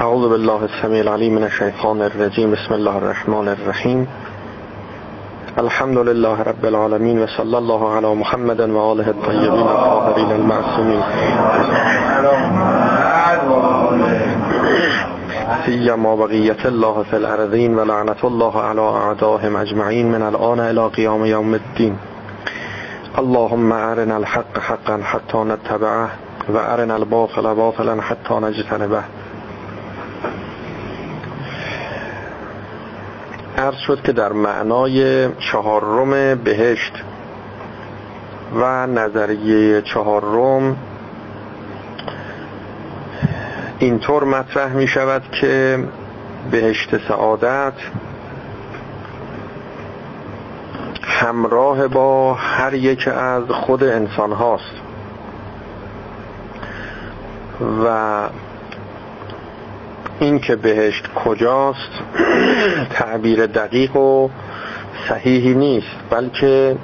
اعوذ 0.00 0.28
بالله 0.28 0.62
السمیع 0.62 1.00
العلیم 1.00 1.34
من 1.34 1.42
الشیطان 1.42 2.02
الرجیم 2.02 2.50
بسم 2.50 2.74
الله 2.74 2.96
الرحمن 2.96 3.48
الرحیم 3.48 4.08
الحمد 5.56 5.98
لله 5.98 6.42
رب 6.42 6.64
العالمین 6.64 7.22
و 7.22 7.26
صلی 7.26 7.54
الله 7.54 7.96
علی 7.96 8.14
محمد 8.14 8.60
و 8.60 8.78
آله 8.78 9.08
الطیبین 9.08 9.50
الطاهرین 9.50 10.32
المعصومین 10.32 11.02
سیما 15.66 16.16
بقیت 16.16 16.66
الله 16.66 17.02
فی 17.02 17.16
الارضین 17.16 17.74
و 17.74 17.84
لعنت 17.84 18.24
الله 18.24 18.62
علی 18.62 18.80
اعدائهم 18.80 19.56
اجمعین 19.56 20.06
من 20.06 20.22
الان 20.22 20.60
الى 20.60 20.88
قیام 20.88 21.24
یوم 21.24 21.54
الدین 21.54 21.94
اللهم 23.18 23.72
ارنا 23.72 24.14
الحق 24.14 24.58
حقا 24.58 24.98
حتی 25.02 25.38
نتبعه 25.38 26.08
و 26.54 26.56
الباطل 26.90 27.54
باطلا 27.54 28.00
حتی 28.00 28.34
نجتنبه. 28.34 29.19
عرض 33.60 33.78
شد 33.86 34.02
که 34.02 34.12
در 34.12 34.32
معنای 34.32 35.28
چهارم 35.38 36.34
بهشت 36.34 36.92
و 38.54 38.86
نظریه 38.86 39.82
چهارم 39.82 40.76
اینطور 43.78 44.24
مطرح 44.24 44.72
می 44.72 44.86
شود 44.86 45.22
که 45.40 45.84
بهشت 46.50 47.08
سعادت 47.08 47.72
همراه 51.02 51.88
با 51.88 52.34
هر 52.34 52.74
یک 52.74 53.08
از 53.08 53.42
خود 53.42 53.84
انسان 53.84 54.32
هاست 54.32 54.74
و 57.84 58.28
این 60.20 60.38
که 60.38 60.56
بهشت 60.56 61.08
کجاست 61.14 61.90
تعبیر 62.98 63.46
دقیق 63.46 63.96
و 63.96 64.28
صحیحی 65.08 65.54
نیست 65.54 65.96
بلکه 66.10 66.76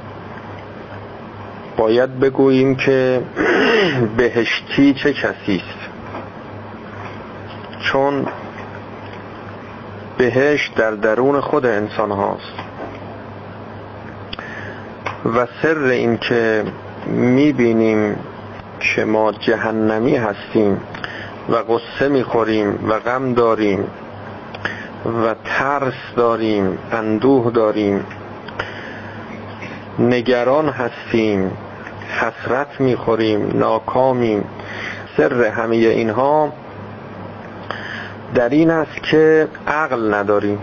باید 1.77 2.21
بگوییم 2.21 2.77
که 2.77 3.23
بهشتی 4.17 4.95
چه 4.95 5.13
کسی 5.13 5.57
است؟ 5.57 5.91
چون 7.81 8.27
بهشت 10.19 10.75
در 10.75 10.91
درون 10.91 11.41
خود 11.41 11.67
انسان 11.67 12.11
هاست. 12.11 12.53
و 15.25 15.47
سر 15.63 15.79
این 15.79 16.19
که 16.19 16.65
می‌بینیم 17.07 18.17
که 18.81 19.05
ما 19.05 19.33
جهنمی 19.33 20.17
هستیم 20.17 20.81
و 21.49 21.55
قصه 21.55 22.09
می‌خوریم 22.09 22.89
و 22.89 22.99
غم 22.99 23.35
داریم 23.35 23.85
و 25.05 25.35
ترس 25.45 25.95
داریم 26.17 26.79
اندوه 26.93 27.51
داریم. 27.51 28.05
نگران 29.99 30.69
هستیم 30.69 31.51
حسرت 32.09 32.81
می‌خوریم 32.81 33.59
ناکامیم. 33.59 34.45
سر 35.17 35.45
همه 35.45 35.77
اینها 35.77 36.53
در 38.35 38.49
این 38.49 38.71
است 38.71 39.03
که 39.11 39.49
عقل 39.67 40.15
نداریم. 40.15 40.59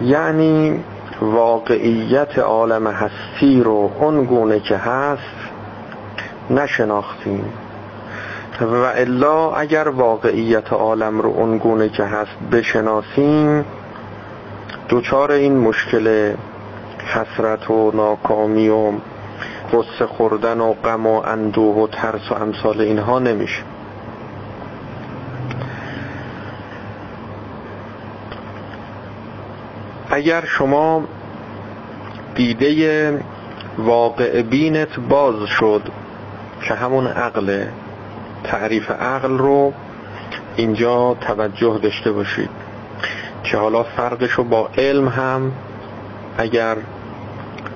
یعنی 0.00 0.84
واقعیت 1.20 2.38
عالم 2.38 2.86
هستی 2.86 3.62
رو 3.62 3.92
اون 4.00 4.24
گونه 4.24 4.60
که 4.60 4.76
هست 4.76 5.36
نشناختیم. 6.50 7.44
و 8.60 8.74
الا 8.74 9.50
اگر 9.52 9.88
واقعیت 9.88 10.72
عالم 10.72 11.20
رو 11.20 11.30
اون 11.30 11.58
گونه 11.58 11.88
که 11.88 12.04
هست 12.04 12.38
بشناسیم 12.52 13.64
دوچار 14.88 15.32
این 15.32 15.58
مشکل 15.58 16.34
حسرت 17.06 17.70
و 17.70 17.92
ناکامی 17.94 18.68
و 18.68 18.92
قصه 19.72 20.06
خوردن 20.06 20.60
و 20.60 20.72
غم 20.72 21.06
و 21.06 21.22
اندوه 21.24 21.76
و 21.76 21.86
ترس 21.86 22.32
و 22.32 22.34
امثال 22.34 22.80
اینها 22.80 23.18
نمیشه. 23.18 23.62
اگر 30.10 30.44
شما 30.44 31.04
دیده 32.34 33.24
واقع 33.78 34.42
بینت 34.42 35.00
باز 35.08 35.46
شد 35.46 35.82
که 36.62 36.74
همون 36.74 37.06
عقله 37.06 37.72
تعریف 38.44 38.90
عقل 38.90 39.38
رو 39.38 39.72
اینجا 40.56 41.16
توجه 41.20 41.78
داشته 41.82 42.12
باشید. 42.12 42.50
که 43.44 43.56
حالا 43.56 43.82
فرقش 43.82 44.30
رو 44.30 44.44
با 44.44 44.70
علم 44.78 45.08
هم 45.08 45.52
اگر 46.38 46.76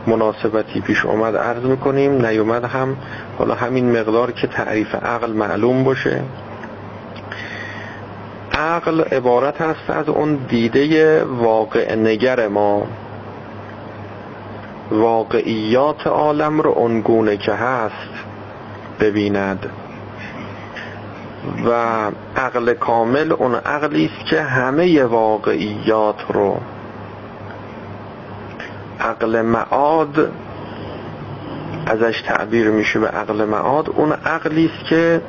مناسبتی 0.06 0.80
پیش 0.80 1.04
اومد 1.04 1.36
عرض 1.36 1.64
می‌کنیم 1.64 2.26
نیومد 2.26 2.64
هم 2.64 2.96
حالا 3.38 3.54
همین 3.54 4.00
مقدار 4.00 4.32
که 4.32 4.46
تعریف 4.46 4.94
عقل 4.94 5.30
معلوم 5.32 5.84
باشه. 5.84 6.22
عقل 8.52 9.00
عبارت 9.00 9.60
است 9.60 9.90
از 9.90 10.08
اون 10.08 10.34
دیده 10.48 11.24
واقع 11.24 11.94
نگر 11.94 12.48
ما. 12.48 12.86
واقعیات 14.90 16.06
عالم 16.06 16.60
رو 16.60 16.70
اونگونه 16.70 17.36
که 17.36 17.52
هست 17.52 18.24
ببیند. 19.00 19.70
و 21.66 21.72
عقل 22.36 22.74
کامل 22.74 23.32
اون 23.32 23.54
عقلی 23.54 24.04
است 24.04 24.30
که 24.30 24.42
همه 24.42 25.04
واقعیات 25.04 26.16
رو 26.28 26.60
عقل 29.00 29.42
معاد 29.42 30.32
ازش 31.86 32.20
تعبیر 32.20 32.70
میشه 32.70 32.98
به 32.98 33.08
عقل 33.08 33.44
معاد. 33.44 33.90
اون 33.90 34.12
عقلی 34.12 34.70
است 34.74 34.88
که 34.88 35.20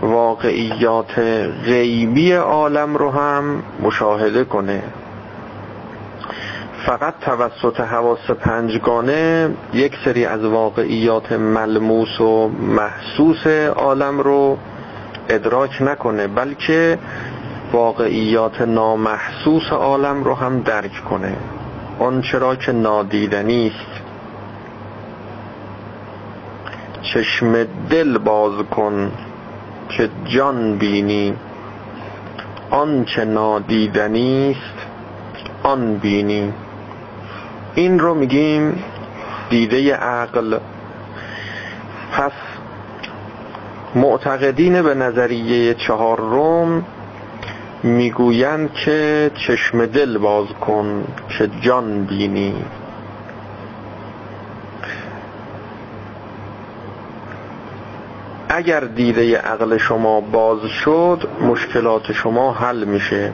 واقعیات 0.00 1.18
غیبی 1.64 2.32
عالم 2.32 2.96
رو 2.96 3.10
هم 3.10 3.62
مشاهده 3.82 4.44
کنه. 4.44 4.82
فقط 6.86 7.14
توسط 7.20 7.80
حواس 7.80 8.30
پنجگانه 8.30 9.50
یک 9.74 9.92
سری 10.04 10.24
از 10.24 10.44
واقعیات 10.44 11.32
ملموس 11.32 12.20
و 12.20 12.48
محسوس 12.48 13.46
عالم 13.76 14.20
رو 14.20 14.58
ادراک 15.28 15.82
نکنه 15.82 16.26
بلکه 16.26 16.98
واقعیات 17.72 18.60
نامحسوس 18.60 19.72
عالم 19.72 20.24
رو 20.24 20.34
هم 20.34 20.60
درک 20.60 21.04
کنه. 21.10 21.36
اون 21.98 22.22
چرا 22.22 22.56
که 22.56 22.72
نادیدنی 22.72 23.66
است. 23.74 24.04
چشم 27.02 27.64
دل 27.90 28.18
باز 28.18 28.52
کن 28.70 29.12
که 29.88 30.10
جان 30.24 30.78
بینی. 30.78 31.34
آنچه 32.70 33.24
نادیدنی 33.24 34.50
است 34.50 34.86
آن 35.62 35.96
بینی. 35.96 36.52
این 37.74 37.98
رو 37.98 38.14
میگیم 38.14 38.84
دیده 39.50 39.94
عقل 39.94 40.58
پس 42.12 42.32
معتقدین 43.94 44.82
به 44.82 44.94
نظریه 44.94 45.74
چهار 45.74 46.18
روم 46.18 46.84
می‌گویند 47.82 48.72
که 48.72 49.30
چشم 49.34 49.86
دل 49.86 50.18
باز 50.18 50.46
کن 50.60 51.04
که 51.38 51.50
جان 51.60 52.04
بینی. 52.04 52.54
اگر 58.48 58.80
دیده 58.80 59.38
عقل 59.38 59.78
شما 59.78 60.20
باز 60.20 60.60
شد 60.84 61.28
مشکلات 61.40 62.12
شما 62.12 62.52
حل 62.52 62.84
میشه. 62.84 63.32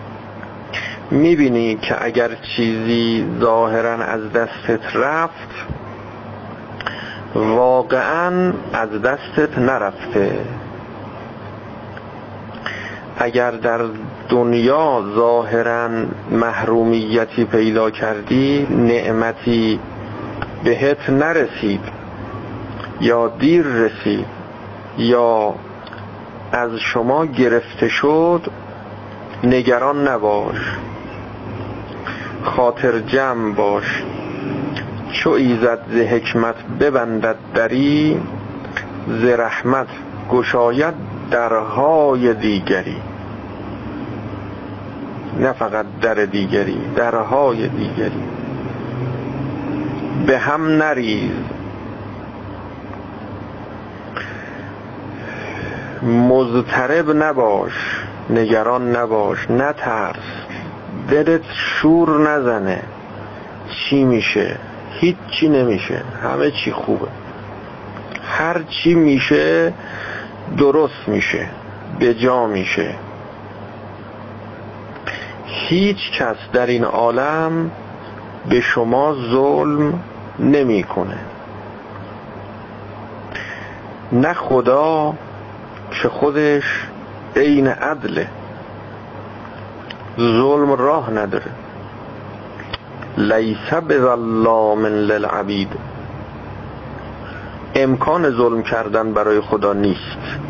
می‌بینی 1.11 1.76
که 1.76 2.05
اگر 2.05 2.31
چیزی 2.56 3.26
ظاهرا 3.40 3.94
از 3.94 4.32
دستت 4.32 4.96
رفت 4.96 5.50
واقعا 7.34 8.52
از 8.73 9.02
دستت 9.02 9.58
نرفته. 9.58 10.40
اگر 13.22 13.50
در 13.50 13.81
دنیا 14.28 15.05
ظاهرا 15.14 15.88
محرومیتی 16.31 17.44
پیدا 17.44 17.90
کردی 17.90 18.67
نعمتی 18.70 19.81
بهت 20.64 21.11
نرسید 21.11 21.81
یا 23.00 23.28
دیر 23.28 23.67
رسید 23.67 24.26
یا 24.99 25.55
از 26.52 26.70
شما 26.76 27.26
گرفته 27.26 27.88
شد 27.88 28.43
نگران 29.44 30.08
نباش. 30.08 30.56
خاطر 32.43 32.99
جمع 32.99 33.55
باش. 33.55 34.02
چو 35.12 35.31
ایزد 35.31 35.81
ز 35.90 35.96
حکمت 35.96 36.55
ببندد 36.81 37.37
دری 37.55 38.20
ز 39.08 39.25
رحمت 39.25 39.88
گشاید 40.31 40.94
درهای 41.31 42.34
دیگری. 42.34 43.09
نه 45.38 45.53
فقط 45.53 45.87
در 46.03 46.15
دیگری 46.15 46.81
درهای 46.97 47.69
دیگری. 47.69 48.23
به 50.27 50.38
هم 50.38 50.67
نریز. 50.67 51.32
مضطرب 56.03 57.11
نباش 57.11 57.73
نگران 58.31 58.97
نباش 58.97 59.50
نترس. 59.50 60.17
دلت 61.11 61.43
شور 61.53 62.31
نزنه. 62.31 62.82
چی 63.71 64.05
میشه؟ 64.05 64.56
هیچی 64.91 65.49
نمیشه. 65.49 66.03
همه 66.23 66.50
چی 66.50 66.73
خوبه. 66.73 67.09
هر 68.25 68.62
چی 68.62 68.94
میشه 68.94 69.73
درست 70.59 71.09
میشه. 71.09 71.47
به 71.99 72.15
جا 72.15 72.47
میشه. 72.47 72.94
هیچ 75.50 76.11
کس 76.19 76.37
در 76.52 76.67
این 76.67 76.85
عالم 76.85 77.70
به 78.49 78.61
شما 78.61 79.14
ظلم 79.14 80.02
نمی‌کنه. 80.38 81.19
نه 84.12 84.32
خدا 84.35 85.14
که 86.02 86.08
خودش 86.08 86.64
عین 87.37 87.67
عدله. 87.67 88.29
ظلم 90.19 90.73
راه 90.73 91.11
نداره. 91.11 91.50
لیس 93.19 93.73
بظلام 93.73 94.87
للعبید. 94.87 95.73
امکان 97.75 98.31
ظلم 98.31 98.62
کردن 98.62 99.12
برای 99.12 99.41
خدا 99.41 99.73
نیست. 99.73 100.50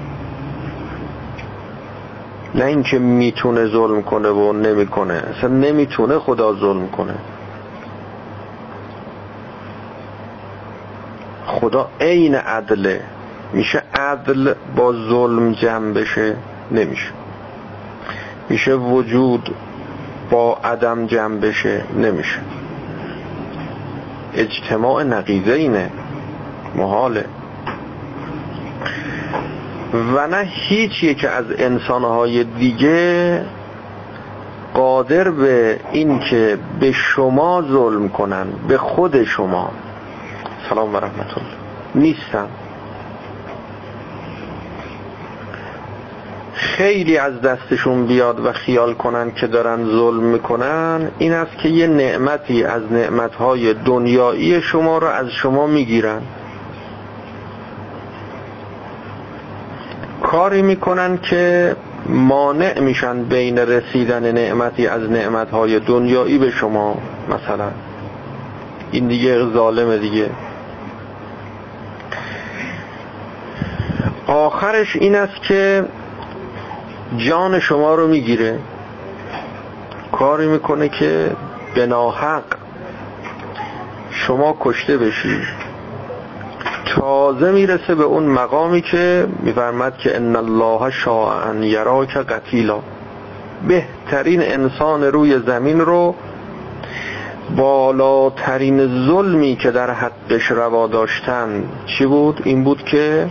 نه 2.54 2.64
اینکه 2.64 2.98
می‌تونه 2.98 3.66
ظلم 3.66 4.02
کنه 4.02 4.28
و 4.28 4.52
نمی‌کنه 4.52 5.14
اصلا 5.14 5.50
نمی‌تونه 5.50 6.18
خدا 6.18 6.54
ظلم 6.54 6.88
کنه. 6.88 7.14
خدا 11.46 11.88
عین 12.00 12.34
عدله 12.34 13.00
میشه 13.52 13.82
عدل 13.94 14.54
با 14.76 14.92
ظلم 14.92 15.52
جمع 15.52 15.92
بشه؟ 15.92 16.36
نمیشه. 16.70 17.10
میشه 18.48 18.74
وجود 18.74 19.54
با 20.30 20.58
عدم 20.64 21.06
جمع 21.06 21.36
بشه؟ 21.36 21.84
نمیشه. 21.96 22.38
اجتماع 24.34 25.02
نقیزه 25.02 25.52
اینه 25.52 25.90
محاله. 26.74 27.24
و 29.92 30.26
نه 30.26 30.48
هیچ 30.50 31.02
یک 31.02 31.24
از 31.24 31.44
انسانهای 31.58 32.44
دیگه 32.44 33.44
قادر 34.74 35.30
به 35.30 35.80
این 35.92 36.18
که 36.18 36.58
به 36.80 36.92
شما 36.92 37.62
ظلم 37.62 38.08
کنن 38.08 38.46
به 38.68 38.78
خود 38.78 39.24
شما. 39.24 39.70
سلام 40.68 40.94
و 40.94 40.96
رحمت 40.96 41.38
الله. 41.38 41.50
نیستن. 41.94 42.46
خیلی 46.54 47.18
از 47.18 47.40
دستشون 47.40 48.06
بیاد 48.06 48.46
و 48.46 48.52
خیال 48.52 48.94
کنن 48.94 49.30
که 49.30 49.46
دارن 49.46 49.84
ظلم 49.84 50.22
می‌کنن 50.22 51.10
این 51.18 51.32
است 51.32 51.58
که 51.58 51.68
یه 51.68 51.86
نعمتی 51.86 52.64
از 52.64 52.82
نعمتهای 52.92 53.74
دنیایی 53.74 54.60
شما 54.60 54.98
رو 54.98 55.06
از 55.06 55.26
شما 55.30 55.66
می‌گیرن. 55.66 56.22
کاری 60.30 60.62
می‌کنن 60.62 61.18
که 61.18 61.76
مانع 62.06 62.80
میشن 62.80 63.22
بین 63.22 63.58
رسیدن 63.58 64.32
نعمتی 64.32 64.86
از 64.86 65.10
نعمتهای 65.10 65.80
دنیایی 65.80 66.38
به 66.38 66.50
شما 66.50 66.98
مثلا. 67.28 67.70
این 68.90 69.08
دیگه 69.08 69.52
ظالمه 69.52 69.98
دیگه. 69.98 70.30
آخرش 74.26 74.96
این 74.96 75.14
است 75.14 75.42
که 75.42 75.84
جان 77.16 77.60
شما 77.60 77.94
رو 77.94 78.08
می‌گیره. 78.08 78.58
کاری 80.12 80.46
می‌کنه 80.46 80.88
که 80.88 81.30
به 81.74 81.86
ناحق 81.86 82.44
شما 84.10 84.56
کشته 84.60 84.96
بشید 84.96 85.69
تازه 86.96 87.52
می‌رسه 87.52 87.94
به 87.94 88.04
اون 88.04 88.26
مقامی 88.26 88.82
که 88.82 89.26
میفرمد 89.42 89.98
که 89.98 90.16
ان 90.16 90.36
الله 90.36 90.90
شاء 90.90 91.30
ان 91.48 91.62
یراک 91.62 92.16
قتیلا 92.16 92.78
بهترین 93.68 94.42
انسان 94.42 95.04
روی 95.04 95.38
زمین 95.38 95.80
رو 95.80 96.14
بالاترین 97.56 99.06
ظلمی 99.06 99.56
که 99.56 99.70
در 99.70 99.90
حقش 99.90 100.50
روا 100.50 100.86
داشتن 100.86 101.64
چی 101.86 102.06
بود؟ 102.06 102.40
این 102.44 102.64
بود 102.64 102.82
که 102.82 103.26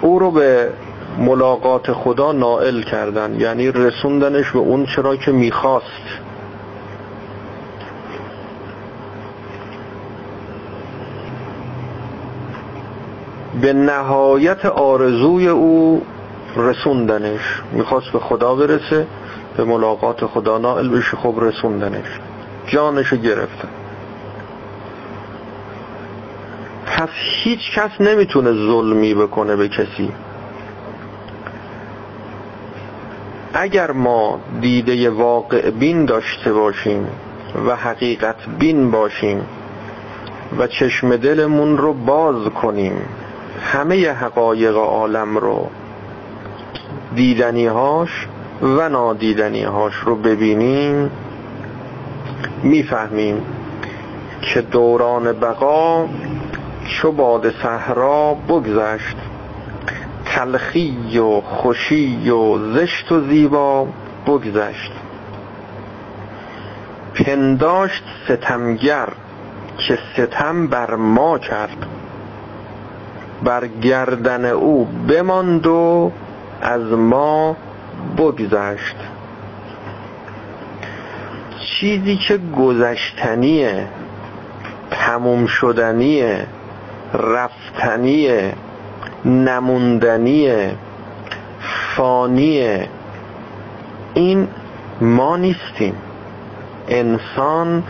او 0.00 0.18
رو 0.18 0.30
به 0.30 0.70
ملاقات 1.18 1.92
خدا 1.92 2.32
نائل 2.32 2.82
کردن 2.82 3.40
یعنی 3.40 3.70
رسوندنش 3.70 4.50
به 4.50 4.58
اون 4.58 4.86
چرا 4.86 5.16
که 5.16 5.32
می‌خواست 5.32 6.24
به 13.64 13.72
نهایت 13.72 14.66
آرزوی 14.66 15.48
او 15.48 16.02
رسوندنش. 16.56 17.62
می‌خواست 17.72 18.12
به 18.12 18.18
خدا 18.18 18.54
برسه 18.54 19.06
به 19.56 19.64
ملاقات 19.64 20.26
خدا 20.26 20.58
نائل 20.58 20.88
بشه 20.88 21.16
خب 21.16 21.34
رسوندنش. 21.40 22.06
جانشو 22.66 23.16
گرفتن 23.16 23.68
پس 26.86 27.08
هیچ 27.14 27.60
کس 27.74 27.90
نمی‌تونه 28.00 28.52
ظلمی 28.52 29.14
بکنه 29.14 29.56
به 29.56 29.68
کسی. 29.68 30.12
اگر 33.54 33.90
ما 33.90 34.40
دیده 34.60 35.10
واقع 35.10 35.70
بین 35.70 36.04
داشته 36.04 36.52
باشیم 36.52 37.08
و 37.66 37.76
حقیقت 37.76 38.36
بین 38.58 38.90
باشیم 38.90 39.46
و 40.58 40.66
چشم 40.66 41.16
دلمون 41.16 41.78
رو 41.78 41.92
باز 41.92 42.48
کنیم 42.48 43.02
همه 43.62 44.10
حقایق 44.10 44.76
عالم 44.76 45.38
رو 45.38 45.70
دیدنیهاش 47.14 48.28
و 48.62 48.88
نادیدنیهاش 48.88 49.94
رو 49.94 50.16
ببینیم 50.16 51.10
می‌فهمیم 52.62 53.42
که 54.40 54.60
دوران 54.60 55.32
بقا 55.32 56.08
چو 56.86 57.12
باد 57.12 57.50
صحرا 57.62 58.34
بگذشت. 58.48 59.16
تلخی 60.24 61.18
و 61.18 61.40
خوشی 61.40 62.30
و 62.30 62.72
زشت 62.74 63.12
و 63.12 63.20
زیبا 63.20 63.86
بگذشت. 64.26 64.92
پنداشت 67.14 68.04
ستمگر 68.24 69.08
که 69.88 69.98
ستم 70.14 70.66
بر 70.66 70.94
ما 70.94 71.38
کرد 71.38 71.86
بر 73.44 73.66
گردن 73.66 74.44
او 74.44 74.84
بماند 74.84 75.66
و 75.66 76.12
از 76.62 76.82
ما 76.82 77.56
بگذشت. 78.18 78.96
چیزی 81.60 82.16
که 82.16 82.38
گذشتنیه 82.56 83.88
تموم 84.90 85.46
شدنیه 85.46 86.46
رفتنیه 87.14 88.52
نموندنیه 89.24 90.74
فانیه 91.96 92.88
این 94.14 94.48
ما 95.00 95.36
نیستیم. 95.36 95.94
انسان 96.88 97.82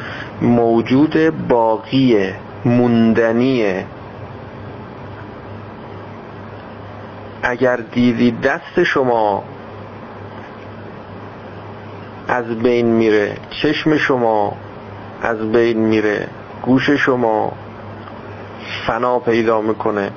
موجود 0.42 1.48
باقیه 1.48 2.34
موندنیه. 2.64 3.84
اگر 7.44 7.76
دیدی 7.76 8.30
دست 8.30 8.82
شما 8.84 9.42
از 12.28 12.44
بین 12.46 12.86
میره 12.86 13.36
چشم 13.50 13.96
شما 13.96 14.56
از 15.22 15.52
بین 15.52 15.78
میره 15.78 16.28
گوش 16.62 16.90
شما 16.90 17.52
فنا 18.86 19.18
پیدا 19.18 19.60
می‌کنه. 19.60 20.10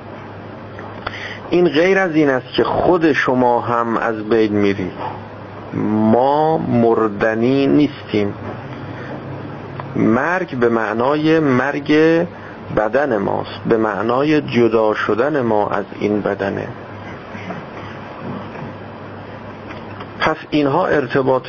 این 1.50 1.68
غیر 1.68 1.98
از 1.98 2.14
این 2.14 2.30
است 2.30 2.46
که 2.56 2.64
خود 2.64 3.12
شما 3.12 3.60
هم 3.60 3.96
از 3.96 4.28
بین 4.28 4.52
میری. 4.52 4.90
ما 6.12 6.58
مردنی 6.58 7.66
نیستیم. 7.66 8.34
مرگ 9.96 10.56
به 10.56 10.68
معنای 10.68 11.40
مرگ 11.40 11.92
بدن 12.76 13.16
ماست. 13.16 13.60
به 13.66 13.76
معنای 13.76 14.40
جدا 14.40 14.94
شدن 14.94 15.40
ما 15.40 15.68
از 15.68 15.84
این 16.00 16.20
بدنه. 16.20 16.68
اینها 20.50 20.86
ارتباط 20.86 21.48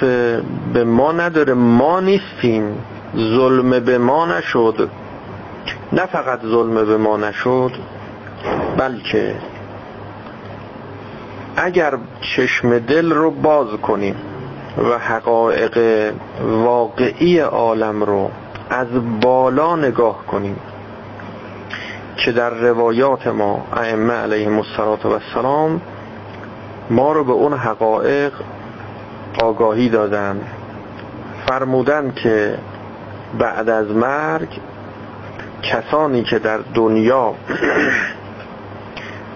به 0.74 0.84
ما 0.84 1.12
نداره. 1.12 1.54
ما 1.54 2.00
نیستیم. 2.00 2.78
ظلم 3.16 3.80
به 3.80 3.98
ما 3.98 4.26
نشد. 4.26 4.90
نه 5.94 6.06
فقط 6.06 6.40
ظلم 6.42 6.86
به 6.86 6.98
ما 6.98 7.18
نشد 7.18 7.72
بلکه 8.78 9.36
اگر 11.56 11.98
چشم 12.22 12.80
دل 12.80 13.12
رو 13.12 13.32
باز 13.32 13.68
کنیم 13.68 14.16
و 14.78 14.98
حقایق 14.98 15.78
واقعی 16.42 17.40
عالم 17.40 18.04
رو 18.04 18.32
از 18.70 18.88
بالا 19.22 19.76
نگاه 19.76 20.26
کنیم 20.26 20.60
که 22.18 22.32
در 22.32 22.50
روایات 22.50 23.28
ما 23.28 23.68
ائمه 23.74 24.14
علیهم 24.14 24.64
السلام 25.04 25.82
ما 26.90 27.12
رو 27.12 27.24
به 27.24 27.32
اون 27.32 27.54
حقایق 27.54 28.34
آگاهی 29.44 29.90
دادن. 29.90 30.42
فرمودن 31.48 32.14
که 32.24 32.58
بعد 33.40 33.70
از 33.70 33.92
مرگ 33.92 34.50
کسانی 35.64 36.24
که 36.24 36.40
در 36.40 36.60
دنیا 36.74 37.36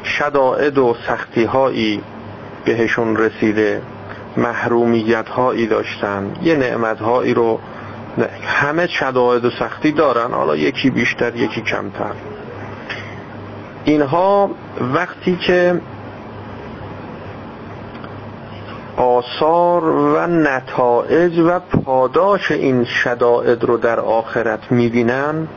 شدائد 0.04 0.78
و 0.78 0.96
سختی 1.08 1.44
هایی 1.44 2.02
بهشون 2.66 3.18
رسیده 3.18 3.82
محرومیت 4.38 5.30
هایی 5.30 5.68
داشتن 5.68 6.32
یه 6.42 6.56
نعمت 6.56 7.00
هایی 7.00 7.34
رو 7.34 7.60
همه 8.46 8.88
شدائد 8.88 9.46
و 9.46 9.50
سختی 9.50 9.92
دارن 9.92 10.32
حالا 10.32 10.56
یکی 10.56 10.90
بیشتر 10.90 11.36
یکی 11.36 11.62
کمتر. 11.62 12.14
اینها 13.86 14.52
وقتی 14.94 15.36
که 15.36 15.82
آثار 18.98 19.84
و 19.84 20.28
نتایج 20.28 21.40
و 21.40 21.60
پاداش 21.60 22.52
این 22.52 22.84
شدائد 22.84 23.64
رو 23.64 23.78
در 23.78 24.00
آخرت 24.00 24.72
می‌بینن. 24.72 25.48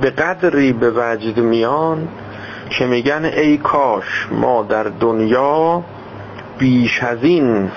به 0.00 0.10
قدری 0.10 0.72
به 0.72 0.90
وجد 0.90 1.38
میان 1.38 2.08
که 2.70 2.86
میگن 2.86 3.24
ای 3.24 3.56
کاش 3.56 4.28
ما 4.30 4.62
در 4.62 4.82
دنیا 4.84 5.82
بیش 6.58 7.02
از 7.02 7.18
این 7.22 7.70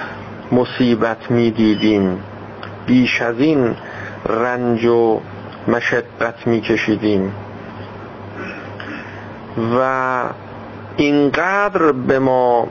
مصیبت 0.52 1.32
می‌دیدیم. 1.32 2.24
بیش 2.88 3.22
از 3.22 3.40
این 3.40 3.76
رنج 4.26 4.86
و 4.86 5.20
مشقت 5.68 6.48
میکشیدیم. 6.48 7.34
و 9.80 10.24
اینقدر 10.98 11.92
به 11.92 12.20
ما 12.20 12.68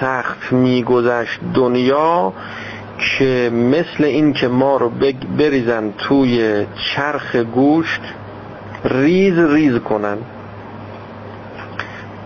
سخت 0.00 0.52
میگذشت 0.52 1.40
دنیا 1.54 2.32
که 2.98 3.50
مثل 3.52 4.04
این 4.04 4.32
که 4.32 4.48
ما 4.48 4.76
رو 4.76 4.92
بریزن 5.38 5.92
توی 5.98 6.66
چرخ 6.74 7.36
گوشت 7.36 8.00
ریز 8.84 9.38
ریز 9.38 9.78
کنن. 9.78 10.18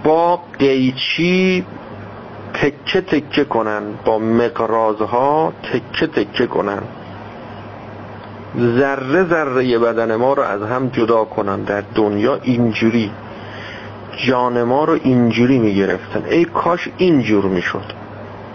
با 0.04 0.40
قیچی 0.58 1.64
تکه 2.54 3.00
تکه 3.00 3.44
کنن 3.44 3.82
با 4.04 4.18
مقرازها 4.18 5.52
تکه 5.62 6.06
تکه 6.06 6.46
کنن. 6.46 6.82
ذره 8.58 9.24
ذره 9.24 9.78
بدن 9.78 10.16
ما 10.16 10.32
رو 10.32 10.42
از 10.42 10.62
هم 10.62 10.88
جدا 10.88 11.24
کنن. 11.24 11.62
در 11.62 11.82
دنیا 11.94 12.38
اینجوری. 12.42 13.10
جان 14.26 14.62
ما 14.62 14.84
رو 14.84 14.98
اینجوری 15.02 15.58
می‌گرفتن. 15.58 16.24
ای 16.30 16.44
کاش 16.44 16.88
اینجور 16.96 17.44
می‌شد. 17.44 17.84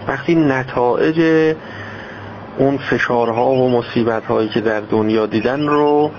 وقتی 0.08 0.34
نتایج 0.34 1.20
اون 2.58 2.78
فشارها 2.78 3.46
و 3.50 3.70
مصیبت 3.70 4.24
هایی 4.24 4.48
که 4.48 4.60
در 4.60 4.80
دنیا 4.80 5.26
دیدن 5.26 5.66
رو 5.66 6.10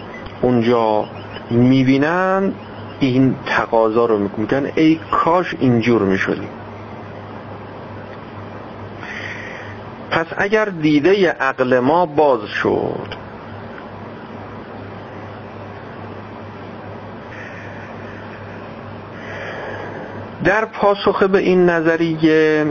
اونجا 0.41 1.05
می‌بینن 1.51 2.53
این 2.99 3.35
تقاضا 3.45 4.05
رو 4.05 4.17
می‌کنن. 4.17 4.71
ای 4.75 4.99
کاش 5.11 5.55
اینجور 5.59 6.01
می‌شدیم. 6.01 6.49
پس 10.11 10.25
اگر 10.37 10.65
دیده 10.65 11.31
عقل 11.31 11.79
ما 11.79 12.05
باز 12.05 12.39
شد 12.45 13.24
در 20.45 20.65
پاسخ 20.65 21.23
به 21.23 21.37
این 21.37 21.69
نظریه 21.69 22.65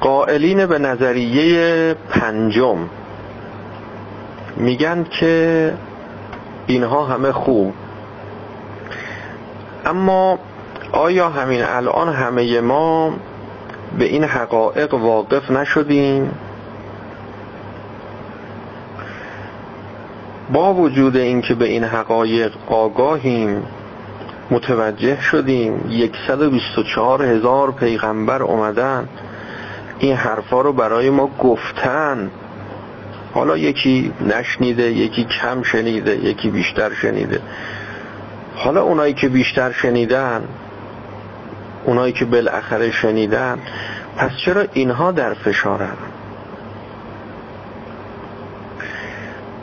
قائلین 0.00 0.66
به 0.66 0.78
نظریه 0.78 1.94
پنجم 2.10 2.78
میگن 4.56 5.04
که 5.04 5.74
اینها 6.66 7.04
همه 7.04 7.32
خوب. 7.32 7.74
اما 9.86 10.38
آیا 10.92 11.28
همین 11.28 11.62
الان 11.62 12.08
همه 12.08 12.60
ما 12.60 13.12
به 13.98 14.04
این 14.04 14.24
حقایق 14.24 14.94
واقف 14.94 15.50
نشدیم؟ 15.50 16.30
با 20.52 20.74
وجود 20.74 21.16
اینکه 21.16 21.54
به 21.54 21.64
این 21.64 21.84
حقایق 21.84 22.52
آگاهیم 22.66 23.62
متوجه 24.50 25.20
شدیم 25.20 26.08
124 26.28 27.22
هزار 27.22 27.72
پیغمبر 27.72 28.42
اومدن 28.42 29.08
این 29.98 30.16
حرفا 30.16 30.60
رو 30.60 30.72
برای 30.72 31.10
ما 31.10 31.26
گفتن. 31.26 32.30
حالا 33.34 33.56
یکی 33.56 34.12
نشنیده 34.20 34.82
یکی 34.82 35.24
کم 35.24 35.62
شنیده 35.62 36.16
یکی 36.16 36.50
بیشتر 36.50 36.94
شنیده. 36.94 37.40
حالا 38.56 38.82
اونایی 38.82 39.14
که 39.14 39.28
بیشتر 39.28 39.72
شنیدن 39.72 40.44
اونایی 41.84 42.12
که 42.12 42.24
بالاخره 42.24 42.90
شنیدن 42.90 43.58
پس 44.16 44.30
چرا 44.44 44.64
اینها 44.72 45.12
در 45.12 45.34
فشارن؟ 45.34 45.96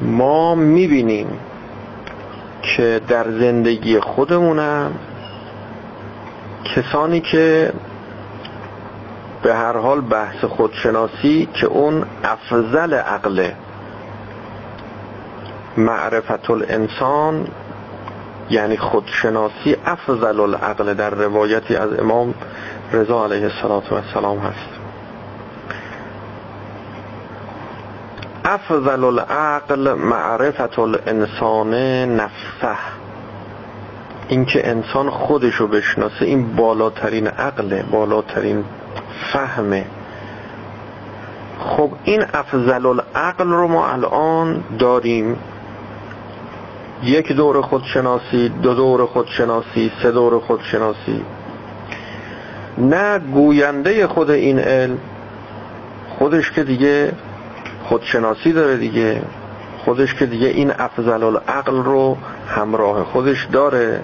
ما 0.01 0.55
می‌بینیم 0.55 1.27
که 2.61 3.01
در 3.07 3.31
زندگی 3.31 3.99
خودمونم 3.99 4.91
کسانی 6.75 7.19
که 7.21 7.73
به 9.43 9.55
هر 9.55 9.77
حال 9.77 10.01
بحث 10.01 10.45
خودشناسی 10.45 11.49
که 11.53 11.67
اون 11.67 12.05
افضل 12.23 12.93
عقله 12.93 13.55
معرفت 15.77 16.49
الانسان 16.49 17.47
یعنی 18.49 18.77
خودشناسی 18.77 19.75
افضل 19.85 20.39
العقل 20.39 20.93
در 20.93 21.09
روایتی 21.09 21.75
از 21.75 21.99
امام 21.99 22.33
رضا 22.93 23.23
علیه 23.23 23.43
السلام 23.43 24.39
هست. 24.39 24.80
افضل 28.53 29.03
العقل 29.03 29.93
معرفت 29.93 30.79
الانسان 30.79 31.73
نفسه. 32.15 32.77
اینکه 34.27 34.69
انسان 34.69 35.09
خودشو 35.09 35.67
بشناسه 35.67 36.25
این 36.25 36.55
بالاترین 36.55 37.27
عقله 37.27 37.83
بالاترین 37.91 38.63
فهمه. 39.33 39.85
خب 41.59 41.91
این 42.03 42.23
افضل 42.33 42.85
العقل 42.85 43.49
رو 43.49 43.67
ما 43.67 43.87
الان 43.87 44.63
داریم. 44.79 45.37
یک 47.03 47.31
دور 47.31 47.61
خودشناسی 47.61 48.49
دو 48.49 48.73
دور 48.73 49.05
خودشناسی 49.05 49.91
سه 50.03 50.11
دور 50.11 50.39
خودشناسی 50.39 51.25
نه 52.77 53.19
گوینده 53.19 54.07
خود 54.07 54.29
این 54.29 54.59
علم 54.59 54.97
خودش 56.17 56.51
که 56.51 56.63
دیگه 56.63 57.11
خودشناسی 57.91 58.53
داره 58.53 58.77
دیگه. 58.77 59.21
خودش 59.85 60.13
که 60.13 60.25
دیگه 60.25 60.47
این 60.47 60.71
افضل 60.79 61.23
العقل 61.23 61.83
رو 61.83 62.17
همراه 62.47 63.03
خودش 63.03 63.47
داره. 63.51 64.01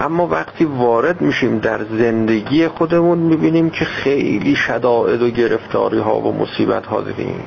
اما 0.00 0.26
وقتی 0.26 0.64
وارد 0.64 1.20
میشیم 1.20 1.58
در 1.58 1.84
زندگی 1.84 2.68
خودمون 2.68 3.18
می‌بینیم 3.18 3.70
که 3.70 3.84
خیلی 3.84 4.56
شدائد 4.56 5.22
و 5.22 5.30
گرفتاری 5.30 5.98
ها 5.98 6.20
و 6.20 6.38
مصیبت 6.38 6.86
ها 6.86 7.00
داریم. 7.00 7.42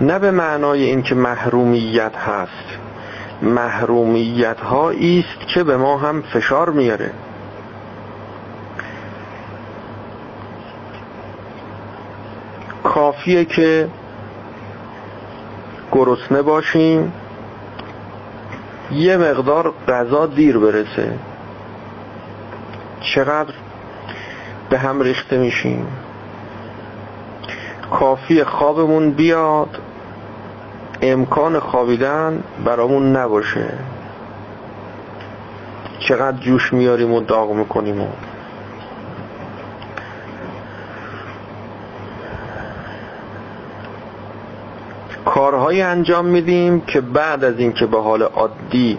نه 0.00 0.18
به 0.18 0.30
معنای 0.30 0.82
اینکه 0.82 1.14
محرومیت 1.14 2.16
هست. 2.16 2.78
محرومیت 3.42 4.56
است 4.64 5.48
که 5.54 5.64
به 5.64 5.76
ما 5.76 5.98
هم 5.98 6.22
فشار 6.22 6.70
میاره. 6.70 7.10
کافیه 12.94 13.44
که 13.44 13.88
گرسنه 15.92 16.42
باشیم. 16.42 17.12
یه 18.92 19.16
مقدار 19.16 19.72
غذا 19.88 20.26
دیر 20.26 20.58
برسه. 20.58 21.18
چقدر 23.00 23.54
به 24.70 24.78
هم 24.78 25.00
ریخته 25.00 25.38
میشیم. 25.38 25.86
کافی 27.90 28.44
خوابمون 28.44 29.10
بیاد. 29.10 29.78
امکان 31.02 31.60
خوابیدن 31.60 32.42
برامون 32.64 33.16
نباشه. 33.16 33.74
چقدر 35.98 36.36
جوش 36.36 36.72
میاریم 36.72 37.12
و 37.12 37.20
داغ 37.20 37.52
می‌کنیم 37.52 38.00
و 38.00 38.06
کارهایی 45.72 45.98
انجام 45.98 46.26
میدیم 46.26 46.80
که 46.80 47.00
بعد 47.00 47.44
از 47.44 47.58
اینکه 47.58 47.86
به 47.86 48.00
حال 48.02 48.22
عادی 48.22 48.98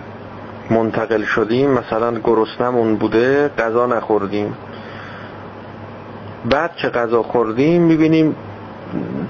منتقل 0.69 1.23
شدیم 1.23 1.69
مثلا 1.71 2.19
گرسنمون 2.19 2.95
بوده 2.95 3.47
غذا 3.47 3.85
نخوردیم. 3.85 4.53
بعد 6.45 6.75
که 6.75 6.89
غذا 6.89 7.23
خوردیم؟ 7.23 7.81
می‌بینیم 7.81 8.35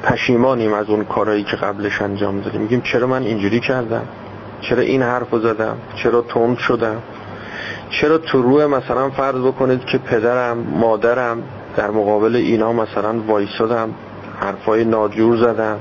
پشیمانیم 0.04 0.74
از 0.74 0.90
اون 0.90 1.04
کارهایی 1.04 1.44
که 1.44 1.56
قبلش 1.56 2.02
انجام 2.02 2.42
دادیم. 2.42 2.62
میگیم 2.62 2.82
چرا 2.82 3.08
من 3.08 3.24
اینجوری 3.24 3.60
کردم؟ 3.60 4.06
چرا 4.62 4.82
این 4.82 5.02
حرف 5.02 5.36
زدم؟ 5.36 5.78
چرا 5.96 6.22
تند 6.22 6.58
شدم؟ 6.58 7.02
چرا 7.90 8.18
تو 8.18 8.42
روی 8.42 8.66
مثلا 8.66 9.10
فرض 9.10 9.42
بکنید 9.42 9.86
که 9.86 9.98
پدرم 9.98 10.58
مادرم 10.58 11.44
در 11.78 11.92
مقابل 11.92 12.36
اینا 12.36 12.74
مثلا 12.74 13.20
وایسادم 13.28 13.90
حرفای 14.40 14.86
ناجور 14.86 15.38
زدم 15.38 15.80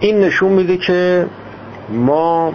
این 0.00 0.20
نشون 0.20 0.52
میده 0.52 0.76
که 0.76 1.26
ما 1.88 2.52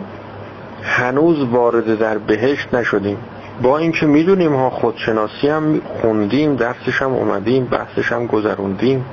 هنوز 0.84 1.44
وارد 1.44 2.00
در 2.00 2.18
بهشت 2.18 2.74
نشدیم. 2.74 3.18
با 3.62 3.78
اینکه 3.78 4.06
می‌دونیم 4.06 4.56
ها 4.56 4.70
خودشناسی 4.70 5.48
هم 5.48 5.82
خوندیم 6.02 6.56
درسش 6.56 7.02
هم 7.02 7.14
اومدیم 7.14 7.66
بحثش 7.66 8.12
هم 8.12 8.28
گذروندیم. 8.28 9.06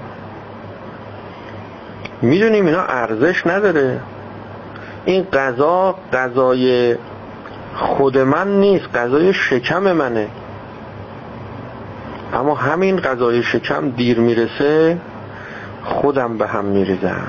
می‌دونیم 2.22 2.66
اینا 2.66 2.82
ارزش 2.82 3.46
نداره. 3.46 4.00
این 5.04 5.22
غذا 5.22 5.94
غذای 6.12 6.96
خود 7.74 8.18
من 8.18 8.60
نیست 8.60 8.96
غذای 8.96 9.32
شکم 9.32 9.92
منه. 9.92 10.28
اما 12.34 12.54
همین 12.54 13.00
غذای 13.00 13.42
شکم 13.42 13.90
دیر 13.90 14.20
می‌رسه 14.20 14.98
خودم 15.84 16.38
به 16.38 16.46
هم 16.46 16.64
میریزم. 16.64 17.26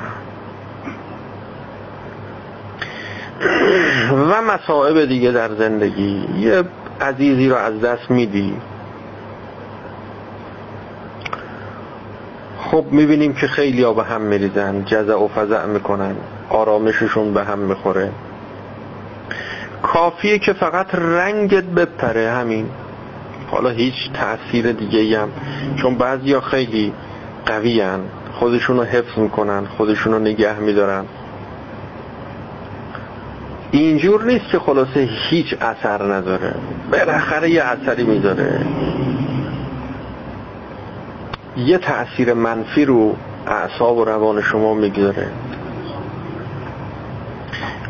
و 4.11 4.41
مسائب 4.41 5.05
دیگه 5.05 5.31
در 5.31 5.55
زندگی. 5.55 6.27
یه 6.37 6.63
عزیزی 7.01 7.49
رو 7.49 7.55
از 7.55 7.81
دست 7.81 8.11
میدی. 8.11 8.53
خب 12.59 12.85
می‌بینیم 12.91 13.33
که 13.33 13.47
خیلی 13.47 13.83
ها 13.83 13.93
به 13.93 14.03
هم 14.03 14.21
میریزن. 14.21 14.83
جزع 14.85 15.15
و 15.15 15.27
فضع 15.27 15.65
می‌کنن. 15.65 16.15
آرامششون 16.49 17.33
به 17.33 17.43
هم 17.43 17.59
می‌خوره. 17.59 18.11
کافیه 19.83 20.39
که 20.39 20.53
فقط 20.53 20.95
رنگت 20.95 21.63
بپره. 21.63 22.31
همین. 22.31 22.65
حالا 23.47 23.69
هیچ 23.69 24.11
تأثیر 24.13 24.71
دیگه 24.71 25.19
هم. 25.19 25.29
چون 25.81 25.95
بعضی 25.95 26.39
خیلی 26.39 26.93
قوی 27.45 27.81
هن. 27.81 27.99
خودشونو 28.33 28.83
حفظ 28.83 29.17
می‌کنن. 29.17 29.65
خودشونو 29.65 30.19
نگه 30.19 30.59
میدارن. 30.59 31.05
اینجور 33.71 34.23
نیست 34.23 34.49
که 34.51 34.59
خلاصه 34.59 35.09
هیچ 35.29 35.55
اثر 35.61 36.13
نداره. 36.13 36.55
بالاخره 36.91 37.49
یه 37.49 37.63
اثری 37.63 38.03
می‌ذاره. 38.03 38.65
یه 41.57 41.77
تأثیر 41.77 42.33
منفی 42.33 42.85
رو 42.85 43.15
اعصاب 43.47 43.97
و 43.97 44.05
روان 44.05 44.41
شما 44.41 44.73
می‌گذاره. 44.73 45.27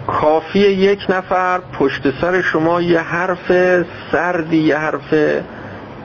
کافیه 0.08 0.70
یک 0.70 1.06
نفر 1.10 1.60
پشت 1.80 2.22
سر 2.22 2.42
شما 2.42 2.82
یه 2.82 3.00
حرف 3.00 3.52
سردی 4.12 4.58
یه 4.58 4.78
حرف 4.78 5.14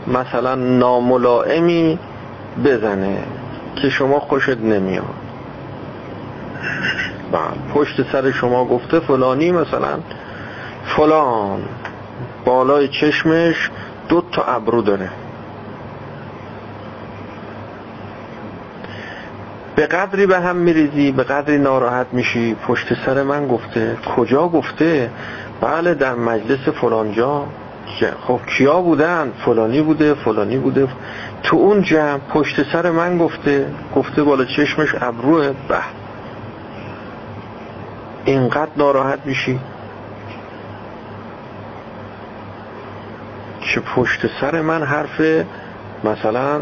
مثلا 0.06 0.54
ناملائمی 0.54 1.98
بزنه 2.64 3.18
که 3.76 3.90
شما 3.90 4.20
خوشت 4.20 4.58
نمیاد. 4.58 5.04
پشت 7.74 8.12
سر 8.12 8.30
شما 8.30 8.64
گفته 8.64 9.00
فلانی 9.00 9.52
مثلا 9.52 9.98
فلان 10.96 11.62
بالای 12.44 12.88
چشمش 12.88 13.70
دو 14.08 14.22
تا 14.32 14.42
ابرو 14.42 14.82
داره. 14.82 15.10
به 19.76 19.86
قدری 19.86 20.26
به 20.26 20.40
هم 20.40 20.56
میریزی 20.56 21.12
به 21.12 21.22
قدری 21.22 21.58
ناراحت 21.58 22.06
میشی. 22.12 22.54
پشت 22.54 22.86
سر 23.06 23.22
من 23.22 23.48
گفته. 23.48 23.96
کجا 24.16 24.48
گفته؟ 24.48 25.10
بله 25.60 25.94
در 25.94 26.14
مجلس 26.14 26.68
فلانجا. 26.68 27.44
خب 28.26 28.40
کیا 28.58 28.80
بودن؟ 28.80 29.32
فلانی 29.44 29.82
بوده 29.82 30.14
فلانی 30.14 30.56
بوده. 30.56 30.88
تو 31.42 31.56
اون 31.56 31.82
جمع 31.82 32.18
پشت 32.18 32.72
سر 32.72 32.90
من 32.90 33.18
گفته. 33.18 33.66
گفته 33.96 34.22
بالا 34.22 34.44
چشمش 34.44 34.94
ابروه. 35.00 35.52
به 35.68 35.78
اینقدر 38.26 38.70
ناراحت 38.76 39.18
میشی 39.24 39.60
که 43.60 43.80
پشت 43.80 44.26
سر 44.40 44.60
من 44.60 44.82
حرف 44.82 45.44
مثلا 46.04 46.60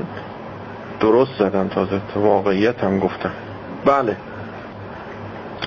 درست 1.00 1.30
زدم 1.38 1.68
تازه. 1.68 2.00
واقعیت 2.16 2.84
هم 2.84 2.98
گفتم. 2.98 3.32
بله. 3.84 4.16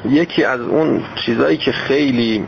یکی 0.06 0.44
از 0.44 0.62
اون 0.62 1.04
چیزایی 1.26 1.58
که 1.58 1.72
خیلی 1.72 2.48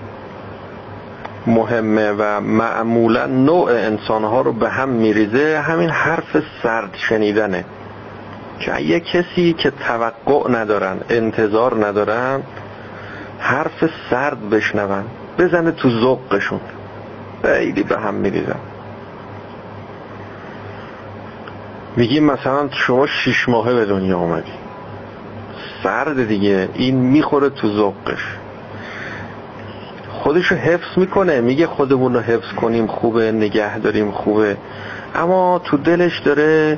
مهمه 1.48 2.12
و 2.12 2.42
معمولا 2.42 3.26
نوع 3.26 3.72
انسانها 3.72 4.42
رو 4.42 4.54
به 4.54 4.70
هم 4.70 4.90
میریزه 4.90 5.60
همین 5.60 5.90
حرف 5.90 6.44
سرد 6.64 6.96
شنیدنه. 7.10 7.66
که 8.60 8.82
یه 8.82 9.00
کسی 9.00 9.54
که 9.54 9.72
توقع 9.72 10.52
ندارن 10.52 10.98
انتظار 11.10 11.88
ندارن 11.88 12.44
حرف 13.40 13.90
سرد 14.10 14.50
بشنون 14.50 15.04
بزنه 15.38 15.72
تو 15.72 15.90
ذوقشون. 15.90 16.60
خیلی 17.44 17.84
به 17.84 17.98
هم 18.00 18.14
میریزن. 18.14 18.60
میگیم 21.96 22.24
مثلا 22.24 22.70
شما 22.72 23.08
شیش 23.08 23.50
ماهه 23.50 23.74
به 23.74 23.86
دنیا 23.86 24.18
آمدی 24.18 24.52
سرد 25.84 26.28
دیگه 26.28 26.70
این 26.74 26.96
می‌خوره 26.96 27.50
تو 27.50 27.68
ذوقش. 27.68 28.38
خودشو 30.10 30.56
حفظ 30.56 30.98
می‌کنه 30.98 31.42
میگه 31.42 31.68
خودمون 31.68 32.14
رو 32.14 32.20
حفظ 32.20 32.52
کنیم 32.54 32.88
خوبه 32.88 33.32
نگه 33.32 33.80
داریم 33.80 34.12
خوبه. 34.12 34.58
اما 35.16 35.62
تو 35.64 35.78
دلش 35.78 36.20
داره 36.20 36.78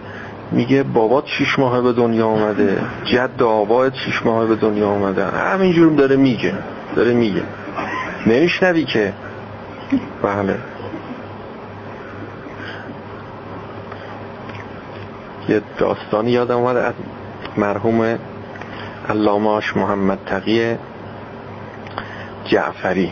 میگه 0.52 0.84
بابات 0.84 1.28
شیش 1.28 1.60
ماه 1.60 1.82
به 1.82 1.94
دنیا 1.94 2.28
آمده 2.28 2.82
جد 3.06 3.44
آبایت 3.44 3.96
شیش 3.96 4.26
ماه 4.26 4.46
به 4.46 4.56
دنیا 4.56 4.90
آمده 4.90 5.26
همینجور 5.26 5.94
داره 5.94 6.16
میگه 6.16 6.54
داره 6.96 7.14
میگه. 7.14 7.44
نمیشنوی 8.28 8.86
که. 8.86 9.14
بله. 10.24 10.58
یه 15.50 15.62
داستانی 15.78 16.32
یادم 16.32 16.58
اومد. 16.58 16.78
از 16.78 16.94
مرحوم 17.58 18.20
علاماش 19.10 19.78
محمد 19.78 20.20
تقی 20.26 20.78
جعفری 22.46 23.12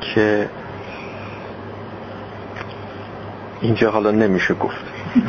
که 0.00 0.48
اینجا 3.60 3.90
حالا 3.90 4.10
نمیشه 4.10 4.54
گفت. 4.54 4.93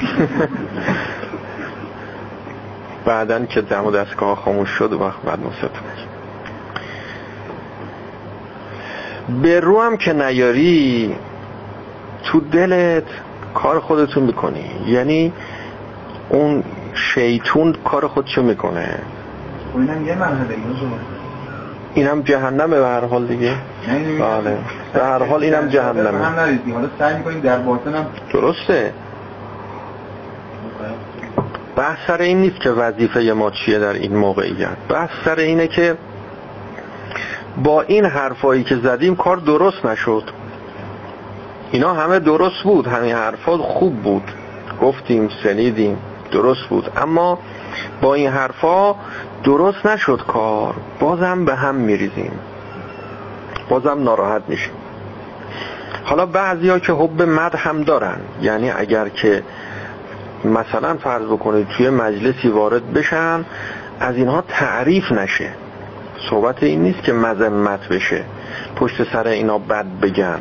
بعدا 3.05 3.45
که 3.45 3.61
دم 3.61 3.85
و 3.85 3.91
دستگاه 3.91 4.35
خاموش 4.35 4.69
شد 4.69 4.93
و 4.93 4.99
وقت 4.99 5.21
بعد 5.21 5.39
نصفت 5.39 5.71
به 9.41 9.59
رو 9.59 9.81
هم 9.81 9.97
که 9.97 10.13
نیاری 10.13 11.15
تو 12.23 12.39
دلت 12.39 13.03
کار 13.53 13.79
خودتون 13.79 14.23
می‌کنی. 14.23 14.65
یعنی 14.87 15.33
اون 16.29 16.63
شیطون 16.93 17.75
کار 17.85 18.07
خودشو 18.07 18.43
می‌کنه. 18.43 18.99
اینم 19.73 20.07
یه 20.07 20.15
مرحله 20.15 20.55
اینم 21.93 22.21
جهنمه 22.21 22.79
به 22.79 22.87
هر 22.87 23.05
حال 23.05 23.27
دیگه. 23.27 23.53
بله. 24.19 24.57
به 24.93 25.03
هر 25.03 25.23
حال 25.23 25.43
اینم 25.43 25.67
جهنمه. 25.67 26.25
حالا 26.73 26.89
سعی 26.99 27.17
می‌کنیم 27.17 27.39
در 27.39 27.59
باطنم 27.59 28.05
درسته. 28.33 28.93
بحث 31.75 31.97
سر 32.07 32.21
این 32.21 32.41
نیست 32.41 32.59
که 32.59 32.69
وظیفه 32.69 33.19
ما 33.19 33.51
چیه 33.51 33.79
در 33.79 33.93
این 33.93 34.15
موقعیت. 34.15 34.77
بحث 34.89 35.09
سر 35.25 35.39
اینه 35.39 35.67
که 35.67 35.97
با 37.63 37.81
این 37.81 38.05
حرفایی 38.05 38.63
که 38.63 38.75
زدیم 38.75 39.15
کار 39.15 39.37
درست 39.37 39.85
نشد. 39.85 40.23
اینا 41.71 41.93
همه 41.93 42.19
درست 42.19 42.63
بود 42.63 42.87
همین 42.87 43.15
حرفا 43.15 43.57
خوب 43.57 43.95
بود. 43.95 44.23
گفتیم 44.81 45.29
سنیدیم 45.43 45.97
درست 46.31 46.67
بود. 46.69 46.91
اما 46.97 47.39
با 48.01 48.13
این 48.13 48.29
حرفا 48.29 48.95
درست 49.43 49.85
نشد 49.85 50.21
کار. 50.27 50.73
بازم 50.99 51.45
به 51.45 51.55
هم 51.55 51.75
میریزیم. 51.75 52.31
بازم 53.69 54.03
ناراحت 54.03 54.41
میشیم. 54.47 54.73
حالا 56.03 56.25
بعضی 56.25 56.79
که 56.79 56.93
حب 56.93 57.21
مد 57.21 57.55
هم 57.55 57.83
دارن. 57.83 58.17
یعنی 58.41 58.71
اگر 58.71 59.09
که 59.09 59.43
مثلا 60.47 60.93
فرض 60.93 61.25
بکنید 61.25 61.67
توی 61.67 61.89
مجلسی 61.89 62.47
وارد 62.47 62.93
بشن 62.93 63.45
از 63.99 64.15
اینها 64.15 64.43
تعریف 64.47 65.11
نشه. 65.11 65.49
صحبت 66.29 66.63
این 66.63 66.81
نیست 66.81 67.03
که 67.03 67.13
مذمت 67.13 67.87
بشه 67.87 68.23
پشت 68.75 69.13
سر 69.13 69.27
اینا 69.27 69.57
بد 69.57 69.85
بگن 70.01 70.39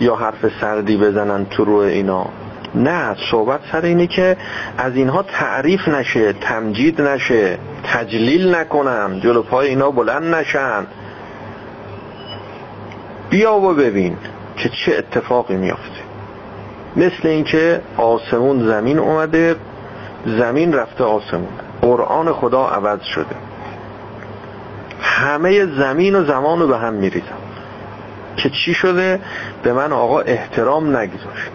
یا 0.00 0.16
حرف 0.16 0.60
سردی 0.60 0.96
بزنن 0.96 1.46
تو 1.46 1.64
روی 1.64 1.88
اینا. 1.92 2.26
نه 2.74 3.16
صحبت 3.30 3.60
سر 3.72 3.80
اینه 3.80 4.06
که 4.06 4.36
از 4.78 4.96
اینها 4.96 5.22
تعریف 5.22 5.88
نشه 5.88 6.32
تمجید 6.32 7.00
نشه 7.00 7.58
تجلیل 7.84 8.54
نکنم 8.54 9.20
جلو 9.22 9.42
پای 9.42 9.68
اینا 9.68 9.90
بلند 9.90 10.34
نشن. 10.34 10.86
بیا 13.30 13.54
و 13.54 13.74
ببین 13.74 14.16
که 14.56 14.68
چه 14.68 14.96
اتفاقی 14.98 15.56
میافته. 15.56 16.03
مثل 16.96 17.28
اینکه 17.28 17.80
آسمون 17.96 18.66
زمین 18.66 18.98
اومده 18.98 19.56
زمین 20.26 20.72
رفته 20.72 21.04
آسمون. 21.04 21.48
قرآن 21.82 22.32
خدا 22.32 22.66
عوض 22.66 23.02
شده. 23.02 23.36
همه 25.00 25.66
زمین 25.66 26.14
و 26.14 26.24
زمان 26.24 26.60
رو 26.60 26.68
به 26.68 26.78
هم 26.78 26.94
میریزم. 26.94 27.38
که 28.36 28.50
چی 28.50 28.74
شده؟ 28.74 29.20
به 29.62 29.72
من 29.72 29.92
آقا 29.92 30.20
احترام 30.20 30.96
نگذاشت. 30.96 31.50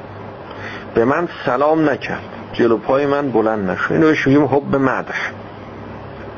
به 0.93 1.05
من 1.05 1.27
سلام 1.45 1.89
نکرد. 1.89 2.23
جلو 2.53 2.77
پای 2.77 3.05
من 3.05 3.31
بلند 3.31 3.69
نشد. 3.69 3.91
اینو 3.93 4.07
بهش 4.07 4.27
میگیم 4.27 4.45
حب 4.45 4.75
مدح. 4.75 5.31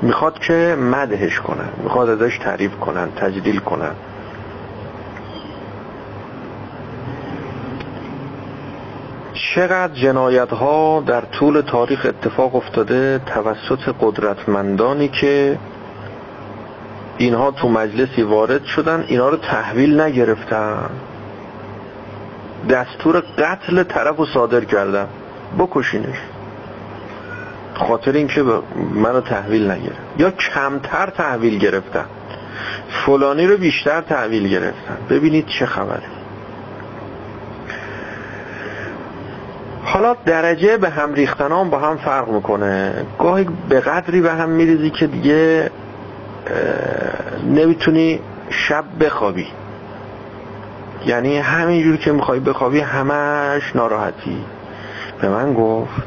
می‌خواد 0.01 0.39
که 0.39 0.75
مدهش 0.79 1.39
کنن. 1.39 1.69
می‌خواد 1.83 2.09
ازش 2.09 2.37
تعریف 2.37 2.71
کنن 2.75 3.11
تجلیل 3.11 3.59
کنن. 3.59 3.91
چقدر 9.41 9.93
جنایت 9.93 10.49
ها 10.49 11.04
در 11.08 11.21
طول 11.21 11.62
تاریخ 11.62 12.06
اتفاق 12.06 12.56
افتاده 12.56 13.21
توسط 13.25 13.95
قدرتمندانی 14.01 15.08
که 15.08 15.58
اینها 17.17 17.51
تو 17.51 17.69
مجلسی 17.69 18.21
وارد 18.21 18.65
شدن 18.65 19.06
اینا 19.08 19.30
رو 19.30 19.38
تحویل 19.38 20.01
نگرفتن. 20.01 20.89
دستور 22.69 23.23
قتل 23.38 23.84
طرف 23.84 24.15
رو 24.15 24.25
صادر 24.25 24.65
کردن. 24.65 25.08
بکشینش. 25.60 26.17
خاطر 27.73 28.12
اینکه 28.12 28.43
منو 28.93 29.21
تحویل 29.21 29.71
نگرفت 29.71 29.99
یا 30.17 30.32
کمتر 30.32 31.10
تحویل 31.10 31.58
گرفتن. 31.58 32.06
فلانی 33.06 33.47
رو 33.47 33.58
بیشتر 33.58 34.01
تحویل 34.01 34.47
گرفتن. 34.47 34.97
ببینید 35.10 35.47
چه 35.47 35.65
خبره. 35.65 36.20
حالا 39.93 40.15
درجه 40.25 40.77
به 40.77 40.89
هم 40.89 41.13
ریختن 41.13 41.69
با 41.69 41.80
هم 41.80 41.97
فرق 41.97 42.30
می‌کنه. 42.30 42.93
گاهی 43.19 43.47
به 43.69 43.80
قدری 43.80 44.21
به 44.21 44.32
هم 44.32 44.49
میریزی 44.49 44.89
که 44.89 45.08
دیگه 45.08 45.71
نمی‌تونی 47.47 48.19
شب 48.49 48.84
بخوابی. 48.99 49.47
یعنی 51.06 51.38
همینجور 51.38 51.97
که 51.97 52.12
می‌خوای 52.12 52.39
بخوابی 52.39 52.80
همش 52.80 53.75
ناراحتی. 53.75 54.45
به 55.21 55.30
من 55.30 55.54
گفت 55.54 56.04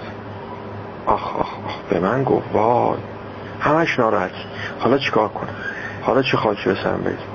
آخ 1.07 1.37
آخ 1.37 1.59
آخ 1.67 1.79
به 1.91 2.01
من 2.01 2.25
گفت 2.25 2.47
وای 2.53 2.99
همش 3.61 3.99
ناراحتی. 3.99 4.45
حالا 4.79 4.99
چیکار 4.99 5.29
کنم؟ 5.29 5.55
حالا 6.03 6.23
چه 6.23 6.37
خواهی 6.37 6.57
بسرم 6.71 7.01
بگیم 7.05 7.34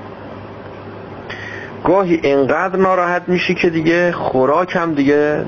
گاهی 1.84 2.20
انقدر 2.24 2.76
ناراحت 2.76 3.22
میشی 3.26 3.54
که 3.54 3.70
دیگه 3.70 4.12
خوراک 4.12 4.76
هم 4.76 4.94
دیگه 4.94 5.44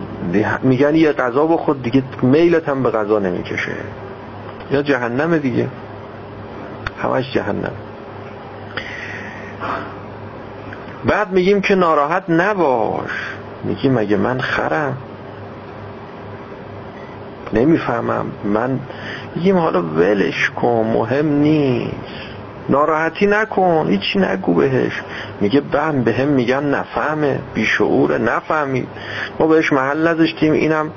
میگن 0.63 0.95
یه 0.95 1.13
غذا 1.13 1.47
بخور 1.47 1.77
دیگه 1.77 2.03
میلت 2.23 2.69
هم 2.69 2.83
به 2.83 2.91
غذا 2.91 3.19
نمی‌کشه. 3.19 3.73
یا 4.71 4.83
جهنم 4.83 5.39
دیگه. 5.39 5.69
همش 7.03 7.33
جهنم. 7.33 7.73
بعد 11.05 11.33
میگیم 11.33 11.61
که 11.61 11.75
ناراحت 11.75 12.25
نباش. 12.29 13.11
میگیم 13.65 13.93
مگه 13.93 14.17
من 14.17 14.41
خرم. 14.41 14.97
نمی‌فهمم. 17.53 18.27
من 18.45 18.81
میگیم 19.35 19.59
حالا 19.59 19.83
ولش 19.83 20.51
کن 20.51 20.91
مهم 20.95 21.27
نیست. 21.27 22.32
ناراحتی 22.69 23.27
نکن 23.27 23.87
هیچی 23.89 24.19
نگو 24.19 24.55
بهش. 24.55 25.03
میگه 25.41 25.61
بهم 25.61 26.05
به 26.05 26.13
هم 26.13 26.29
میگن 26.29 26.65
نفهمه. 26.65 27.39
بیشعوره 27.55 28.19
نفهمید 28.19 28.89
ما 29.39 29.47
بهش 29.47 29.73
محل 29.73 30.09
نذاشتیم 30.09 30.53
اینم 30.53 30.91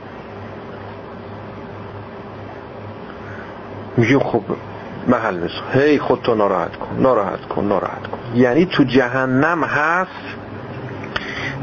میگیم 3.97 4.19
خب 4.19 4.41
محل 5.07 5.39
نیست. 5.39 5.61
هی 5.73 5.99
خودتو 5.99 6.35
ناراحت 6.35 6.75
کن 6.75 6.95
ناراحت 6.99 7.45
کن 7.45 7.65
ناراحت 7.65 8.07
کن. 8.07 8.19
یعنی 8.35 8.65
تو 8.65 8.83
جهنم 8.83 9.63
هست. 9.63 10.37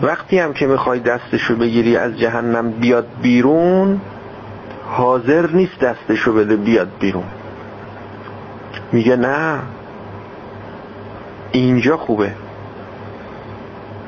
وقتی 0.03 0.39
هم 0.39 0.53
که 0.53 0.67
می‌خوای 0.67 1.01
دستشو 1.01 1.57
بگیری 1.57 1.97
از 1.97 2.19
جهنم 2.19 2.71
بیاد 2.71 3.07
بیرون 3.23 4.01
حاضر 4.91 5.51
نیست 5.51 5.79
دستشو 5.81 6.33
بده 6.35 6.57
بیاد 6.57 6.89
بیرون. 7.01 7.25
میگه 8.93 9.17
نه. 9.17 9.59
اینجا 11.53 11.97
خوبه. 11.97 12.33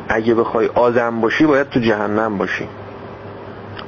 اگه 0.09 0.35
بخوای 0.35 0.66
آدم 0.66 1.20
باشی 1.20 1.46
باید 1.46 1.68
تو 1.68 1.80
جهنم 1.80 2.38
باشی. 2.38 2.68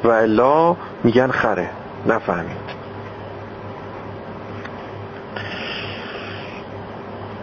و 0.04 0.08
الا 0.08 0.76
میگن 1.04 1.30
خره. 1.30 1.70
نفهمید. 2.06 2.76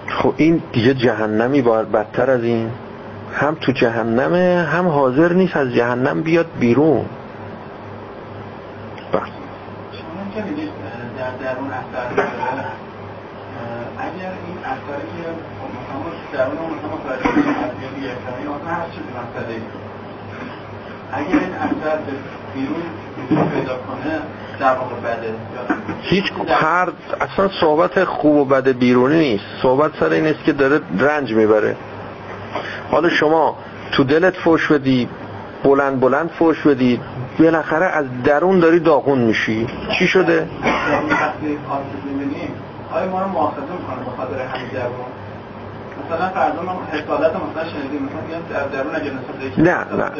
خب 0.08 0.34
این 0.38 0.62
دیگه 0.72 0.94
جهنمی 0.94 1.62
باید 1.62 1.92
بدتر 1.92 2.30
از 2.30 2.44
این. 2.44 2.72
هم 3.34 3.56
تو 3.62 3.72
جهنمه 3.72 4.68
هم 4.72 4.88
حاضر 4.88 5.34
نیست 5.34 5.58
از 5.58 5.74
جهنم 5.74 6.22
بیاد 6.22 6.48
بیرون. 6.60 7.06
بله. 9.12 9.22
در 11.18 11.32
درون 11.32 11.72
اثر 11.72 12.24
اگر 14.00 14.32
این 14.48 14.58
اثری 14.66 15.08
که 15.24 15.30
درون 16.34 16.70
متوجه 16.94 17.30
مثلا 17.40 18.74
هر 18.74 18.86
چیزی 18.90 19.10
مسئله 19.10 19.62
اگر 21.14 21.40
این 21.40 21.54
اثر 21.54 21.98
به 21.98 22.14
بیرون 22.54 23.50
پیدا 23.50 23.78
کنه 23.78 24.20
در 24.60 24.76
واقع 24.76 24.96
بده. 24.96 25.34
هیچ 26.02 26.24
هر 26.50 26.90
اصلا 27.22 27.50
صحبت 27.60 28.04
خوب 28.04 28.36
و 28.36 28.46
بد 28.46 28.68
بیرونی 28.68 29.20
نیست. 29.20 29.46
صحبت 29.62 29.92
سر 30.00 30.10
این 30.10 30.28
است 30.28 30.44
که 30.44 30.54
داره 30.54 30.82
رنج 31.00 31.34
می‌بره. 31.34 31.76
حالا 32.92 33.10
شما 33.10 33.58
تو 33.92 34.04
دلت 34.04 34.34
فوش 34.38 34.72
بدی 34.72 35.10
بلند 35.64 36.00
بلند 36.00 36.30
فوش 36.30 36.68
بدی 36.68 37.00
بالاخره 37.40 37.86
از 37.86 38.06
درون 38.24 38.60
داری 38.60 38.80
داغون 38.80 39.20
میشی. 39.20 39.68
چی 40.00 40.08
شده؟ 40.08 40.48
آیا 42.94 43.10
ما 43.10 43.22
رو 43.22 43.28
مؤاخذه 43.28 43.62
می‌کنه 43.62 44.06
به 44.06 44.12
خاطر 44.18 44.34
همین 44.34 44.70
درون؟ 44.74 45.23
مثلا 46.14 46.30
فرضا 46.30 46.62
ما 46.62 46.82
حسادت 46.92 47.32
مثلا 47.36 47.70
شنیدیم 47.70 48.10
مثلا 48.50 48.68
درون 48.68 48.96
نه 49.58 49.86
نه. 49.94 50.12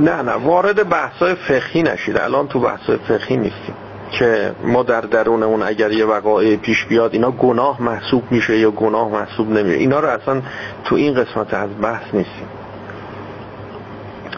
نه 0.00 0.22
نه 0.22 0.32
وارد 0.32 0.88
بحثای 0.88 1.34
فقهی 1.34 1.82
نشید. 1.82 2.18
الان 2.18 2.48
تو 2.48 2.60
بحثای 2.60 2.96
فقهی 2.96 3.36
نیستیم 3.36 3.74
که 4.10 4.52
ما 4.64 4.82
در 4.82 5.00
درونمون 5.00 5.62
اگر 5.62 5.92
یه 5.92 6.04
وقایع 6.04 6.56
پیش 6.56 6.84
بیاد 6.84 7.12
اینا 7.12 7.30
گناه 7.30 7.82
محسوب 7.82 8.22
میشه 8.30 8.58
یا 8.58 8.70
گناه 8.70 9.08
محسوب 9.08 9.50
نمیشه. 9.50 9.78
اینا 9.78 10.00
رو 10.00 10.08
اصلا 10.08 10.42
تو 10.84 10.94
این 10.94 11.14
قسمت 11.14 11.54
از 11.54 11.70
بحث 11.82 12.14
نیستیم. 12.14 12.48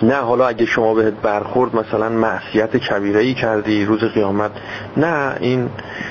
نه 0.02 0.16
حالا 0.16 0.48
اگه 0.48 0.66
شما 0.66 0.94
بهت 0.94 1.14
برخورد 1.14 1.76
مثلا 1.76 2.08
معصیت 2.08 2.76
کبیره 2.76 3.20
ای 3.20 3.34
کردی 3.34 3.84
روز 3.84 4.04
قیامت 4.04 4.50
نه 4.96 5.36
این 5.40 5.68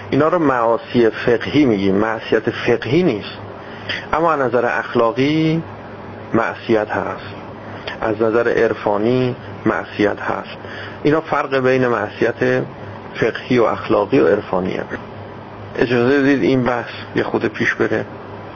اینا 0.09 0.27
رو 0.27 0.39
معاصی 0.39 1.09
فقهی 1.09 1.65
میگیم. 1.65 1.95
معصیت 1.95 2.49
فقهی 2.49 3.03
نیست. 3.03 3.48
اما 4.13 4.33
از 4.33 4.39
نظر 4.39 4.65
اخلاقی 4.65 5.63
معصیت 6.33 6.89
هست. 6.89 7.35
از 8.01 8.21
نظر 8.21 8.47
عرفانی 8.47 9.35
معصیت 9.65 10.19
هست. 10.21 10.57
اینا 11.03 11.21
فرق 11.21 11.57
بین 11.57 11.87
معصیت 11.87 12.63
فقهی 13.15 13.59
و 13.59 13.63
اخلاقی 13.63 14.19
و 14.19 14.27
عرفانیه 14.27 14.83
اجازه 15.79 16.23
دید 16.23 16.43
این 16.43 16.63
بحث 16.63 16.91
یه 17.15 17.23
خود 17.23 17.45
پیش 17.45 17.75
بره. 17.75 18.05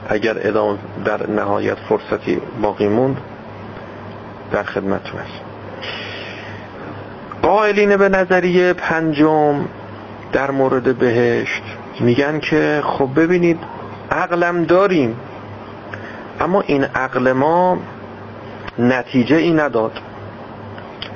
اگر 0.08 0.34
ادامه 0.48 0.78
در 1.04 1.30
نهایت 1.30 1.76
فرصتی 1.88 2.40
باقی 2.62 2.88
موند 2.88 3.16
در 4.52 4.62
خدمتتون 4.62 5.20
هست 5.20 5.40
قائلین 7.42 7.96
به 7.96 8.08
نظریه 8.08 8.72
پنجم 8.72 9.64
در 10.32 10.50
مورد 10.50 10.98
بهشت 10.98 11.62
میگن 12.00 12.40
که 12.40 12.82
خب 12.84 13.08
ببینید 13.16 13.58
عقلم 14.14 14.64
داریم. 14.64 15.16
اما 16.40 16.60
این 16.60 16.84
عقل 16.84 17.32
ما 17.32 17.78
نتیجه 18.78 19.36
ای 19.36 19.52
نداد. 19.52 19.92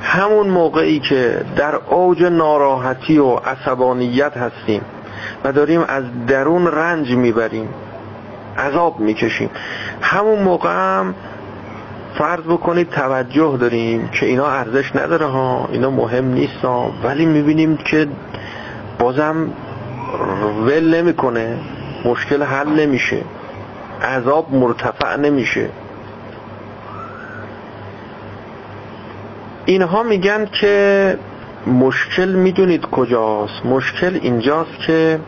همون 0.03 0.49
موقعی 0.49 1.01
که 1.01 1.45
در 1.57 1.75
اوج 1.75 2.23
ناراحتی 2.23 3.19
و 3.19 3.35
عصبانیت 3.35 4.37
هستیم 4.37 4.81
و 5.45 5.53
داریم 5.53 5.85
از 5.89 6.05
درون 6.27 6.67
رنج 6.67 7.11
می‌بریم 7.11 7.69
عذاب 8.59 9.01
می‌کشیم. 9.01 9.51
همون 10.01 10.43
موقع 10.43 10.73
هم 10.73 11.15
فرض 12.19 12.41
بکنید 12.41 12.91
توجه 12.91 13.57
داریم 13.61 14.09
که 14.09 14.27
اینا 14.27 14.47
ارزش 14.47 14.97
نداره 14.97 15.27
ها 15.27 15.69
اینا 15.73 15.91
مهم 15.91 16.25
نیست 16.25 16.65
ولی 17.05 17.27
می‌بینیم 17.27 17.77
که 17.77 18.09
بازم 18.99 19.51
ول 20.67 20.95
نمی‌کنه. 20.95 21.59
مشکل 22.05 22.43
حل 22.43 22.69
نمیشه. 22.69 23.23
عذاب 24.03 24.55
مرتفع 24.55 25.17
نمیشه. 25.17 25.69
اینها 29.67 30.03
میگن 30.03 30.47
که 30.61 31.19
مشکل 31.67 32.29
می‌دونید 32.29 32.87
کجاست. 32.87 33.67
مشکل 33.67 34.19
اینجاست 34.23 34.79
که 34.87 35.21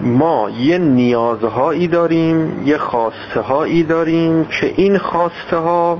ما 0.00 0.50
یه 0.50 0.78
نیازهایی 0.78 1.88
داریم 1.88 2.66
یه 2.66 2.78
خواسته 2.78 3.40
هایی 3.40 3.82
داریم 3.82 4.44
که 4.44 4.74
این 4.76 4.98
خواسته 4.98 5.56
ها 5.56 5.98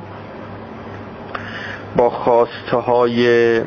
با 1.97 2.11
خواسته 2.11 2.77
های 2.77 3.61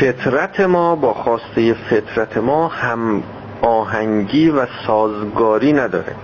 فطرت 0.00 0.60
ما 0.60 0.96
با 0.96 1.14
خواسته 1.14 1.74
فطرت 1.74 2.36
ما 2.36 2.68
هم 2.68 3.22
آهنگی 3.62 4.50
و 4.50 4.66
سازگاری 4.86 5.72
نداره. 5.72 6.14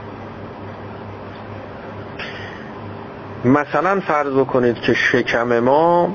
مثلا 3.45 4.01
فرض 4.01 4.47
کنید 4.47 4.81
که 4.81 4.95
شکم 4.95 5.59
ما 5.59 6.15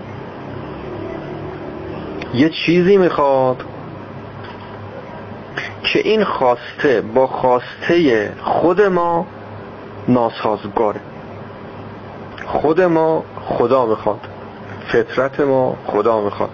یه 2.33 2.49
چیزی 2.49 2.97
می‌خواد 2.97 3.63
که 5.83 5.99
این 5.99 6.23
خواسته 6.23 7.01
با 7.15 7.27
خواسته 7.27 8.31
خود 8.43 8.81
ما 8.81 9.25
ناسازگاره. 10.07 10.99
خود 12.45 12.81
ما 12.81 13.23
خدا 13.45 13.85
می‌خواد. 13.85 14.19
فطرت 14.87 15.39
ما 15.39 15.77
خدا 15.85 16.21
می‌خواد. 16.21 16.49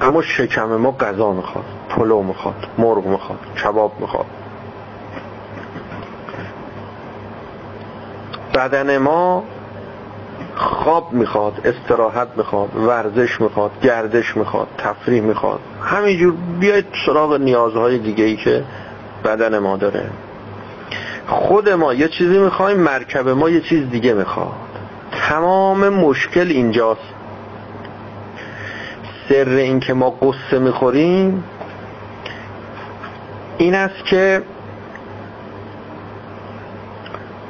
اما 0.00 0.22
شکم 0.22 0.76
ما 0.76 0.92
غذا 0.92 1.32
می‌خواد. 1.32 1.64
پلو 1.96 2.22
می‌خواد 2.22 2.66
مرغ 2.78 3.06
می‌خواد 3.06 3.38
کباب 3.64 3.92
می‌خواد. 4.00 4.26
بدن 8.54 8.98
ما 8.98 9.44
خواب 10.56 11.12
می‌خواد 11.12 11.60
استراحت 11.64 12.28
می‌خواد 12.36 12.76
ورزش 12.76 13.40
می‌خواد 13.40 13.70
گردش 13.82 14.36
می‌خواد 14.36 14.68
تفریح 14.78 15.20
می‌خواد. 15.22 15.60
همینجور 15.82 16.34
بیاید 16.60 16.86
سراغ 17.06 17.40
نیازهای 17.40 17.98
دیگه 17.98 18.24
ای 18.24 18.36
که 18.36 18.64
بدن 19.24 19.58
ما 19.58 19.76
داره. 19.76 20.10
خود 21.26 21.68
ما 21.68 21.94
یه 21.94 22.08
چیزی 22.08 22.38
می‌خوایم 22.38 22.80
مرکب 22.80 23.28
ما 23.28 23.50
یه 23.50 23.60
چیز 23.60 23.90
دیگه 23.90 24.12
می‌خواد. 24.12 24.52
تمام 25.28 25.88
مشکل 25.88 26.48
اینجاست. 26.48 27.14
سر 29.28 29.48
این 29.48 29.80
که 29.80 29.94
ما 29.94 30.10
قصه 30.10 30.58
می‌خوریم 30.58 31.44
این 33.58 33.74
است 33.74 34.04
که 34.04 34.42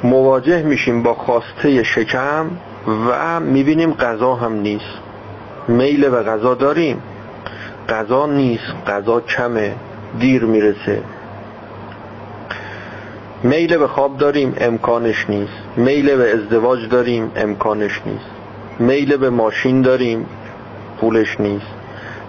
مواجه 0.03 0.63
میشیم 0.63 1.03
با 1.03 1.13
خواسته 1.13 1.83
شکم 1.83 2.45
و 3.09 3.39
می‌بینیم 3.39 3.93
غذا 3.93 4.35
هم 4.35 4.53
نیست. 4.53 4.99
میل 5.67 6.09
به 6.09 6.23
غذا 6.23 6.53
داریم. 6.53 7.01
غذا 7.89 8.25
نیست. 8.25 8.73
غذا 8.87 9.19
کمه. 9.19 9.75
دیر 10.19 10.43
می‌رسه. 10.43 11.01
میل 13.43 13.77
به 13.77 13.87
خواب 13.87 14.17
داریم. 14.17 14.53
امکانش 14.57 15.29
نیست. 15.29 15.77
میل 15.77 16.15
به 16.15 16.33
ازدواج 16.33 16.89
داریم. 16.89 17.31
امکانش 17.35 18.01
نیست. 18.05 18.29
میل 18.79 19.17
به 19.17 19.29
ماشین 19.29 19.81
داریم. 19.81 20.25
پولش 21.01 21.39
نیست. 21.39 21.65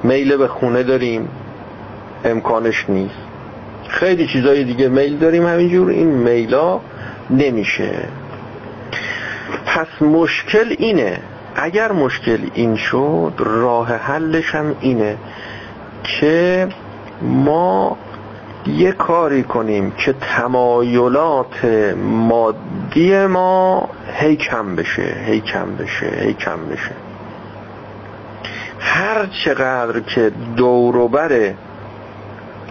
میل 0.02 0.36
به 0.36 0.48
خونه 0.48 0.82
داریم. 0.82 1.28
امکانش 2.24 2.84
نیست. 2.88 3.25
خیلی 3.88 4.26
چیزای 4.26 4.64
دیگه 4.64 4.88
میل 4.88 5.18
داریم 5.18 5.46
همینجور. 5.46 5.90
این 5.90 6.08
میلا 6.08 6.80
نمیشه. 7.30 8.08
پس 9.66 10.02
مشکل 10.02 10.74
اینه. 10.78 11.20
اگر 11.56 11.92
مشکل 11.92 12.38
این 12.54 12.76
شد 12.76 13.32
راه 13.38 13.92
حلش 13.92 14.54
هم 14.54 14.76
اینه 14.80 15.16
که 16.02 16.68
ما 17.22 17.96
یه 18.66 18.92
کاری 18.92 19.42
کنیم 19.42 19.90
که 19.90 20.12
تمایلات 20.12 21.64
مادی 21.96 23.26
ما 23.26 23.88
هی 24.12 24.36
کم 24.36 24.76
بشه 24.76 25.16
هی 25.26 25.40
کم 25.40 25.76
بشه 25.76 26.06
هی 26.20 26.34
کم 26.34 26.66
بشه. 26.70 26.92
هر 28.80 29.26
چقدر 29.26 30.00
که 30.00 30.32
دوروبر 30.56 31.52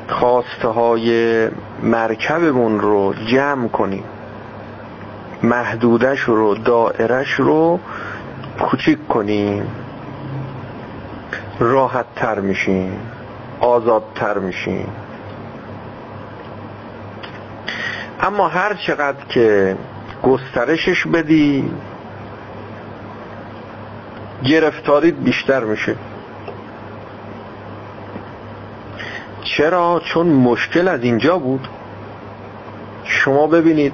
خواسته 0.07 0.67
های 0.67 1.49
مرکبمون 1.83 2.79
رو 2.79 3.13
جمع 3.13 3.67
کنیم. 3.67 4.03
محدودش 5.43 6.19
رو 6.19 6.55
دائرش 6.55 7.31
رو 7.31 7.79
کوچیک 8.59 9.07
کنیم. 9.07 9.67
راحت 11.59 12.05
تر 12.15 12.39
میشیم. 12.39 12.99
آزادتر 13.59 14.37
میشیم. 14.37 14.87
اما 18.21 18.47
هر 18.47 18.73
چقدر 18.73 19.25
که 19.29 19.77
گسترشش 20.23 21.07
بدی 21.07 21.71
گرفتاریت 24.43 25.13
بیشتر 25.13 25.63
میشه. 25.63 25.95
چرا؟ 29.57 30.01
چون 30.05 30.27
مشکل 30.27 30.87
از 30.87 31.03
اینجا 31.03 31.37
بود. 31.37 31.67
شما 33.03 33.47
ببینید 33.47 33.93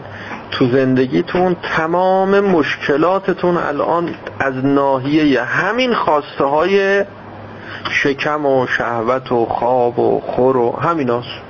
تو 0.52 0.68
زندگیتون 0.68 1.56
تمام 1.78 2.40
مشکلاتتون 2.40 3.58
الان 3.58 4.16
از 4.40 4.66
ناحیه 4.66 5.42
همین 5.42 5.94
خواسته 5.94 6.44
های 6.44 7.06
شکم 7.90 8.46
و 8.46 8.68
شهوت 8.68 9.32
و 9.32 9.46
خواب 9.46 10.00
و 10.00 10.20
خور 10.20 10.58
و 10.58 10.72
همیناست. 10.72 11.42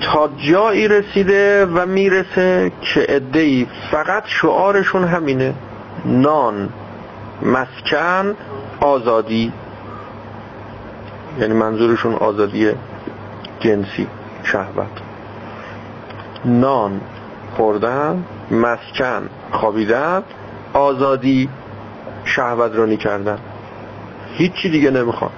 تا 0.00 0.30
جایی 0.36 0.88
رسیده 0.88 1.66
و 1.66 1.86
می‌رسه 1.86 2.72
که 2.80 3.06
ادهی 3.08 3.66
فقط 3.90 4.22
شعارشون 4.26 5.04
همینه. 5.04 5.54
نان 6.04 6.68
مسکن 7.42 8.36
آزادی. 8.80 9.52
یعنی 11.40 11.54
منظورشون 11.54 12.14
آزادی 12.14 12.72
جنسی 13.60 14.06
شهوت. 14.42 14.86
نان 16.44 17.00
خوردن 17.56 18.24
مسکن 18.50 19.28
خوابیدن 19.52 20.22
آزادی 20.72 21.48
شهوت 22.24 22.98
کردن 22.98 23.38
هیچی 24.32 24.70
دیگه 24.70 24.90
نمی‌خوان. 24.90 25.30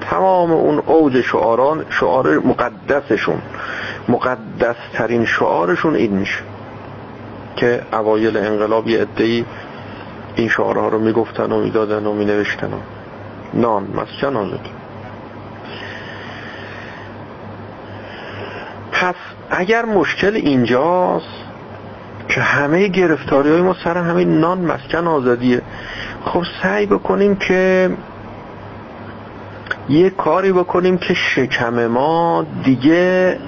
تمام 0.00 0.52
اون 0.52 0.78
اوج 0.78 1.20
شعاران 1.20 1.84
شعار 1.90 2.38
مقدسشون 2.38 3.42
مقدس 4.08 4.76
ترین 4.92 5.24
شعارشون 5.24 5.94
این 5.94 6.12
میشه 6.12 6.42
که 7.56 7.82
اوایل 7.92 8.36
انقلاب 8.36 8.88
یه 8.88 9.00
ادهی 9.00 9.44
این 10.36 10.48
شعارها 10.48 10.88
رو 10.88 10.98
می‌گفتن 10.98 11.52
و 11.52 11.60
می‌دادن 11.60 12.06
و 12.06 12.12
مینوشتن. 12.12 12.72
نان 13.54 13.88
مسکن 13.94 14.36
آزادی 14.36 14.70
پس 18.92 19.14
اگر 19.50 19.84
مشکل 19.84 20.34
اینجاست 20.34 21.26
که 22.28 22.40
همه 22.40 22.88
گرفتاری 22.88 23.50
های 23.50 23.60
ما 23.60 23.76
سر 23.84 23.96
همه 23.96 24.24
نان 24.24 24.60
مسکن 24.60 25.06
آزادیه. 25.06 25.62
خب 26.24 26.42
سعی 26.62 26.86
بکنیم 26.86 27.36
که 27.36 27.90
یه 29.88 30.10
کاری 30.10 30.52
بکنیم 30.52 30.98
که 30.98 31.14
شکم 31.14 31.86
ما 31.86 32.46
دیگه 32.64 33.38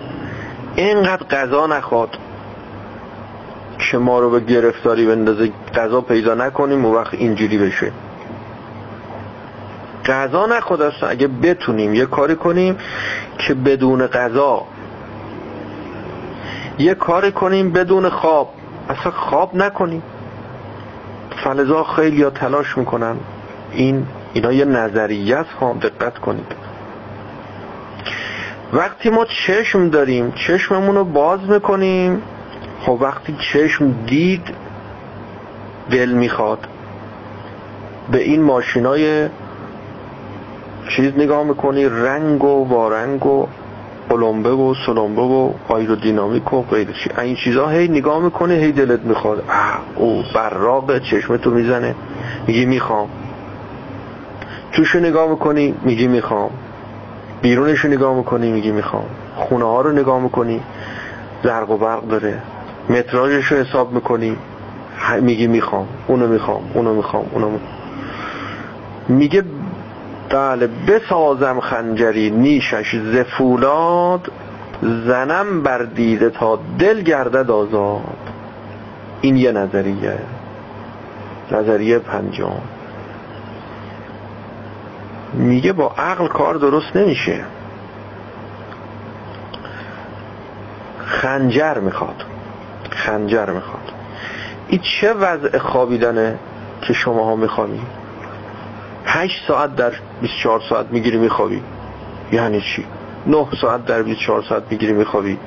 اینقدر 0.76 1.26
غذا 1.26 1.66
نخواد 1.66 2.18
که 3.78 3.98
ما 3.98 4.20
رو 4.20 4.30
به 4.30 4.40
گرفتاری 4.40 5.06
بندازه. 5.06 5.52
غذا 5.74 6.00
پیدا 6.00 6.34
نکنیم 6.34 6.84
و 6.84 6.94
وقت 6.94 7.14
اینجوری 7.14 7.58
بشه. 7.58 7.92
غذا 10.06 10.46
نخواد 10.46 10.82
است 10.82 11.04
اگه 11.04 11.28
بتونیم 11.28 11.94
یه 11.94 12.06
کاری 12.06 12.34
کنیم 12.34 12.76
که 13.38 13.54
بدون 13.54 14.06
غذا 14.06 14.66
یه 16.78 16.94
کاری 16.94 17.32
کنیم 17.32 17.72
بدون 17.72 18.08
خواب. 18.08 18.54
اصلا 18.88 19.12
خواب 19.12 19.56
نکنیم. 19.56 20.02
فلزا 21.44 21.84
خیلی 21.84 22.16
یا 22.16 22.30
تلاش 22.30 22.78
می‌کنن. 22.78 23.16
این 23.72 24.06
اینا 24.32 24.52
یه 24.52 24.64
نظریه 24.64 25.36
است 25.36 25.50
ها 25.50 25.72
دقت 25.72 26.18
کنید. 26.18 26.52
وقتی 28.72 29.10
ما 29.10 29.24
چشم 29.46 29.88
داریم 29.88 30.32
چشممون 30.46 30.94
رو 30.94 31.04
باز 31.04 31.40
می‌کنیم 31.40 32.22
خب 32.80 32.98
وقتی 33.00 33.36
چشم 33.52 33.92
دید 34.06 34.54
دل 35.90 36.12
می‌خواد. 36.12 36.66
به 38.12 38.18
این 38.18 38.42
ماشینای 38.42 39.28
چیز 40.88 41.12
نگاه 41.16 41.44
می‌کنی 41.44 41.88
رنگ 41.88 42.44
و 42.44 42.68
وارنگ 42.68 43.26
و 43.26 43.46
قلمبه 44.10 44.50
و 44.50 44.74
سلمبه 44.86 45.22
و 45.22 45.50
آیرودینامیک 45.68 46.52
و 46.52 46.62
غیر 46.62 46.88
چی 46.92 47.10
این 47.20 47.36
چیزا 47.36 47.68
هی 47.68 47.88
نگاه 47.88 48.22
می‌کنه 48.22 48.54
هی 48.54 48.72
دلت 48.72 49.00
می‌خواد. 49.00 49.44
او 49.96 50.22
براق 50.34 50.98
چشمتو 50.98 51.50
می‌زنه. 51.50 51.94
میگی 52.46 52.66
می‌خوام. 52.66 53.08
توشو 54.72 54.98
نگاه 54.98 55.30
می‌کنی 55.30 55.74
میگی 55.82 56.06
می‌خوام. 56.06 56.50
بیرونشو 57.42 57.88
نگاه 57.88 58.16
می‌کنی 58.16 58.52
میگی 58.52 58.70
می‌خوام. 58.70 59.04
خونه 59.36 59.64
ها 59.64 59.80
رو 59.80 59.92
نگاه 59.92 60.20
می‌کنی 60.20 60.60
زرق 61.44 61.70
و 61.70 61.76
برق 61.76 62.08
داره. 62.08 62.42
متراژش 62.90 63.52
رو 63.52 63.58
حساب 63.58 63.92
می‌کنی 63.92 64.36
میگی 65.20 65.46
می‌خوام. 65.46 65.86
اونو 66.06 66.26
می‌خوام 66.26 66.62
اونو 66.74 66.94
می‌خوام 66.94 67.24
اونو 67.32 67.50
می‌خوام 67.50 67.72
میگه 69.08 69.42
بله 70.32 70.66
بسازم 70.66 71.60
خنجری 71.60 72.30
نیشش 72.30 72.96
زفولاد 72.96 74.32
زنم 74.82 75.62
بر 75.62 75.82
دیده 75.82 76.30
تا 76.30 76.58
دل 76.78 77.02
گردد 77.02 77.50
آزاد. 77.50 78.16
این 79.20 79.36
یه 79.36 79.52
نظریه 79.52 80.18
نظریه 81.52 81.98
پنجم. 81.98 82.60
میگه 85.32 85.72
با 85.72 85.92
عقل 85.98 86.26
کار 86.26 86.54
درست 86.54 86.96
نمیشه. 86.96 87.44
خنجر 91.04 91.78
می‌خواد 91.78 92.24
خنجر 92.90 93.50
می‌خواد. 93.50 93.92
این 94.68 94.80
چه 95.00 95.12
وضع 95.12 95.58
خوابیدنه 95.58 96.38
که 96.82 96.92
شما 96.92 97.24
ها 97.24 97.36
می‌خوانی 97.36 97.80
8 99.04 99.48
ساعت 99.48 99.76
در 99.76 99.92
24 100.20 100.60
ساعت 100.68 100.86
می‌گیری 100.90 101.18
میخوابی. 101.18 101.62
یعنی 102.32 102.60
چی؟ 102.60 102.84
9 103.26 103.46
ساعت 103.60 103.84
در 103.84 104.02
24 104.02 104.42
ساعت 104.42 104.62
می‌گیری 104.70 104.92
میخوابی. 104.92 105.38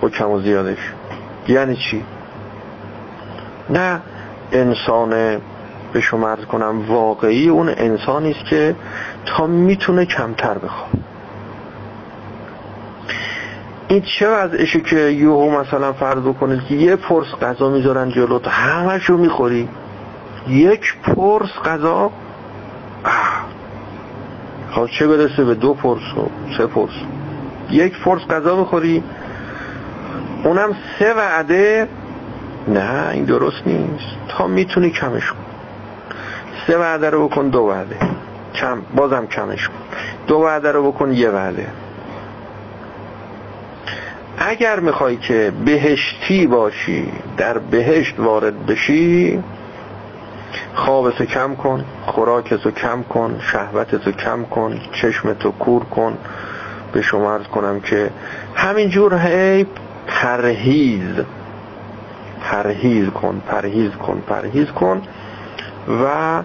با 0.00 0.08
کم 0.08 0.30
و 0.30 0.40
زیادش. 0.40 0.92
یعنی 1.48 1.76
چی؟ 1.76 2.04
نه 3.70 4.00
انسان 4.52 5.40
به 5.92 6.00
شما 6.00 6.28
عرض 6.28 6.44
کنم 6.44 6.84
واقعی 6.88 7.48
اون 7.48 7.68
انسانی 7.68 8.30
است 8.30 8.44
که 8.44 8.76
تا 9.26 9.46
می‌تونه 9.46 10.04
کمتر 10.04 10.58
بخواب. 10.58 10.88
این 13.88 14.02
چه 14.18 14.28
وضعشه 14.28 14.80
که 14.80 14.96
یوهو 14.96 15.60
مثلا 15.60 15.92
فرض 15.92 16.22
بکنید 16.22 16.64
که 16.68 16.74
یه 16.74 16.96
پرس 16.96 17.26
غذا 17.42 17.68
می‌ذارن 17.70 18.10
جلوت 18.10 18.48
همشو 18.48 19.16
می‌خوری. 19.16 19.68
یک 20.48 20.96
پرس 21.02 21.50
غذا 21.64 22.10
خب 24.76 24.86
چه 24.86 25.06
برسه 25.06 25.44
به 25.44 25.54
دو 25.54 25.74
پرس 25.74 26.14
و 26.16 26.30
سه 26.58 26.66
پرس 26.66 26.90
یک 27.70 27.98
پرس 27.98 28.22
غذا 28.22 28.56
بخوری 28.56 29.02
اونم 30.44 30.76
سه 30.98 31.14
وعده. 31.14 31.88
نه 32.68 33.08
این 33.12 33.24
درست 33.24 33.66
نیست. 33.66 34.16
تا 34.28 34.46
می‌تونی 34.46 34.90
کمش 34.90 35.30
کن. 35.30 35.38
سه 36.66 36.78
وعده 36.78 37.10
رو 37.10 37.28
بکن 37.28 37.48
دو 37.48 37.60
وعده. 37.60 37.96
کم 38.54 38.78
بازم 38.94 39.26
کمش 39.26 39.68
کن. 39.68 39.74
دو 40.26 40.36
وعده 40.36 40.72
رو 40.72 40.92
بکن 40.92 41.12
یه 41.12 41.30
وعده. 41.30 41.66
اگر 44.38 44.80
می‌خوای 44.80 45.16
که 45.16 45.52
بهشتی 45.64 46.46
باشی 46.46 47.12
در 47.36 47.58
بهشت 47.58 48.14
وارد 48.18 48.66
بشی 48.66 49.42
خوابتو 50.74 51.24
کم 51.24 51.54
کن 51.54 51.84
خوراکتو 52.06 52.70
کم 52.70 53.02
کن 53.02 53.38
شهوتتو 53.40 54.12
کم 54.12 54.44
کن 54.44 54.80
چشمتو 54.92 55.50
کور 55.50 55.84
کن. 55.84 56.18
به 56.92 57.02
شما 57.02 57.34
ارز 57.34 57.46
کنم 57.46 57.80
که 57.80 58.10
همینجور 58.54 59.14
هی 59.14 59.66
پرهیز 60.06 61.24
پرهیز 62.40 63.10
کن 63.10 63.42
پرهیز 63.48 63.90
کن 63.90 64.22
پرهیز 64.26 64.66
کن. 64.66 65.02
و 66.04 66.42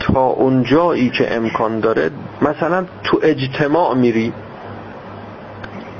تا 0.00 0.20
اونجایی 0.26 1.10
که 1.10 1.36
امکان 1.36 1.80
داره 1.80 2.10
مثلا 2.42 2.84
تو 3.04 3.20
اجتماع 3.22 3.94
میری 3.94 4.32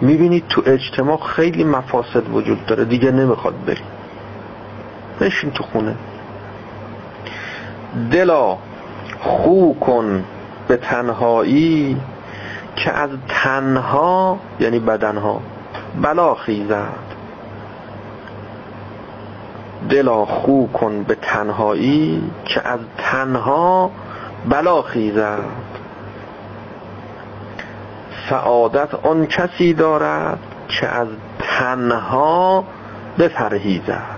می‌بینید 0.00 0.44
تو 0.48 0.62
اجتماع 0.66 1.20
خیلی 1.22 1.64
مفاسد 1.64 2.30
وجود 2.34 2.66
داره 2.66 2.84
دیگه 2.84 3.10
نمی‌خواد 3.10 3.64
بری. 3.66 3.82
بشین 5.20 5.50
تو 5.50 5.62
خونه. 5.62 5.94
دلا 8.10 8.56
خو 9.20 9.74
کن 9.74 10.24
به 10.68 10.76
تنهایی 10.76 12.00
که 12.76 12.92
از 12.92 13.10
تنها 13.28 14.38
یعنی 14.60 14.78
بدنها 14.78 15.40
بلا 16.02 16.34
خیزد. 16.34 17.04
دلا 19.90 20.24
خو 20.24 20.66
کن 20.66 21.02
به 21.02 21.14
تنهایی 21.14 22.30
که 22.44 22.68
از 22.68 22.80
تنها 22.98 23.90
بلا 24.48 24.82
خیزد. 24.82 25.38
سعادت 28.30 28.94
آن 28.94 29.26
کسی 29.26 29.74
دارد 29.74 30.38
که 30.68 30.86
از 30.86 31.08
تنها 31.38 32.64
بپرهیزد. 33.18 34.14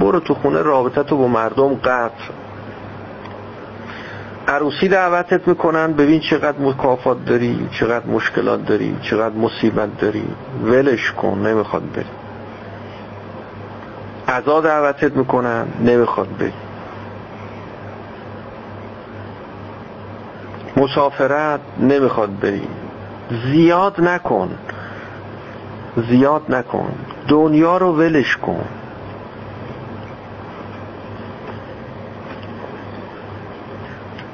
برو 0.00 0.20
تو 0.20 0.34
خونه 0.34 0.62
رابطه 0.62 1.02
تو 1.02 1.16
با 1.16 1.26
مردم 1.26 1.74
قطع. 1.74 2.41
عروسی 4.48 4.88
دعوتت 4.88 5.48
می‌کنن 5.48 5.92
ببین 5.92 6.20
چقدر 6.20 6.58
مکافات 6.58 7.24
داری 7.24 7.68
چقدر 7.80 8.06
مشکلات 8.06 8.66
داری 8.66 8.96
چقدر 9.02 9.34
مصیبت 9.34 9.98
داری. 9.98 10.24
ولش 10.64 11.12
کن 11.12 11.38
نمی‌خواد 11.38 11.92
بری. 11.92 12.04
عزا 14.28 14.60
دعوتت 14.60 15.16
می‌کنن 15.16 15.66
نمی‌خواد 15.80 16.28
بری. 16.38 16.52
مسافرت 20.76 21.60
نمی‌خواد 21.80 22.38
بری. 22.40 22.68
زیاد 23.52 24.00
نکن. 24.00 24.50
زیاد 26.08 26.42
نکن. 26.48 26.92
دنیا 27.28 27.76
رو 27.76 27.92
ولش 27.92 28.36
کن. 28.36 28.64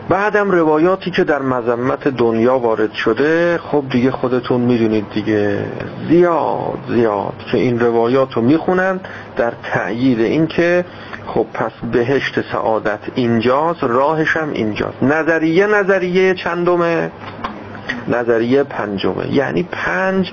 بعدم 0.09 0.51
روایاتی 0.51 1.11
که 1.11 1.25
در 1.25 1.43
مذمت 1.43 2.09
دنیا 2.09 2.59
وارد 2.59 2.93
شده 2.93 3.59
خب 3.59 3.85
دیگه 3.91 4.11
خودتون 4.11 4.61
می‌دونید 4.61 5.11
دیگه. 5.15 5.65
زیاد 6.09 6.79
زیاد 6.89 7.35
که 7.53 7.59
این 7.59 7.81
روایات 7.81 8.33
رو 8.33 8.43
می‌خونن 8.43 9.01
در 9.37 9.53
تأیید 9.73 10.21
این 10.21 10.47
که 10.47 10.85
خب 11.27 11.47
پس 11.55 11.73
بهشت 11.93 12.53
سعادت 12.53 12.99
اینجاست 13.15 13.85
راهش 13.85 14.37
هم 14.37 14.51
اینجاست. 14.53 15.03
نظریه 15.03 15.67
نظریه 15.67 16.35
چندمه؟ 16.35 17.11
نظریه 18.09 18.63
پنجمه. 18.63 19.35
یعنی 19.35 19.63
پنج 19.73 20.33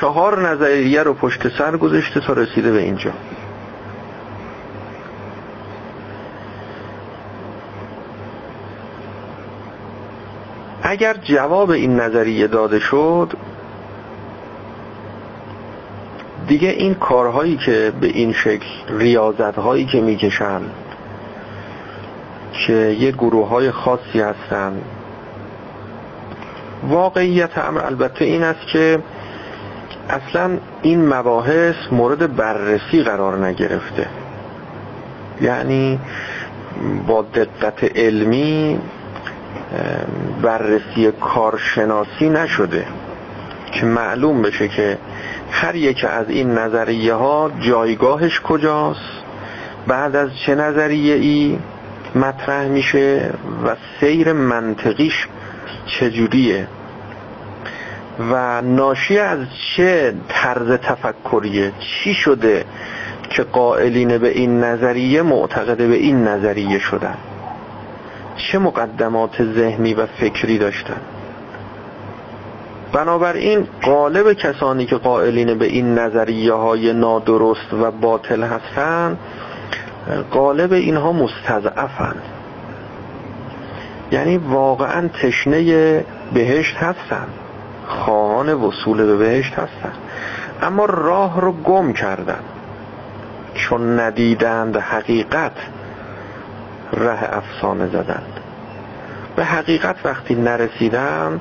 چهار 0.00 0.48
نظریه 0.48 1.02
رو 1.02 1.14
پشت 1.14 1.58
سر 1.58 1.76
گذاشته 1.76 2.20
تا 2.20 2.32
رسیده 2.32 2.72
به 2.72 2.78
اینجا. 2.78 3.10
اگر 10.88 11.14
جواب 11.14 11.70
این 11.70 12.00
نظریه 12.00 12.46
داده 12.46 12.78
شد 12.78 13.32
دیگه 16.48 16.68
این 16.68 16.94
کارهایی 16.94 17.56
که 17.56 17.92
به 18.00 18.06
این 18.06 18.32
شکل 18.32 18.66
ریاضت 18.88 19.58
هایی 19.58 19.84
که 19.84 20.00
می‌کشن 20.00 20.60
که 22.52 22.72
یه 22.72 23.12
گروه 23.12 23.48
های 23.48 23.70
خاصی 23.70 24.20
هستن 24.20 24.80
واقعیت 26.88 27.58
امر 27.58 27.80
البته 27.80 28.24
این 28.24 28.42
است 28.42 28.66
که 28.66 28.98
اصلا 30.10 30.58
این 30.82 31.08
مباحث 31.08 31.74
مورد 31.92 32.36
بررسی 32.36 33.02
قرار 33.02 33.46
نگرفته. 33.46 34.06
یعنی 35.40 36.00
با 37.06 37.22
دقت 37.22 37.84
علمی 37.96 38.80
بررسی 40.42 41.12
کارشناسی 41.20 42.28
نشده 42.28 42.86
که 43.72 43.86
معلوم 43.86 44.42
بشه 44.42 44.68
که 44.68 44.98
هر 45.50 45.74
یک 45.74 46.04
از 46.04 46.28
این 46.28 46.50
نظریه 46.50 47.14
ها 47.14 47.50
جایگاهش 47.60 48.40
کجاست 48.40 49.00
بعد 49.86 50.16
از 50.16 50.28
چه 50.46 50.54
نظریه 50.54 51.14
ای 51.14 51.58
مطرح 52.14 52.68
میشه 52.68 53.30
و 53.64 53.76
سیر 54.00 54.32
منطقیش 54.32 55.26
چجوریه 55.86 56.68
و 58.30 58.62
ناشی 58.62 59.18
از 59.18 59.38
چه 59.76 60.14
طرز 60.28 60.70
تفکریه 60.70 61.72
چی 61.80 62.14
شده 62.14 62.64
که 63.30 63.42
قائلین 63.42 64.18
به 64.18 64.28
این 64.28 64.64
نظریه 64.64 65.22
معتقد 65.22 65.76
به 65.76 65.94
این 65.94 66.28
نظریه 66.28 66.78
شدن. 66.78 67.16
چه 68.36 68.58
مقدمات 68.58 69.42
ذهنی 69.42 69.94
و 69.94 70.06
فکری 70.06 70.58
داشتن. 70.58 71.00
بنابراین 72.92 73.66
قالب 73.82 74.32
کسانی 74.32 74.86
که 74.86 74.96
قائلین 74.96 75.58
به 75.58 75.64
این 75.64 75.98
نظریه 75.98 76.52
های 76.52 76.92
نادرست 76.92 77.74
و 77.74 77.90
باطل 77.90 78.42
هستند 78.42 79.18
قالب 80.30 80.72
اینها 80.72 81.12
مستضعفند 81.12 82.22
یعنی 84.12 84.36
واقعا 84.36 85.08
تشنه 85.08 86.04
بهشت 86.34 86.76
هستند 86.76 87.28
خواهان 87.86 88.54
وصول 88.54 89.06
به 89.06 89.16
بهشت 89.16 89.52
هستند 89.52 89.98
اما 90.62 90.84
راه 90.84 91.40
رو 91.40 91.52
گم 91.52 91.92
کردن. 91.92 92.40
چون 93.54 94.00
ندیدند 94.00 94.76
حقیقت 94.76 95.52
ره 96.92 97.36
افسانه 97.36 97.86
زدند. 97.86 98.40
به 99.36 99.44
حقیقت 99.44 99.96
وقتی 100.04 100.34
نرسیدن 100.34 101.40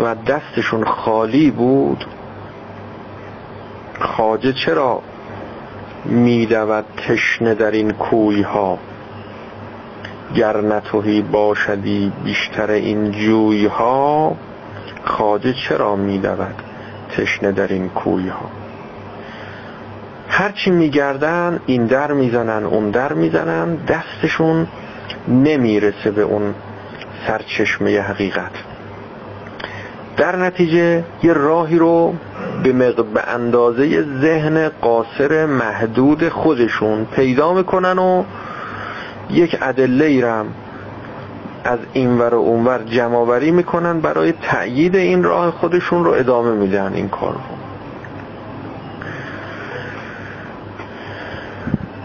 و 0.00 0.14
دستشون 0.14 0.84
خالی 0.84 1.50
بود 1.50 2.04
خاجه 4.00 4.52
چرا 4.52 5.02
میدود 6.04 6.84
تشنه 6.96 7.54
در 7.54 7.70
این 7.70 7.90
کوی 7.90 8.42
ها 8.42 8.78
گر 10.34 10.60
نتوهی 10.60 11.22
باشدی 11.22 12.12
بیشتر 12.24 12.70
این 12.70 13.10
جوی 13.10 13.66
ها 13.66 14.36
خاجه 15.04 15.54
چرا 15.68 15.96
میدود 15.96 16.54
تشنه 17.10 17.52
در 17.52 17.68
این 17.68 17.88
کوی 17.88 18.28
ها 18.28 18.65
هرچی 20.28 20.70
میگردن 20.70 21.60
این 21.66 21.86
در 21.86 22.12
می‌زنن 22.12 22.64
اون 22.64 22.90
در 22.90 23.12
می‌زنن 23.12 23.74
دستشون 23.74 24.66
نمی‌رسه 25.28 26.10
به 26.10 26.22
اون 26.22 26.54
سرچشمه 27.26 28.00
حقیقت. 28.00 28.52
در 30.16 30.36
نتیجه 30.36 31.04
یه 31.22 31.32
راهی 31.32 31.78
رو 31.78 32.14
به, 32.62 32.72
به 32.92 33.28
اندازه 33.28 34.04
ذهن 34.20 34.68
قاصر 34.68 35.46
محدود 35.46 36.28
خودشون 36.28 37.04
پیدا 37.04 37.54
می‌کنن 37.54 37.98
و 37.98 38.24
یک 39.30 39.58
ادله 39.62 40.04
ایرم 40.04 40.46
از 41.64 41.78
اینور 41.92 42.34
و 42.34 42.38
اونور 42.38 42.78
جمعوری 42.78 43.50
می‌کنن 43.50 44.00
برای 44.00 44.32
تأیید 44.32 44.96
این 44.96 45.22
راه 45.22 45.50
خودشون 45.50 46.04
رو 46.04 46.10
ادامه 46.10 46.50
میدن 46.50 46.92
این 46.94 47.08
کار 47.08 47.32
رو. 47.32 47.55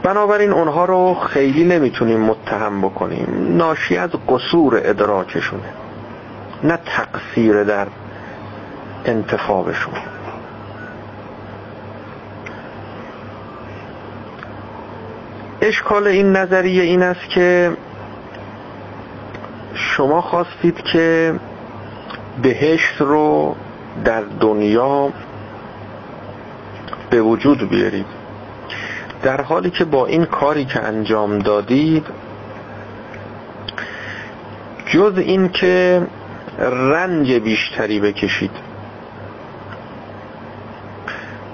بنابراین 0.03 0.51
اونها 0.51 0.85
رو 0.85 1.13
خیلی 1.13 1.63
نمی‌تونیم 1.63 2.19
متهم 2.19 2.81
بکنیم. 2.81 3.57
ناشی 3.57 3.97
از 3.97 4.09
قصور 4.27 4.81
ادراکشونه. 4.83 5.73
نه 6.63 6.79
تقصیر 6.85 7.63
در 7.63 7.87
انتخابشون. 9.05 9.93
اشکال 15.61 16.07
این 16.07 16.31
نظریه 16.31 16.83
این 16.83 17.03
است 17.03 17.29
که 17.29 17.71
شما 19.73 20.21
خواستید 20.21 20.81
که 20.81 21.33
بهشت 22.41 23.01
رو 23.01 23.55
در 24.05 24.21
دنیا 24.21 25.09
به 27.09 27.21
وجود 27.21 27.69
بیارید. 27.69 28.20
در 29.23 29.41
حالی 29.41 29.69
که 29.69 29.85
با 29.85 30.05
این 30.05 30.25
کاری 30.25 30.65
که 30.65 30.79
انجام 30.79 31.39
دادید 31.39 32.05
جز 34.93 35.17
این 35.17 35.49
که 35.49 36.01
رنج 36.59 37.31
بیشتری 37.31 37.99
بکشید. 37.99 38.51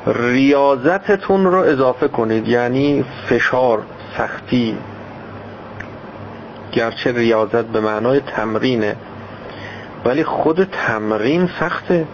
ریاضتتون 0.07 1.45
رو 1.45 1.59
اضافه 1.59 2.07
کنید 2.07 2.47
یعنی 2.47 3.05
فشار 3.29 3.83
سختی. 4.17 4.77
گرچه 6.71 7.11
ریاضت 7.11 7.65
به 7.65 7.79
معنای 7.79 8.19
تمرینه 8.19 8.95
ولی 10.05 10.23
خود 10.23 10.63
تمرین 10.63 11.49
سخته. 11.59 12.07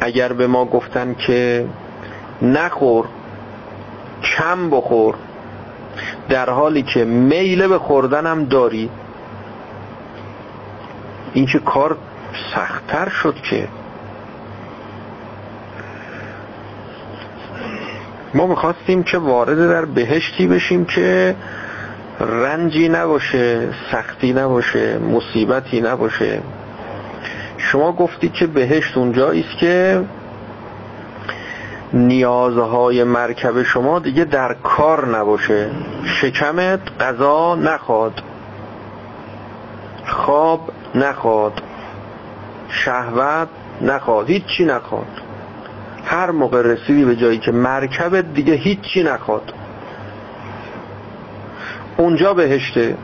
اگر 0.00 0.32
به 0.32 0.46
ما 0.46 0.64
گفتن 0.64 1.14
که 1.14 1.66
نخور 2.42 3.04
کم 4.22 4.70
بخور 4.70 5.14
در 6.28 6.50
حالی 6.50 6.82
که 6.82 7.04
میل 7.04 7.66
به 7.66 7.78
خوردنم 7.78 8.44
داری. 8.44 8.90
این 11.32 11.46
که 11.46 11.58
کار 11.58 11.96
سختتر 12.54 13.08
شد 13.08 13.34
که. 13.50 13.68
ما 18.34 18.46
می‌خواستیم 18.46 19.02
که 19.02 19.18
وارد 19.18 19.68
در 19.68 19.84
بهشتی 19.84 20.46
بشیم 20.46 20.84
که 20.84 21.36
رنجی 22.20 22.88
نباشه 22.88 23.68
سختی 23.92 24.32
نباشه 24.32 24.98
مصیبتی 24.98 25.80
نباشه. 25.80 26.42
شما 27.58 27.92
گفتید 27.92 28.32
که 28.32 28.46
بهشت 28.46 28.96
اونجایی 28.96 29.40
است 29.40 29.58
که 29.58 30.04
نیازهای 31.92 33.04
مرکب 33.04 33.62
شما 33.62 33.98
دیگه 33.98 34.24
در 34.24 34.54
کار 34.54 35.18
نباشه. 35.18 35.70
شکمت 36.20 36.80
غذا 37.00 37.54
نخواد. 37.54 38.22
خواب 40.06 40.70
نخواد. 40.94 41.62
شهوت 42.68 43.48
نخواد. 43.80 44.30
هیچی 44.30 44.64
نخواد. 44.64 45.06
هر 46.04 46.30
موقع 46.30 46.62
رسیدی 46.62 47.04
به 47.04 47.16
جایی 47.16 47.38
که 47.38 47.52
مرکبت 47.52 48.32
دیگه 48.34 48.54
هیچی 48.54 49.02
نخواد. 49.02 49.52
اونجا 51.96 52.34
بهشته. 52.34 52.96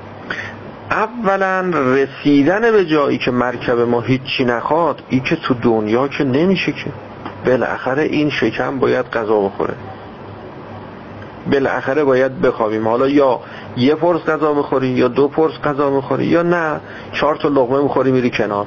اولا 0.91 1.71
رسیدن 1.75 2.61
به 2.61 2.87
جایی 2.87 3.19
که 3.19 3.31
مرکب 3.31 3.79
ما 3.79 4.01
هیچی 4.01 4.45
نخواد 4.45 5.03
ای 5.09 5.21
که 5.21 5.37
تو 5.37 5.55
دنیا 5.55 6.09
که 6.09 6.25
نمیشه 6.25 6.73
که. 6.73 6.93
بالاخره 7.47 8.03
این 8.03 8.31
شکم 8.31 8.79
باید 8.79 9.07
غذا 9.07 9.41
بخوره. 9.41 9.75
بالاخره 11.53 12.05
باید 12.05 12.41
بخوابیم. 12.41 12.89
حالا 12.89 13.09
یا 13.09 13.41
یه 13.77 13.95
پرس 13.95 14.21
غذا 14.21 14.55
بخوری 14.55 14.89
یا 14.89 15.09
دو 15.09 15.29
پرس 15.29 15.53
غذا 15.65 15.91
بخوری 15.91 16.25
یا 16.25 16.43
نه 16.43 16.81
چهار 17.13 17.37
تا 17.37 17.49
لقمه 17.49 17.83
بخوری 17.83 18.13
میری 18.13 18.31
کنار. 18.31 18.67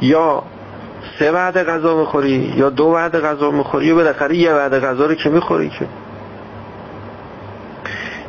یا 0.00 0.42
سه 1.18 1.32
وعده 1.32 1.64
غذا 1.64 1.96
می‌خوری 1.96 2.54
یا 2.56 2.70
دو 2.70 2.84
وعده 2.84 3.20
غذا 3.20 3.50
می‌خوری 3.50 3.86
یا 3.86 3.94
بالاخره 3.94 4.36
یه 4.36 4.52
وعده 4.52 4.80
غذا 4.80 5.06
رو 5.06 5.14
که 5.14 5.28
می‌خوری 5.30 5.68
که. 5.68 5.86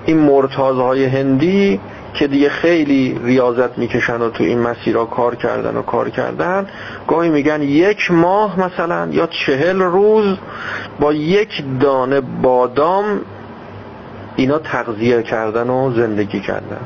این 0.05 0.17
مرتازهای 0.17 1.05
هندی 1.05 1.79
که 2.13 2.27
دیگه 2.27 2.49
خیلی 2.49 3.19
ریاضت 3.23 3.77
می‌کشن 3.77 4.21
و 4.21 4.29
تو 4.29 4.43
این 4.43 4.59
مسیرها 4.59 5.05
کار 5.05 5.35
کردن 5.35 5.77
و 5.77 5.81
کار 5.81 6.09
کردن 6.09 6.67
گاهی 7.07 7.29
میگن 7.29 7.61
یک 7.61 8.11
ماه 8.11 8.59
مثلا 8.59 9.07
یا 9.11 9.27
چهل 9.27 9.79
روز 9.81 10.37
با 10.99 11.13
یک 11.13 11.63
دانه 11.79 12.21
بادام 12.21 13.21
اینا 14.35 14.59
تغذیه 14.59 15.23
کردن 15.23 15.69
و 15.69 15.93
زندگی 15.95 16.39
کردن. 16.39 16.81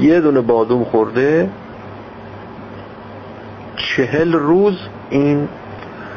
یه 0.00 0.20
دونه 0.20 0.40
بادوم 0.40 0.84
خورده 0.84 1.50
چهل 3.76 4.32
روز 4.32 4.78
این 5.10 5.48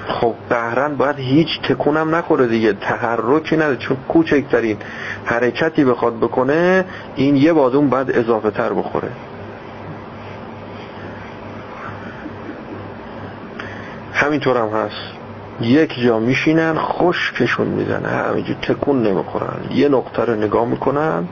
خب 0.09 0.33
قهرن 0.49 0.95
باید 0.95 1.19
هیچ 1.19 1.61
تکونم 1.61 2.15
نخوره 2.15 2.47
دیگه 2.47 2.73
تحرکی 2.73 3.55
نداره. 3.55 3.77
چون 3.77 3.97
کوچکترین 4.07 4.77
حرکتی 5.25 5.85
بخواد 5.85 6.17
بکنه 6.17 6.85
این 7.15 7.35
یه 7.35 7.53
بادون 7.53 7.89
باید 7.89 8.11
اضافه 8.11 8.51
تر 8.51 8.73
بخوره. 8.73 9.09
همینطور 14.13 14.57
هم 14.57 14.67
هست. 14.67 15.19
یک 15.61 15.99
جا 15.99 16.19
میشینن 16.19 16.75
خشکشون 16.77 17.67
می‌زنه. 17.67 18.07
همینجور 18.07 18.55
تکون 18.55 19.03
نمی‌خورن. 19.03 19.59
یه 19.71 19.89
نقطه 19.89 20.25
رو 20.25 20.35
نگاه 20.35 20.65
می‌کنن 20.65 21.27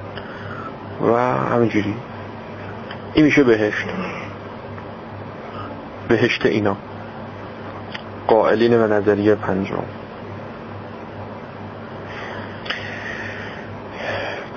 و 1.01 1.17
همینجوری. 1.53 1.95
این 3.13 3.25
میشه 3.25 3.43
بهشت. 3.43 3.85
بهشت 6.07 6.45
اینا. 6.45 6.77
قائلین 8.27 8.71
به 8.71 8.93
نظریه 8.93 9.35
پنجم. 9.35 9.83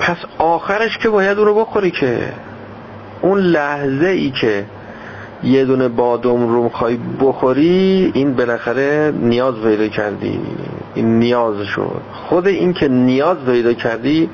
پس 0.01 0.17
آخرش 0.39 0.99
که 0.99 1.09
باید 1.09 1.39
اون 1.39 1.47
رو 1.47 1.55
بخوری 1.55 1.91
که 1.91 2.33
اون 3.23 3.39
لحظه 3.39 4.07
ای 4.07 4.31
که 4.31 4.65
یه 5.43 5.65
دونه 5.65 5.89
بادم 5.89 6.49
رو 6.49 6.63
می‌خوای 6.63 6.99
بخوری 7.21 8.11
این 8.15 8.35
بالاخره 8.35 9.13
نیاز 9.17 9.55
پیدا 9.55 9.89
کردی. 9.89 10.41
این 10.95 11.19
نیاز 11.19 11.63
شد. 11.63 12.01
خود 12.13 12.47
این 12.47 12.73
که 12.73 12.89
نیاز 12.89 13.37
پیدا 13.47 13.73
کردی 13.73 14.31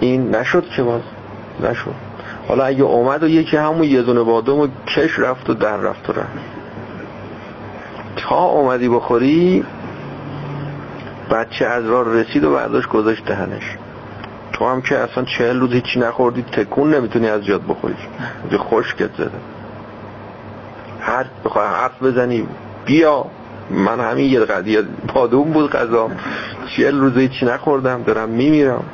این 0.00 0.34
نشد 0.34 0.64
که 0.76 0.82
باز 0.82 1.00
نشد. 1.62 1.94
حالا 2.48 2.64
اگه 2.64 2.82
اومد 2.82 3.22
و 3.22 3.28
یکی 3.28 3.56
همون 3.56 3.84
یه 3.84 4.02
دونه 4.02 4.22
بادم 4.22 4.58
و 4.58 4.68
کش 4.86 5.18
رفت 5.18 5.50
و 5.50 5.54
در 5.54 5.76
رفت 5.76 6.10
و 6.10 6.12
رفت. 6.12 6.55
تا 8.16 8.44
اومدی 8.44 8.88
بخوری 8.88 9.64
بچه 11.30 11.66
از 11.66 11.86
راه 11.86 12.14
رسید 12.14 12.44
و 12.44 12.52
برداشت 12.52 12.88
گذاشت 12.88 13.24
دهنش. 13.24 13.76
تو 14.52 14.68
هم 14.68 14.82
که 14.82 14.98
اصلا 14.98 15.24
چهل 15.24 15.60
روز 15.60 15.72
هیچی 15.72 16.00
نخوردی 16.00 16.42
تکون 16.42 16.94
نمی‌تونی 16.94 17.28
از 17.28 17.44
جاد 17.44 17.62
بخوری. 17.68 17.94
خشکت 18.58 19.14
زده. 19.18 19.30
هر 21.00 21.24
بخواه 21.44 21.66
حرف 21.66 22.02
بزنی. 22.02 22.46
بیا. 22.84 23.26
من 23.70 24.00
همین 24.00 24.32
یه 24.32 24.40
قضیه 24.40 24.82
پادوم 25.08 25.52
بود 25.52 25.70
قضا 25.70 26.10
چهل 26.76 27.00
روزه 27.00 27.20
هیچی 27.20 27.46
نخوردم 27.46 28.02
دارم 28.02 28.28
میمیرم. 28.28 28.84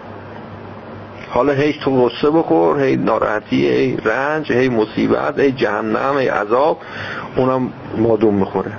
حالا 1.30 1.52
هی 1.52 1.72
تو 1.72 2.08
غصه 2.08 2.30
بخور 2.30 2.80
هی 2.80 2.96
ناراحتی 2.96 3.68
هی 3.68 3.96
رنج 3.96 4.52
هی 4.52 4.68
مصیبت 4.68 5.38
هی 5.38 5.52
جهنم 5.52 6.18
هی 6.18 6.28
عذاب. 6.28 6.78
اونم 7.36 7.72
مادوم 7.96 8.34
می‌خوره. 8.34 8.72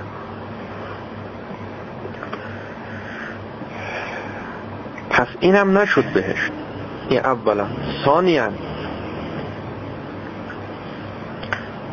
پس 5.14 5.26
اینم 5.40 5.78
نشد 5.78 6.04
بهش. 6.04 6.50
این 7.08 7.20
اولا. 7.20 7.66
ثانیا 8.04 8.48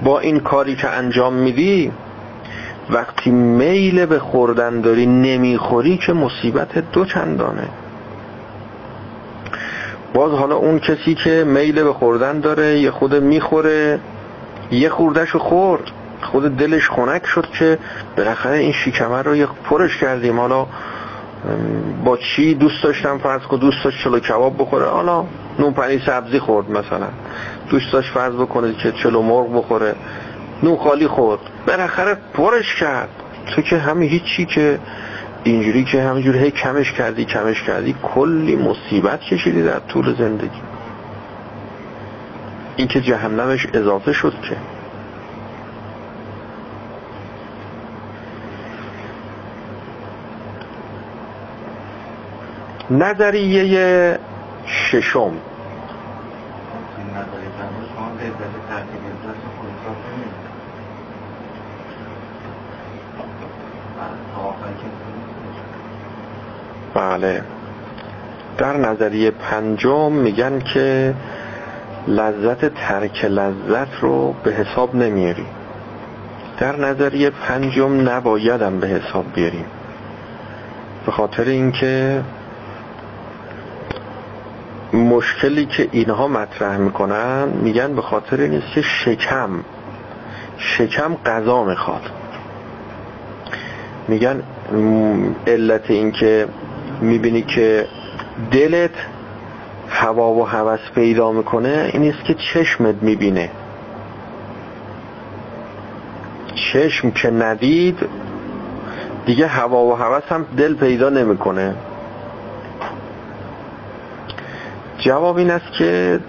با 0.03 0.19
این 0.19 0.39
کاری 0.39 0.75
که 0.75 0.89
انجام 0.89 1.33
میدی 1.33 1.91
وقتی 2.89 3.31
میل 3.31 4.05
به 4.05 4.19
خوردن 4.19 4.81
داری 4.81 5.05
نمی‌خوری 5.05 5.97
که 5.97 6.13
مصیبت 6.13 6.91
دو 6.91 7.05
چندانه. 7.05 7.67
باز 10.13 10.31
حالا 10.31 10.55
اون 10.55 10.79
کسی 10.79 11.15
که 11.15 11.43
میل 11.43 11.83
به 11.83 11.93
خوردن 11.93 12.39
داره 12.39 12.79
یه 12.79 12.91
خود 12.91 13.15
می‌خوره 13.15 13.99
یه 14.71 14.89
خوردهشو 14.89 15.39
خورد. 15.39 15.83
خود 16.21 16.57
دلش 16.57 16.89
خنک 16.89 17.25
شد 17.25 17.45
که 17.59 17.77
بالاخره 18.17 18.57
این 18.57 18.71
شیکمه 18.71 19.21
رو 19.21 19.35
یه 19.35 19.47
پرش 19.63 19.97
کردیم. 19.97 20.39
حالا 20.39 20.67
با 22.05 22.17
چی 22.17 22.53
دوست 22.53 22.83
داشتم 22.83 23.17
فرض 23.17 23.41
کن 23.41 23.57
دوست 23.57 23.83
داشت 23.83 24.03
چلو 24.03 24.19
کباب 24.19 24.61
بخوره؟ 24.61 24.85
حالا 24.85 25.25
نون 25.59 25.99
سبزی 26.05 26.39
خورد 26.39 26.71
مثلا. 26.71 27.07
دوست 27.69 27.91
داشت 27.93 28.13
فرض 28.13 28.33
بکنه 28.33 28.73
که 28.73 28.91
چلو 28.91 29.21
مرغ 29.21 29.57
بخوره. 29.57 29.95
نون 30.63 30.77
خالی 30.77 31.07
خورد. 31.07 31.39
بالاخره 31.67 32.17
پرش 32.33 32.75
کرد. 32.75 33.09
تو 33.55 33.61
که 33.61 33.77
همه 33.77 34.05
هیچی 34.05 34.45
که 34.45 34.79
اینجوری 35.43 35.83
که 35.83 36.03
همینجوری 36.03 36.39
هی 36.39 36.51
کمش 36.51 36.91
کردی 36.91 37.25
کمش 37.25 37.63
کردی 37.63 37.95
کلی 38.03 38.55
مصیبت 38.55 39.21
کشیدی 39.21 39.63
در 39.63 39.79
طول 39.79 40.15
زندگی. 40.15 40.61
این 42.75 42.87
که 42.87 43.01
جهنمش 43.01 43.67
اضافه 43.73 44.13
شد 44.13 44.33
که. 44.41 44.55
نظریه 52.91 54.19
ششم. 54.65 55.31
بله. 66.93 67.43
در 68.57 68.77
نظریه 68.77 69.31
پنجم 69.31 70.11
میگن 70.11 70.59
که 70.59 71.13
لذت 72.07 72.73
ترک 72.73 73.25
لذت 73.25 73.95
رو 74.01 74.35
به 74.43 74.51
حساب 74.51 74.95
نمیاری. 74.95 75.45
در 76.59 76.75
نظریه 76.75 77.29
پنجم 77.29 78.09
نبایدم 78.09 78.79
به 78.79 78.87
حساب 78.87 79.25
بیاریم. 79.33 79.65
به 81.05 81.11
خاطر 81.11 81.43
اینکه 81.43 82.21
مشکلی 84.93 85.65
که 85.65 85.89
اینها 85.91 86.27
مطرح 86.27 86.77
می‌کنن 86.77 87.47
میگن 87.47 87.95
به 87.95 88.01
خاطر 88.01 88.47
نیست 88.47 88.67
که 88.75 88.81
شکم 88.81 89.49
شکم 90.57 91.15
غذا 91.25 91.63
می‌خواد. 91.63 92.01
میگن 94.07 94.43
علت 95.47 95.91
این 95.91 96.11
که 96.11 96.47
می‌بینی 97.01 97.41
که 97.41 97.87
دلت 98.51 98.91
هوا 99.89 100.33
و 100.33 100.47
هوس 100.47 100.79
پیدا 100.95 101.31
می‌کنه 101.31 101.89
این 101.93 102.13
است 102.13 102.23
که 102.23 102.33
چشمت 102.33 102.95
می‌بینه. 103.01 103.49
چشم 106.55 107.11
که 107.11 107.29
ندید 107.31 107.99
دیگه 109.25 109.47
هوا 109.47 109.85
و 109.85 109.95
هوس 109.95 110.23
هم 110.29 110.45
دل 110.57 110.75
پیدا 110.75 111.09
نمی‌کنه. 111.09 111.75
جواب 115.01 115.37
این 115.37 115.51
است 115.51 115.71
که 115.77 116.19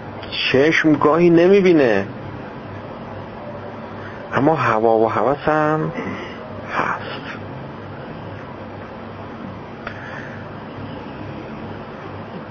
چشم 0.51 0.93
گاهی 0.93 1.29
نمی‌بینه. 1.29 2.05
اما 4.33 4.55
هوا 4.55 4.97
و 4.97 5.09
هوس 5.09 5.37
هم 5.37 5.91
هست. 6.77 7.23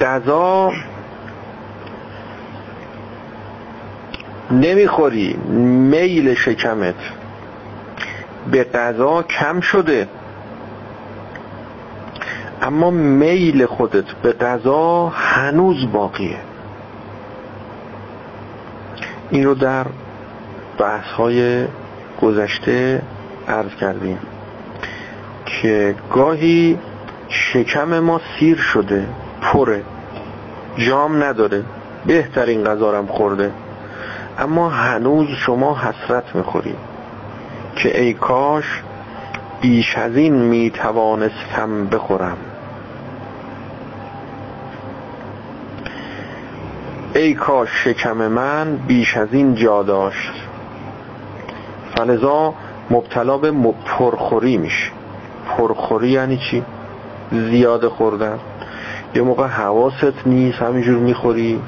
غذا 0.01 0.73
نمی‌خوری. 4.51 5.35
میل 5.91 6.35
شکمت. 6.35 6.95
به 8.51 8.65
غذا 8.65 9.23
کم 9.23 9.61
شده. 9.61 10.09
اما 12.63 12.91
میل 12.91 13.67
خودت 13.67 14.05
به 14.23 14.33
غذا 14.33 15.09
هنوز 15.09 15.93
باقیه. 15.93 16.39
این 19.31 19.45
رو 19.45 19.55
در 19.55 19.87
بحث 20.79 21.07
های 21.07 21.67
گذشته 22.23 23.03
عرض 23.49 23.75
کردیم 23.81 24.19
که 25.47 25.95
گاهی 26.15 26.79
شکم 27.29 27.99
ما 27.99 28.21
سیر 28.39 28.57
شده 28.57 29.07
پره 29.41 29.83
جام 30.77 31.23
نداره 31.23 31.65
بهترین 32.07 32.65
غذارم 32.65 33.07
خورده. 33.07 33.51
اما 34.39 34.71
هنوز 34.71 35.29
شما 35.29 35.79
حسرت 35.79 36.35
می‌خورید 36.35 36.77
که 37.77 38.01
ای 38.01 38.15
کاش 38.15 38.83
بیش 39.61 39.99
از 39.99 40.17
این 40.17 40.35
می‌توانستم 40.35 41.87
بخورم. 41.87 42.37
ای 47.15 47.35
کاش 47.35 47.69
شکم 47.85 48.17
من 48.17 48.77
بیش 48.87 49.17
از 49.17 49.29
این 49.33 49.55
جا 49.55 49.83
داشت. 49.83 50.33
فلذا 51.95 52.55
مبتلا 52.91 53.39
به 53.39 53.53
پرخوری 53.87 54.57
میشه. 54.57 54.91
پرخوری 55.49 56.09
یعنی 56.09 56.37
چی؟ 56.37 56.65
زیاد 57.33 57.89
خوردن. 57.89 58.39
یه 59.15 59.23
موقع 59.23 59.47
حواست 59.47 60.27
نیست 60.27 60.59
همینجور 60.59 60.99
می‌خوری. 60.99 61.61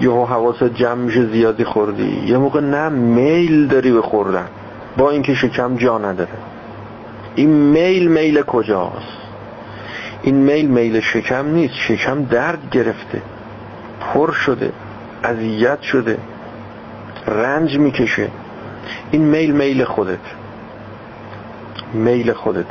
یه 0.00 0.10
حواست 0.10 0.64
جمع 0.64 0.94
میشه 0.94 1.26
زیادی 1.26 1.64
خوردی. 1.64 2.22
یه 2.26 2.38
موقع 2.38 2.60
نه 2.60 2.88
میل 2.88 3.66
داری 3.66 3.92
به 3.92 4.02
خوردن. 4.02 4.46
با 4.96 5.10
اینکه 5.10 5.34
شکم 5.34 5.76
جا 5.76 5.98
نداره. 5.98 6.30
این 7.34 7.50
میل 7.50 8.08
میل 8.08 8.42
کجاست؟ 8.42 9.20
این 10.22 10.36
میل 10.36 10.66
میل 10.66 11.00
شکم 11.00 11.46
نیست. 11.46 11.74
شکم 11.74 12.24
درد 12.24 12.70
گرفته. 12.70 13.22
پر 14.00 14.32
شده 14.32 14.72
اذیت 15.24 15.82
شده 15.82 16.18
رنج 17.26 17.78
می‌کشه. 17.78 18.28
این 19.10 19.22
میل 19.22 19.52
میل 19.52 19.84
خودت. 19.84 20.18
میل 21.92 22.32
خودت. 22.32 22.66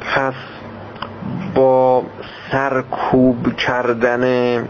پس 0.00 0.34
با 1.54 2.02
سرکوب 2.50 3.56
کردن 3.56 4.64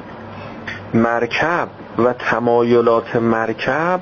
مرکب 0.95 1.69
و 1.99 2.12
تمایلات 2.12 3.17
مرکب 3.17 4.01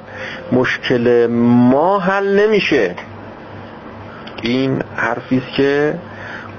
مشکل 0.53 1.27
ما 1.31 1.99
حل 1.99 2.47
نمیشه. 2.47 2.95
این 4.43 4.83
حرفی 4.97 5.39
است 5.39 5.57
که 5.57 5.95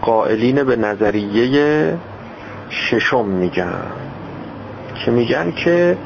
قائلین 0.02 0.64
به 0.64 0.76
نظریه 0.76 1.98
ششم 2.70 3.26
میگن. 3.26 3.92
که 5.06 5.12
میگن 5.12 5.52
که 5.52 5.98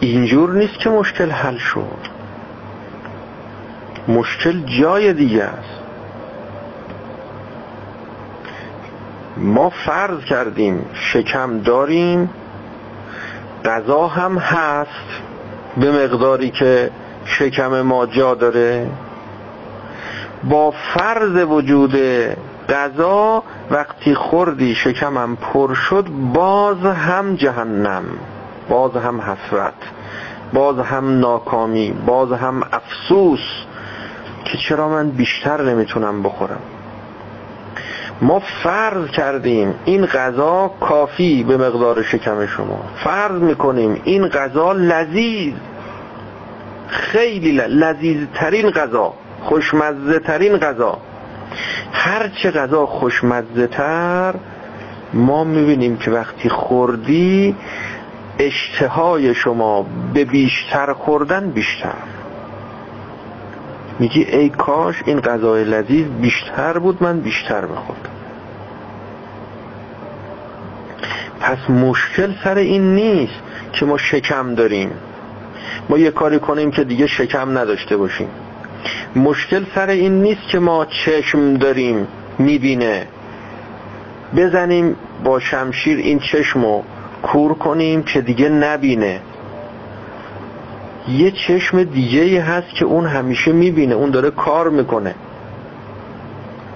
اینجور 0.00 0.52
نیست 0.52 0.78
که 0.78 0.90
مشکل 0.90 1.30
حل 1.30 1.56
شد. 1.56 2.10
مشکل 4.08 4.62
جای 4.80 5.12
دیگه 5.12 5.44
است. 5.44 5.80
ما 9.36 9.70
فرض 9.70 10.24
کردیم 10.24 10.86
شکم 10.94 11.58
داریم 11.58 12.30
غذا 13.64 14.06
هم 14.06 14.38
هست 14.38 15.22
به 15.76 16.04
مقداری 16.04 16.50
که 16.50 16.90
شکم 17.24 17.80
ما 17.80 18.06
جا 18.06 18.34
داره. 18.34 18.86
با 20.44 20.70
فرض 20.70 21.36
وجود 21.36 21.96
غذا 22.70 23.42
وقتی 23.70 24.14
خوردی 24.14 24.74
شکمم 24.74 25.36
پر 25.36 25.74
شد 25.74 26.06
باز 26.34 26.86
هم 26.86 27.34
جهنم 27.34 28.04
باز 28.68 28.96
هم 28.96 29.20
حسرت 29.20 29.74
باز 30.52 30.78
هم 30.78 31.18
ناکامی 31.18 31.94
باز 32.06 32.32
هم 32.32 32.62
افسوس 32.72 33.40
که 34.44 34.58
چرا 34.58 34.88
من 34.88 35.10
بیشتر 35.10 35.62
نمی‌تونم 35.62 36.22
بخورم. 36.22 36.60
ما 38.22 38.42
فرض 38.62 39.10
کردیم 39.10 39.74
این 39.84 40.06
غذا 40.06 40.70
کافی 40.80 41.44
به 41.44 41.56
مقدار 41.56 42.02
شکم 42.02 42.46
شما. 42.46 42.84
فرض 43.04 43.42
می‌کنیم 43.42 44.00
این 44.04 44.28
غذا 44.28 44.72
لذیذ 44.72 45.54
خیلی 46.88 47.52
لذیذ 47.52 48.26
ترین 48.34 48.70
غذا 48.70 49.14
خوشمزه 49.42 50.18
ترین 50.18 50.56
غذا. 50.56 50.98
هرچه 51.92 52.50
غذا 52.50 52.86
خوشمزه 52.86 53.66
تر 53.66 54.34
ما 55.12 55.44
می‌بینیم 55.44 55.96
که 55.96 56.10
وقتی 56.10 56.48
خوردی 56.48 57.56
اشتهای 58.38 59.34
شما 59.34 59.86
به 60.14 60.24
بیشتر 60.24 60.92
خوردن 60.92 61.50
بیشتر. 61.50 61.94
میگی 63.98 64.22
ای 64.22 64.48
کاش 64.48 65.02
این 65.06 65.20
غذای 65.20 65.64
لذیذ 65.64 66.06
بیشتر 66.06 66.78
بود 66.78 67.02
من 67.02 67.20
بیشتر 67.20 67.66
بخوردم 67.66 68.10
پس 71.40 71.70
مشکل 71.70 72.34
سر 72.44 72.58
این 72.58 72.94
نیست 72.94 73.40
که 73.72 73.86
ما 73.86 73.98
شکم 73.98 74.54
داریم. 74.54 74.90
ما 75.88 75.98
یه 75.98 76.10
کاری 76.10 76.38
کنیم 76.38 76.70
که 76.70 76.84
دیگه 76.84 77.06
شکم 77.06 77.58
نداشته 77.58 77.96
باشیم. 77.96 78.28
مشکل 79.16 79.64
سر 79.74 79.88
این 79.88 80.22
نیست 80.22 80.48
که 80.52 80.58
ما 80.58 80.84
چشم 80.84 81.54
داریم 81.54 82.06
می‌بینه. 82.38 83.06
بزنیم 84.36 84.96
با 85.24 85.40
شمشیر 85.40 85.98
این 85.98 86.18
چشمو 86.18 86.82
کور 87.22 87.54
کنیم 87.54 88.02
که 88.02 88.20
دیگه 88.20 88.48
نبینه. 88.48 89.20
یه 91.08 91.30
چشم 91.30 91.84
دیگه 91.84 92.42
هست 92.42 92.68
که 92.68 92.84
اون 92.84 93.06
همیشه 93.06 93.52
می‌بینه 93.52 93.94
اون 93.94 94.10
داره 94.10 94.30
کار 94.30 94.70
می‌کنه. 94.70 95.14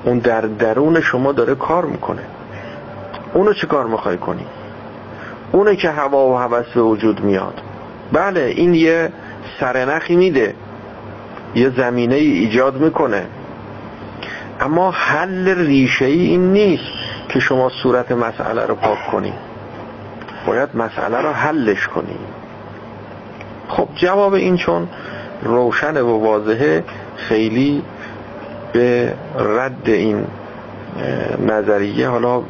اون 0.05 0.19
در 0.19 0.41
درون 0.41 1.01
شما 1.01 1.33
داره 1.33 1.55
کار 1.55 1.85
می‌کنه. 1.85 2.23
اونو 3.35 3.53
چه 3.53 3.67
کار 3.67 3.87
می‌خوای 3.87 4.17
کنی؟ 4.17 4.47
اونه 5.53 5.77
که 5.77 5.91
هوا 5.91 6.29
و 6.29 6.37
هوس 6.37 6.67
به 6.75 6.83
وجود 6.83 7.21
میاد. 7.21 7.61
بله 8.13 8.41
این 8.41 8.75
یه 8.75 9.13
سرنخی 9.61 10.17
میده. 10.17 10.55
یه 11.55 11.71
زمینه 11.71 12.15
ای 12.15 12.31
ایجاد 12.31 12.77
می‌کنه. 12.77 13.27
اما 14.61 14.91
حل 14.91 15.49
ریشه 15.49 16.05
ای 16.05 16.21
این 16.21 16.53
نیست 16.53 16.93
که 17.29 17.41
شما 17.41 17.69
صورت 17.83 18.13
مسئله 18.13 18.67
رو 18.67 18.75
پاک 18.75 18.99
کنی. 19.13 19.33
باید 20.47 20.69
مسئله 20.75 21.19
رو 21.19 21.33
حلش 21.33 21.89
کنی. 21.89 22.19
خب 23.69 23.89
جواب 23.95 24.35
این 24.35 24.57
چون 24.57 24.89
روشن 25.43 26.01
و 26.01 26.19
واضحه 26.19 26.85
خیلی 27.17 27.83
به 28.73 29.15
رد 29.39 29.89
این 29.89 30.27
نظریه. 31.47 32.09
حالا 32.09 32.43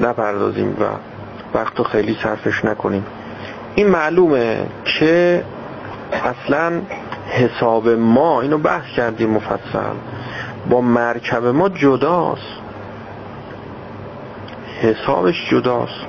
نپردازیم 0.00 0.76
و 0.80 0.84
وقت 1.58 1.82
خیلی 1.82 2.16
صرفش 2.22 2.64
نکنیم. 2.64 3.06
این 3.74 3.86
معلومه 3.86 4.66
که 4.84 5.44
اصلا 6.12 6.72
حساب 7.28 7.88
ما 7.88 8.40
اینو 8.40 8.58
بحث 8.58 8.86
کردیم 8.96 9.30
مفصل. 9.30 9.94
با 10.70 10.80
مرکب 10.80 11.44
ما 11.44 11.68
جداست. 11.68 12.42
حسابش 14.80 15.50
جداست. 15.50 16.06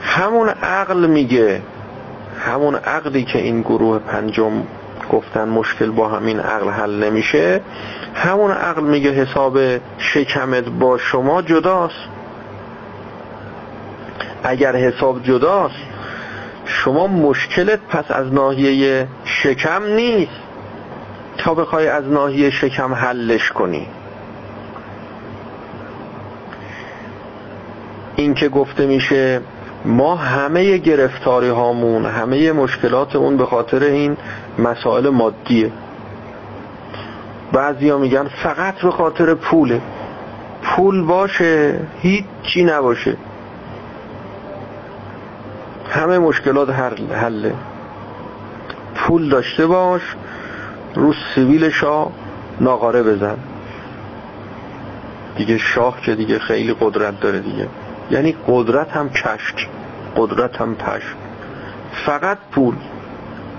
همون 0.00 0.48
عقل 0.48 1.06
میگه 1.06 1.62
همون 2.40 2.74
عقلی 2.74 3.24
که 3.24 3.38
این 3.38 3.60
گروه 3.60 3.98
پنجم 3.98 4.52
گفتن 5.10 5.48
مشکل 5.48 5.90
با 5.90 6.08
همین 6.08 6.40
عقل 6.40 6.70
حل 6.70 7.04
نمیشه 7.04 7.60
همون 8.14 8.50
عقل 8.50 8.82
میگه 8.82 9.10
حساب 9.10 9.58
شکمت 9.98 10.64
با 10.64 10.98
شما 10.98 11.42
جداست. 11.42 12.08
اگر 14.42 14.76
حساب 14.76 15.22
جداست 15.22 15.95
شما 16.66 17.06
مشکلت 17.06 17.80
پس 17.88 18.10
از 18.10 18.32
ناحیه 18.32 19.08
شکم 19.24 19.82
نیست. 19.84 20.30
تا 21.38 21.54
بخوای 21.54 21.88
از 21.88 22.08
ناحیه 22.08 22.50
شکم 22.50 22.94
حلش 22.94 23.52
کنی. 23.52 23.86
این 28.16 28.34
که 28.34 28.48
گفته 28.48 28.86
میشه 28.86 29.40
ما 29.84 30.16
همه 30.16 30.76
گرفتاری 30.78 31.48
هامون 31.48 32.06
همه 32.06 32.52
مشکلات 32.52 33.16
اون 33.16 33.36
به 33.36 33.46
خاطر 33.46 33.82
این 33.82 34.16
مسائل 34.58 35.08
مادیه. 35.08 35.72
بعضی 37.52 37.92
میگن 37.92 38.28
فقط 38.42 38.74
به 38.74 38.90
خاطر 38.90 39.34
پوله. 39.34 39.80
پول 40.62 41.02
باشه 41.02 41.80
هیچی 42.00 42.64
نباشه. 42.64 43.16
همه 45.90 46.18
مشکلات 46.18 46.70
حله. 46.70 47.54
پول 48.94 49.28
داشته 49.28 49.66
باش 49.66 50.02
رو 50.94 51.14
سیویل 51.34 51.70
شاه 51.70 52.12
ناقاره 52.60 53.02
بزن. 53.02 53.36
دیگه 55.36 55.58
شاه 55.58 56.00
که 56.00 56.14
دیگه 56.14 56.38
خیلی 56.38 56.76
قدرت 56.80 57.20
داره 57.20 57.40
دیگه. 57.40 57.68
یعنی 58.10 58.36
قدرت 58.48 58.90
هم 58.90 59.10
کشک 59.10 59.68
قدرت 60.16 60.56
هم 60.56 60.74
پشک 60.74 61.16
فقط 62.06 62.38
پول. 62.52 62.74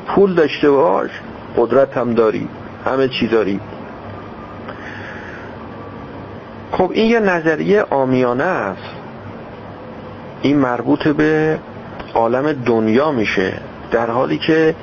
پول 0.08 0.34
داشته 0.34 0.70
باش 0.70 1.10
قدرت 1.58 1.98
هم 1.98 2.14
داری. 2.14 2.48
همه 2.86 3.08
چی 3.08 3.28
داری. 3.28 3.60
خب 6.72 6.92
این 6.94 7.12
یه 7.12 7.20
نظریه 7.20 7.86
آمیانه 7.90 8.44
است. 8.44 8.96
این 10.42 10.60
مربوط 10.60 11.08
به 11.08 11.60
عالم 12.18 12.54
دنیا 12.54 13.12
میشه 13.12 13.54
در 13.92 14.10
حالی 14.10 14.38
که 14.38 14.76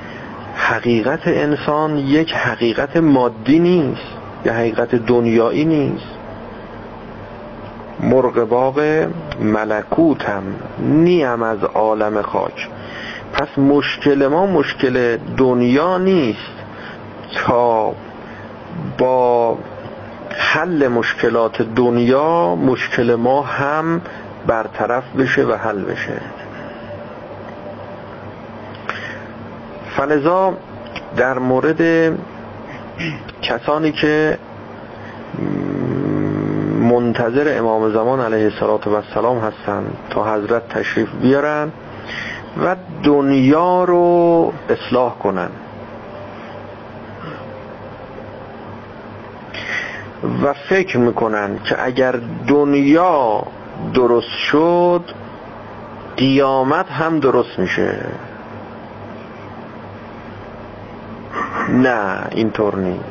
حقیقت 0.57 1.21
انسان 1.27 1.99
یک 1.99 2.33
حقیقت 2.33 2.97
مادی 2.97 3.59
نیست 3.59 4.07
یا 4.45 4.53
حقیقت 4.53 4.95
دنیایی 4.95 5.65
نیست. 5.65 6.07
مرغ 8.01 8.49
باغ 8.49 9.07
ملکوتم 9.41 10.43
نیم 10.79 11.43
از 11.43 11.65
عالم 11.65 12.23
خاک. 12.23 12.69
پس 13.33 13.59
مشکل 13.59 14.27
ما 14.27 14.47
مشکل 14.47 15.17
دنیا 15.37 15.99
نیست 15.99 16.55
تا 17.35 17.95
با 18.99 19.59
حل 20.31 20.89
مشکلات 20.89 21.63
دنیا 21.63 22.55
مشکل 22.55 23.15
ما 23.15 23.43
هم 23.43 24.01
برطرف 24.47 25.05
بشه 25.19 25.45
و 25.45 25.53
حل 25.53 25.83
بشه. 25.83 26.21
فلذا 29.97 30.55
در 31.17 31.39
مورد 31.39 32.13
کسانی 33.43 33.93
که 33.93 34.39
منتظر 36.81 37.59
امام 37.59 37.93
زمان 37.93 38.21
علیه 38.21 38.53
السلام 38.93 39.39
هستند 39.39 39.97
تا 40.11 40.35
حضرت 40.35 40.69
تشریف 40.69 41.09
بیارن 41.23 41.73
و 42.65 42.77
دنیا 43.03 43.85
رو 43.85 44.53
اصلاح 44.69 45.15
کنن. 45.19 45.51
و 50.45 50.53
فکر 50.53 50.99
می‌کنن 50.99 51.59
که 51.65 51.85
اگر 51.85 52.21
دنیا 52.49 53.43
درست 53.95 54.37
شد 54.51 55.05
قیامت 56.17 56.87
هم 56.91 57.21
درست 57.21 57.59
میشه. 57.59 58.07
نه 61.75 62.29
اینطور 62.31 62.77
نیست. 62.77 63.05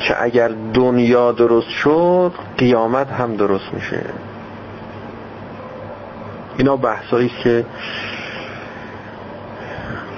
که 0.00 0.22
اگر 0.22 0.50
دنیا 0.74 1.32
درست 1.32 1.68
شد 1.68 2.32
قیامت 2.58 3.10
هم 3.12 3.36
درست 3.36 3.74
میشه. 3.74 4.02
اینا 6.56 6.76
بحثایی 6.76 7.30
که 7.42 7.64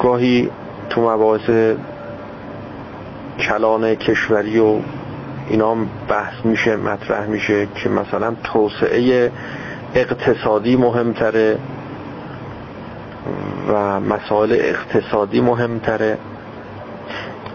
گاهی 0.02 0.50
تو 0.90 1.10
مباحث 1.10 1.50
کلان 3.38 3.94
کشوری 3.94 4.58
و 4.58 4.76
اینا 5.48 5.76
بحث 6.08 6.34
میشه 6.44 6.76
مطرح 6.76 7.26
میشه 7.26 7.68
که 7.74 7.88
مثلا 7.88 8.34
توسعه 8.44 9.32
اقتصادی 9.94 10.76
مهمتره. 10.76 11.58
و 13.68 14.00
مسائل 14.00 14.52
اقتصادی 14.52 15.40
مهمتره 15.40 16.18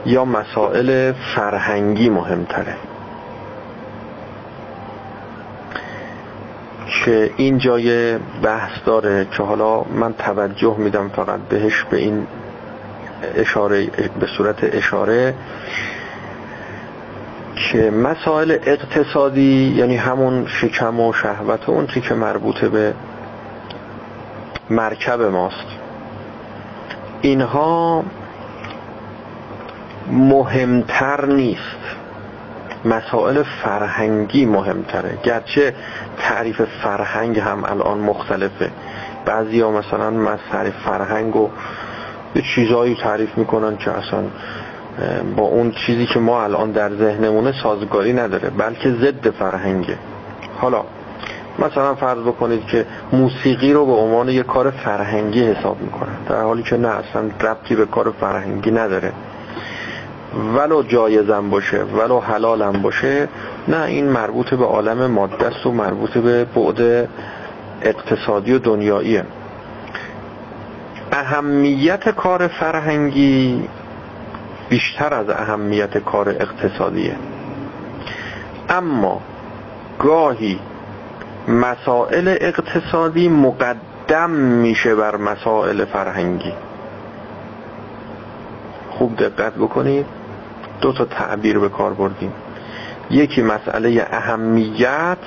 یا 0.05 0.25
مسائل 0.25 1.11
فرهنگی 1.35 2.09
مهمتره. 2.09 2.75
که 7.05 7.31
این 7.37 7.57
جای 7.57 8.17
بحث 8.43 8.71
داره 8.85 9.27
که 9.31 9.43
حالا 9.43 9.83
من 9.83 10.13
توجه 10.13 10.75
میدم 10.77 11.09
فقط 11.09 11.39
بهش 11.39 11.83
به 11.83 11.97
این 11.97 12.27
اشاره 13.35 13.85
به 14.19 14.27
صورت 14.37 14.63
اشاره 14.63 15.33
که 17.55 17.91
مسائل 17.91 18.57
اقتصادی 18.65 19.73
یعنی 19.77 19.95
همون 19.95 20.47
شکم 20.47 20.99
و 20.99 21.13
شهوت 21.13 21.69
و 21.69 21.71
اون 21.71 21.87
که 21.87 22.13
مربوطه 22.13 22.69
به 22.69 22.93
مرکب 24.69 25.21
ماست. 25.21 25.67
اینها 27.21 28.03
مهمتر 30.11 31.25
نیست. 31.25 31.77
مسائل 32.85 33.43
فرهنگی 33.43 34.45
مهمتره. 34.45 35.17
گرچه 35.23 35.73
تعریف 36.19 36.61
فرهنگ 36.83 37.39
هم 37.39 37.63
الان 37.63 37.97
مختلفه. 37.97 38.71
بعضی 39.25 39.61
ها 39.61 39.71
مثلا 39.71 40.09
مسئله 40.09 40.73
فرهنگ 40.85 41.35
و 41.35 41.49
یه 42.35 42.43
چیزایی 42.55 42.95
تعریف 42.95 43.37
می‌کنن 43.37 43.77
که 43.77 43.91
اصلا 43.91 44.23
با 45.35 45.43
اون 45.43 45.71
چیزی 45.71 46.05
که 46.05 46.19
ما 46.19 46.43
الان 46.43 46.71
در 46.71 46.95
ذهنمونه 46.95 47.53
سازگاری 47.63 48.13
نداره 48.13 48.49
بلکه 48.49 48.91
ضد 48.91 49.29
فرهنگه. 49.29 49.97
حالا 50.57 50.83
مثلا 51.59 51.95
فرض 51.95 52.19
بکنید 52.19 52.65
که 52.65 52.85
موسیقی 53.11 53.73
رو 53.73 53.85
به 53.85 53.91
عنوان 53.91 54.29
یه 54.29 54.43
کار 54.43 54.71
فرهنگی 54.71 55.43
حساب 55.43 55.81
می‌کنن 55.81 56.23
در 56.29 56.41
حالی 56.41 56.63
که 56.63 56.77
نه 56.77 56.87
اصلا 56.87 57.21
ربطی 57.41 57.75
به 57.75 57.85
کار 57.85 58.11
فرهنگی 58.19 58.71
نداره. 58.71 59.11
ولو 60.55 60.83
جایزم 60.83 61.49
باشه 61.49 61.83
ولو 61.83 62.19
حلالم 62.19 62.81
باشه 62.81 63.27
نه 63.67 63.83
این 63.83 64.09
مربوط 64.09 64.53
به 64.53 64.65
عالم 64.65 65.11
ماده 65.11 65.47
است 65.47 65.65
و 65.65 65.71
مربوط 65.71 66.17
به 66.17 66.45
بعد 66.45 67.09
اقتصادی 67.81 68.53
و 68.53 68.59
دنیاییه. 68.59 69.25
اهمیت 71.11 72.09
کار 72.09 72.47
فرهنگی 72.47 73.67
بیشتر 74.69 75.13
از 75.13 75.29
اهمیت 75.29 75.97
کار 75.97 76.29
اقتصادیه. 76.29 77.15
اما 78.69 79.21
گاهی 79.99 80.59
مسائل 81.47 82.37
اقتصادی 82.41 83.27
مقدم 83.27 84.29
میشه 84.29 84.95
بر 84.95 85.15
مسائل 85.15 85.85
فرهنگی. 85.85 86.53
خوب 88.89 89.15
دقت 89.15 89.53
بکنید. 89.53 90.05
دو 90.81 90.93
تا 90.93 91.05
تعبیر 91.05 91.59
به 91.59 91.69
کار 91.69 91.93
بردیم. 91.93 92.33
یکی 93.09 93.41
مسئله 93.41 94.07
اهمیت 94.11 95.17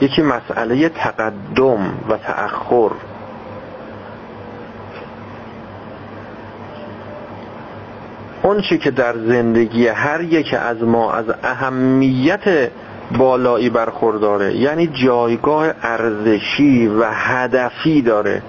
یکی 0.00 0.22
مسئله 0.22 0.88
تقدم 0.88 1.94
و 2.08 2.16
تأخر. 2.16 2.90
اون 8.42 8.60
چی 8.60 8.78
که 8.78 8.90
در 8.90 9.14
زندگی 9.16 9.86
هر 9.86 10.20
یک 10.20 10.54
از 10.54 10.82
ما 10.82 11.12
از 11.12 11.24
اهمیت 11.42 12.70
بالایی 13.18 13.70
برخورداره. 13.70 14.56
یعنی 14.56 14.86
جایگاه 14.86 15.66
ارزشی 15.82 16.86
و 16.86 17.04
هدفی 17.12 18.02
داره. 18.02 18.42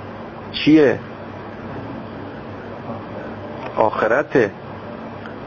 چیه؟ 0.52 1.00
آخرته. 3.78 4.52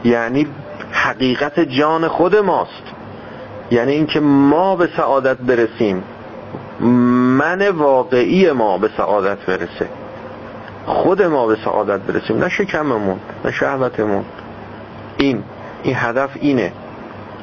یعنی 0.03 0.47
حقیقت 0.91 1.59
جان 1.59 2.07
خود 2.07 2.35
ماست. 2.35 2.83
یعنی 3.71 3.91
اینکه 3.91 4.19
ما 4.19 4.75
به 4.75 4.89
سعادت 4.97 5.37
برسیم. 5.37 6.03
من 7.37 7.69
واقعی 7.69 8.51
ما 8.51 8.77
به 8.77 8.89
سعادت 8.97 9.37
برسه. 9.45 9.89
خود 10.85 11.21
ما 11.21 11.47
به 11.47 11.57
سعادت 11.65 11.99
برسیم. 11.99 12.37
نه 12.37 12.49
شکممون 12.49 13.19
نه 13.45 13.51
شهوتمون. 13.51 14.25
این 15.17 15.43
این 15.83 15.95
هدف 15.97 16.29
اینه. 16.39 16.71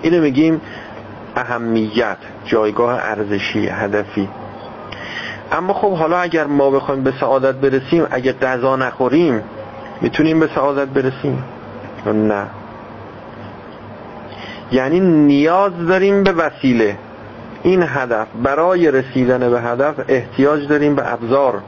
اینو 0.02 0.22
میگیم 0.22 0.60
اهمیت 1.36 2.16
جایگاه 2.44 2.98
ارزشی 3.02 3.68
هدفی. 3.68 4.28
اما 5.52 5.74
خب 5.74 5.94
حالا 5.94 6.18
اگر 6.18 6.46
ما 6.46 6.70
بخوایم 6.70 7.02
به 7.02 7.12
سعادت 7.20 7.54
برسیم 7.54 8.06
اگه 8.10 8.32
غذا 8.32 8.76
نخوریم 8.76 9.42
می‌تونیم 10.00 10.40
به 10.40 10.48
سعادت 10.54 10.88
برسیم؟ 10.88 11.44
نه. 12.06 12.46
یعنی 14.72 15.00
نیاز 15.00 15.72
داریم 15.88 16.22
به 16.22 16.32
وسیله. 16.32 16.96
این 17.62 17.82
هدف 17.82 18.26
برای 18.42 18.90
رسیدن 18.90 19.50
به 19.50 19.60
هدف 19.60 19.94
احتیاج 20.08 20.68
داریم 20.68 20.94
به 20.94 21.12
ابزار. 21.12 21.62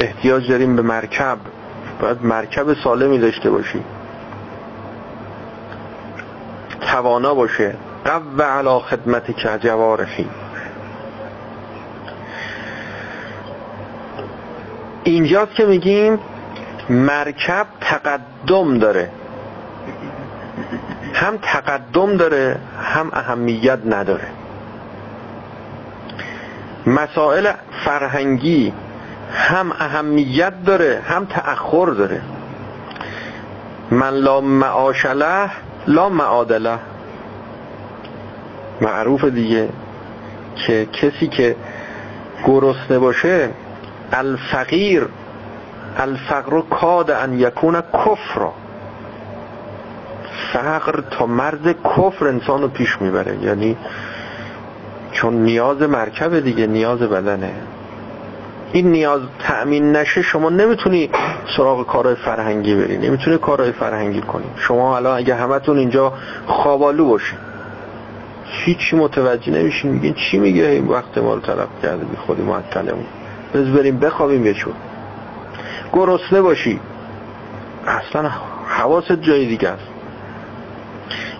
احتیاج 0.00 0.50
داریم 0.50 0.76
به 0.76 0.82
مرکب. 0.82 1.38
باید 2.00 2.24
مرکب 2.24 2.74
سالمی 2.84 3.18
داشته 3.18 3.50
باشی. 3.50 3.84
توانا 6.80 7.34
باشه. 7.34 7.74
قو 8.04 8.42
علا 8.42 8.78
خدمت 8.78 9.36
که 9.36 9.58
جوارحی 9.58 10.28
اینجاست 15.04 15.54
که 15.54 15.66
میگیم 15.66 16.18
مرکب 16.90 17.66
تقدم 17.80 18.78
داره. 18.78 19.10
هم 21.14 21.38
تقدم 21.42 22.16
داره 22.16 22.58
هم 22.82 23.10
اهمیت 23.12 23.78
نداره. 23.86 24.28
مسائل 26.86 27.52
فرهنگی 27.84 28.72
هم 29.32 29.72
اهمیت 29.72 30.64
داره 30.64 31.02
هم 31.08 31.24
تأخر 31.24 31.86
داره. 31.86 32.20
من 33.90 34.10
لا 34.10 34.40
معاشله 34.40 35.50
لا 35.86 36.08
معادله 36.08 36.78
معروف 38.80 39.24
دیگه 39.24 39.68
که 40.66 40.86
کسی 40.92 41.26
که 41.28 41.56
گرسنه 42.46 42.98
باشه 42.98 43.50
الفقیر 44.12 45.06
الفقر 45.96 46.60
کاد 46.60 47.10
ان 47.10 47.40
یکون 47.40 47.80
کفر. 47.80 48.48
فقر 50.52 51.00
تا 51.10 51.26
مرز 51.26 51.74
کفر 51.84 52.26
انسان 52.26 52.62
رو 52.62 52.68
پیش 52.68 53.00
می‌بره. 53.00 53.36
یعنی 53.42 53.76
چون 55.12 55.34
نیاز 55.34 55.82
مرکب 55.82 56.40
دیگه 56.40 56.66
نیاز 56.66 56.98
بدنه. 56.98 57.52
این 58.72 58.90
نیاز 58.90 59.20
تأمین 59.38 59.96
نشه 59.96 60.22
شما 60.22 60.50
نمی‌تونی 60.50 61.10
سراغ 61.56 61.86
کارهای 61.86 62.14
فرهنگی 62.14 62.74
بری 62.74 62.98
نمی‌تونی 62.98 63.38
کارهای 63.38 63.72
فرهنگی 63.72 64.20
کنی. 64.20 64.44
شما 64.56 64.96
الان 64.96 65.18
اگه 65.18 65.34
همتون 65.34 65.78
اینجا 65.78 66.12
خوابالو 66.46 67.08
باشین. 67.08 67.38
هیچی 68.50 68.96
متوجه 68.96 69.52
نمیشین 69.52 69.90
میگین 69.90 70.14
چی 70.14 70.38
میگه 70.38 70.64
این 70.64 70.86
وقت 70.88 71.18
ما 71.18 71.34
رو 71.34 71.40
طلب 71.40 71.68
کرده 71.82 72.04
بی 72.04 72.16
خودی 72.16 72.42
معطلمون 72.42 73.06
بز 73.54 73.66
بریم 73.68 73.98
بخوابیم 73.98 74.46
یه 74.46 74.54
گرسنه 75.92 76.42
باشی. 76.42 76.80
اصلا 77.86 78.30
حواست 78.66 79.12
جای 79.12 79.46
دیگه 79.46 79.68
است. 79.68 79.88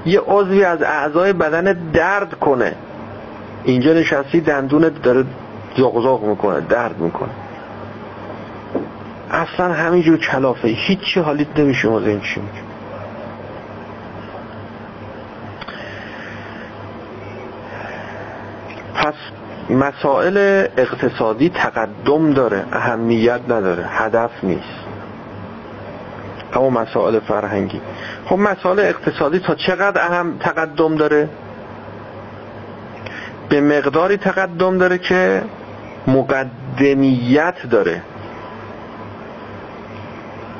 یه 0.06 0.20
عضوی 0.20 0.64
از 0.64 0.82
اعضای 0.82 1.32
بدن 1.32 1.90
درد 1.92 2.34
کنه. 2.34 2.74
اینجا 3.64 3.92
نشستی 3.92 4.40
دندونت 4.40 5.02
داره 5.02 5.24
زغزغ 5.76 6.24
می‌کنه 6.24 6.60
درد 6.60 6.98
می‌کنه. 6.98 7.30
اصلا 9.30 9.72
همینجور 9.72 10.18
کلافه. 10.18 10.68
هیچی 10.68 11.20
حالیت 11.20 11.58
نمیشه 11.58 11.92
از 11.92 12.06
این 12.06 12.20
چی 12.20 12.40
میگه 12.40 12.68
پس 18.94 19.14
مسائل 19.70 20.66
اقتصادی 20.76 21.48
تقدم 21.48 22.32
داره 22.32 22.64
اهمیت 22.72 23.40
نداره 23.48 23.84
هدف 23.88 24.30
نیست. 24.42 24.88
اما 26.52 26.70
مسائل 26.70 27.20
فرهنگی. 27.20 27.80
خب 28.24 28.36
مسائل 28.38 28.78
اقتصادی 28.78 29.38
تا 29.38 29.54
چقدر 29.54 30.00
اهم 30.02 30.38
تقدم 30.38 30.94
داره؟ 30.94 31.28
به 33.48 33.60
مقداری 33.60 34.16
تقدم 34.16 34.78
داره 34.78 34.98
که 34.98 35.42
مقدمیت 36.06 37.54
داره. 37.70 38.02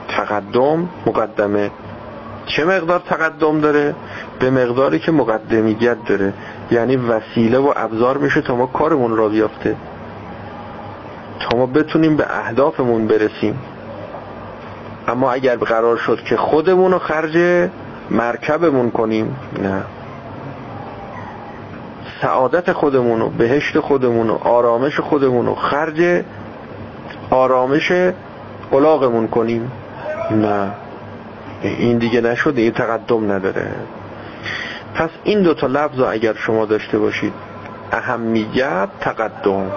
تقدم 0.09 0.89
مقدمه. 1.07 1.71
چه 2.47 2.65
مقدار 2.65 3.03
تقدم 3.09 3.61
داره؟ 3.61 3.95
به 4.41 4.51
مقداری 4.51 4.99
که 4.99 5.13
مقدمیت 5.13 5.97
داره. 6.07 6.33
یعنی 6.71 6.97
وسیله 6.97 7.59
و 7.59 7.73
ابزار 7.77 8.19
میشه 8.19 8.41
تا 8.41 8.57
ما 8.57 8.67
کارمون 8.67 9.17
را 9.17 9.29
بیافته. 9.29 9.77
تا 11.41 11.59
ما 11.59 11.67
بتونیم 11.67 12.17
به 12.17 12.27
اهدافمون 12.39 13.07
برسیم. 13.07 13.59
اما 15.09 15.33
اگر 15.33 15.57
قرار 15.57 15.97
شد 15.97 16.19
که 16.29 16.37
خودمون 16.37 16.93
رو 16.93 16.99
خرج 16.99 17.69
مرکبمون 18.11 18.91
کنیم 18.91 19.37
نه. 19.63 19.83
سعادت 22.23 22.73
خودمون 22.73 23.23
و 23.23 23.29
بهشت 23.29 23.81
خودمون 23.81 24.31
و 24.31 24.35
آرامش 24.35 25.01
خودمون 25.01 25.49
و 25.49 25.55
خرج 25.55 26.25
آرامش 27.31 27.93
قلاقمون 28.71 29.29
کنیم 29.29 29.73
نه. 30.31 30.73
این 31.63 31.99
دیگه 31.99 32.21
نشد 32.21 32.55
این 32.57 32.73
تقدم 32.73 33.33
نداره. 33.33 33.67
پس 34.99 35.11
این 35.25 35.43
دوتا 35.43 35.67
لفظ 35.67 36.01
اگر 36.01 36.35
شما 36.35 36.65
داشته 36.65 36.99
باشید 36.99 37.33
اهمیت 37.93 38.89
تقدم. 39.01 39.71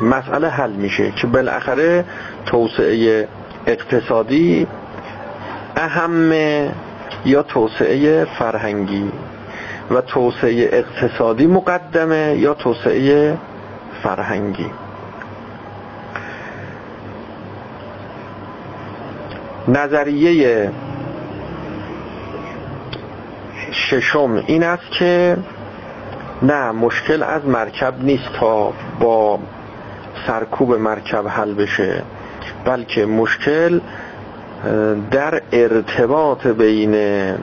مسئله 0.00 0.48
حل 0.48 0.70
میشه 0.72 1.10
که 1.10 1.26
بالاخره 1.26 2.04
توسعه 2.46 3.28
اقتصادی 3.66 4.66
اهمه 5.76 6.72
یا 7.24 7.42
توسعه 7.42 8.24
فرهنگی 8.24 9.12
و 9.90 10.00
توسعه 10.00 10.68
اقتصادی 10.72 11.46
مقدمه 11.46 12.36
یا 12.38 12.54
توسعه 12.54 13.38
فرهنگی. 14.02 14.70
نظریه 19.68 20.70
ششم 23.72 24.44
این 24.46 24.62
است 24.62 24.90
که 24.98 25.36
نه 26.42 26.70
مشکل 26.70 27.22
از 27.22 27.46
مرکب 27.46 27.94
نیست 28.00 28.32
تا 28.40 28.72
با 29.00 29.38
سرکوب 30.26 30.74
مرکب 30.74 31.28
حل 31.28 31.54
بشه 31.54 32.02
بلکه 32.64 33.06
مشکل 33.06 33.80
در 35.10 35.42
ارتباط 35.52 36.46
بین 36.46 36.94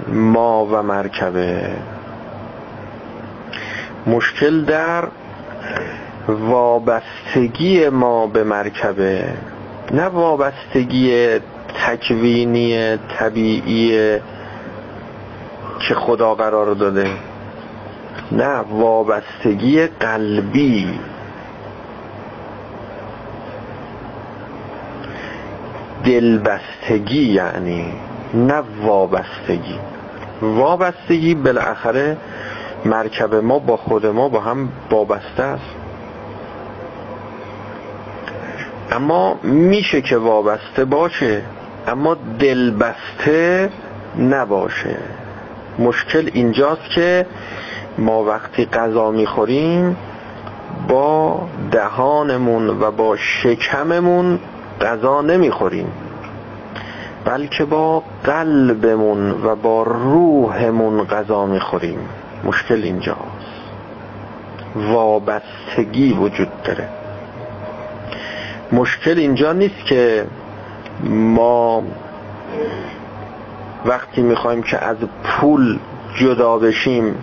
ما 0.07 0.65
و 0.65 0.83
مرکبه. 0.83 1.69
مشکل 4.07 4.65
در 4.65 5.03
وابستگی 6.27 7.89
ما 7.89 8.27
به 8.27 8.43
مرکبه 8.43 9.23
نه 9.91 10.03
وابستگی 10.03 11.39
تکوینی 11.85 12.97
طبیعی 12.97 14.19
که 15.79 15.95
خدا 15.95 16.35
قرار 16.35 16.73
داده. 16.73 17.09
نه 18.31 18.57
وابستگی 18.57 19.87
قلبی. 19.87 20.99
دلبستگی 26.05 27.33
یعنی 27.33 27.93
نه 28.33 28.63
وابستگی. 28.83 29.79
وابستگی 30.41 31.35
بالاخره 31.35 32.17
مرکب 32.85 33.35
ما 33.35 33.59
با 33.59 33.77
خود 33.77 34.05
ما 34.05 34.29
با 34.29 34.39
هم 34.39 34.69
وابسته 34.91 35.43
است. 35.43 35.75
اما 38.91 39.39
میشه 39.43 40.01
که 40.01 40.17
وابسته 40.17 40.85
باشه 40.85 41.41
اما 41.87 42.17
دلبسته 42.39 43.69
نباشه. 44.19 44.97
مشکل 45.79 46.29
اینجاست 46.33 46.89
که 46.95 47.25
ما 47.97 48.23
وقتی 48.23 48.65
غذا 48.65 49.11
می‌خوریم 49.11 49.97
با 50.87 51.41
دهانمون 51.71 52.69
و 52.69 52.91
با 52.91 53.17
شکممون 53.17 54.39
غذا 54.81 55.21
نمی‌خوریم 55.21 55.87
بلکه 57.25 57.65
با 57.65 58.03
قلبمون 58.23 59.31
و 59.31 59.55
با 59.55 59.83
روحمون 59.83 61.03
غذا 61.03 61.45
می‌خوریم. 61.45 61.99
مشکل 62.43 62.83
اینجاست. 62.83 63.19
وابستگی 64.75 66.13
وجود 66.13 66.63
داره. 66.63 66.89
مشکل 68.71 69.17
اینجا 69.17 69.53
نیست 69.53 69.85
که 69.85 70.25
ما 71.03 71.83
وقتی 73.85 74.21
می‌خوایم 74.21 74.63
که 74.63 74.85
از 74.85 74.97
پول 75.23 75.79
جدا 76.15 76.57
بشیم 76.57 77.15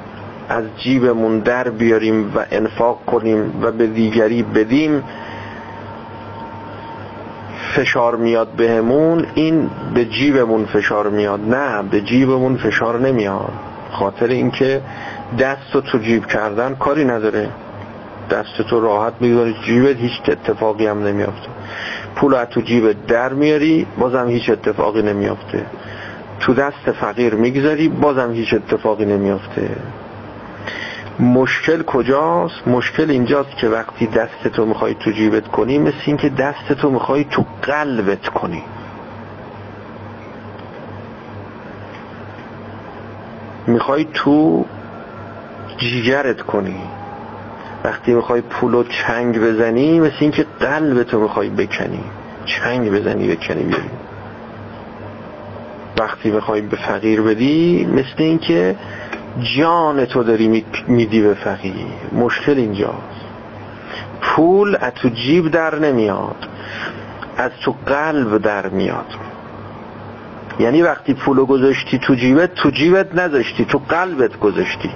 از 0.48 0.64
جیبمون 0.78 1.38
در 1.38 1.68
بیاریم 1.68 2.32
و 2.36 2.44
انفاق 2.50 3.04
کنیم 3.06 3.62
و 3.62 3.72
به 3.72 3.86
دیگری 3.86 4.42
بدیم 4.42 5.02
فشار 7.76 8.16
میاد 8.16 8.48
بهمون 8.48 9.26
این 9.34 9.70
به 9.94 10.04
جیبمون 10.04 10.64
فشار 10.64 11.08
میاد. 11.08 11.40
نه 11.54 11.82
به 11.82 12.00
جیبمون 12.00 12.56
فشار 12.56 13.00
نمیاد. 13.00 13.52
خاطر 13.90 14.26
اینکه 14.26 14.82
دست 15.38 15.72
تو 15.92 15.98
جیب 15.98 16.26
کردن 16.26 16.74
کاری 16.74 17.04
نداره. 17.04 17.48
دست 18.30 18.62
تو 18.70 18.80
راحت 18.80 19.12
می‌ذاری 19.20 19.56
جیبت 19.64 19.96
هیچ 19.96 20.12
اتفاقی 20.28 20.86
هم 20.86 21.06
نمیافته. 21.06 21.48
پول 22.16 22.44
تو 22.44 22.60
جیبت 22.60 23.06
در 23.06 23.32
میاری 23.32 23.86
بازم 23.98 24.28
هیچ 24.28 24.50
اتفاقی 24.50 25.02
نمیافته. 25.02 25.66
تو 26.43 26.55
دست 26.55 26.93
فقیر 27.01 27.34
می‌گذاری 27.34 27.88
بازم 27.88 28.32
هیچ 28.32 28.55
اتفاقی 28.55 29.05
نمیافته. 29.05 29.76
مشکل 31.20 31.82
کجاست؟ 31.82 32.68
مشکل 32.68 33.11
اینجاست 33.11 33.57
که 33.57 33.68
وقتی 33.68 34.07
دست 34.07 34.49
تو 34.49 34.66
می‌خوای 34.66 34.95
تو 34.95 35.11
جیبت 35.11 35.49
کنی 35.49 35.78
مثل 35.78 35.97
این 36.07 36.16
که 36.16 36.28
دست 36.28 36.72
تو 36.72 36.90
می‌خوای 36.90 37.24
تو 37.24 37.45
قلبت 37.62 38.28
کنی. 38.28 38.62
می‌خوای 43.66 44.07
تو 44.14 44.64
جیگرت 45.78 46.40
کنی. 46.40 46.82
وقتی 47.84 48.14
می‌خوای 48.14 48.40
پولو 48.40 48.84
چنگ 48.84 49.38
بزنی 49.38 50.01
مثل 50.01 50.16
اینکه 50.20 50.47
قلبتو 50.61 51.20
می‌خوای 51.20 51.51
بکنی. 51.51 52.05
چنگ 52.45 52.90
بزنی 52.90 53.36
بکنی 53.36 53.62
بیاری 53.62 53.90
وقتی 56.01 56.30
می‌خوای 56.30 56.61
به 56.61 56.76
فقیر 56.76 57.20
بدی 57.20 57.86
مثل 57.86 58.14
اینکه 58.18 58.76
جان 59.57 60.05
تو 60.05 60.22
داری 60.22 60.64
میدی 60.88 61.20
به 61.20 61.34
فقیر. 61.34 61.74
مشکل 62.12 62.57
اینجاست. 62.57 63.22
پول 64.20 64.76
از 64.80 64.93
تو 64.93 65.09
جیب 65.09 65.51
در 65.51 65.78
نمیاد 65.78 66.49
از 67.36 67.51
تو 67.64 67.74
قلب 67.86 68.38
در 68.38 68.68
میاد. 68.68 69.07
یعنی 70.61 70.82
وقتی 70.82 71.14
پولو 71.14 71.47
گذاشتی 71.47 71.99
تو 71.99 72.14
جیبت 72.14 72.55
تو 72.55 72.70
جیبت 72.70 73.14
نذاشتی 73.14 73.64
تو 73.64 73.80
قلبت 73.88 74.40
گذاشتی. 74.40 74.90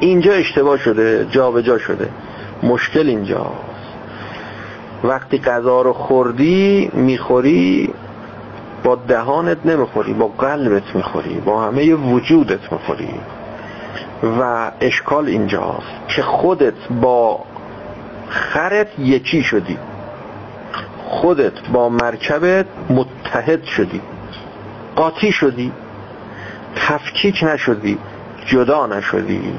اینجا 0.00 0.32
اشتباه 0.32 0.78
شده 0.78 1.26
جا 1.30 1.60
جا 1.60 1.78
شده. 1.78 2.08
مشکل 2.62 3.08
اینجاست. 3.08 3.68
وقتی 5.04 5.38
غذا 5.38 5.82
رو 5.82 5.92
خوردی 5.92 6.90
می‌خوری 6.92 7.90
با 8.84 8.94
دهانت 8.94 9.66
نمی‌خوری 9.66 10.12
با 10.12 10.28
قلبت 10.28 10.96
می‌خوری 10.96 11.40
با 11.40 11.62
همه 11.62 11.94
وجودت 11.94 12.72
می‌خوری. 12.72 13.14
و 14.40 14.70
اشکال 14.80 15.26
اینجاست 15.26 15.86
که 16.08 16.22
خودت 16.22 16.88
با 17.00 17.44
خرت 18.28 18.98
یکی 18.98 19.42
شدی. 19.42 19.78
خودت 21.08 21.68
با 21.72 21.88
مرکبت 21.88 22.66
متحد 22.90 23.64
شدی. 23.64 24.00
قاطی 24.96 25.32
شدی. 25.32 25.72
تفکیک 26.76 27.44
نشدی. 27.44 27.98
جدا 28.46 28.86
نشدی. 28.86 29.52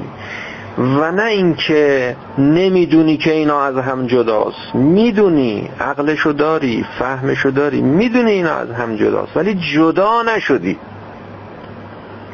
و 0.78 1.12
نه 1.12 1.24
اینکه 1.24 2.16
نمی‌دونی 2.38 3.16
که 3.16 3.32
اینا 3.32 3.62
از 3.62 3.76
هم 3.76 4.06
جداست. 4.06 4.74
می‌دونی 4.74 5.70
عقلشو 5.80 6.32
داری 6.32 6.86
فهمشو 6.98 7.50
داری 7.50 7.80
می‌دونی 7.80 8.30
اینا 8.30 8.54
از 8.54 8.70
هم 8.70 8.96
جداست 8.96 9.36
ولی 9.36 9.54
جدا 9.54 10.22
نشدی. 10.22 10.78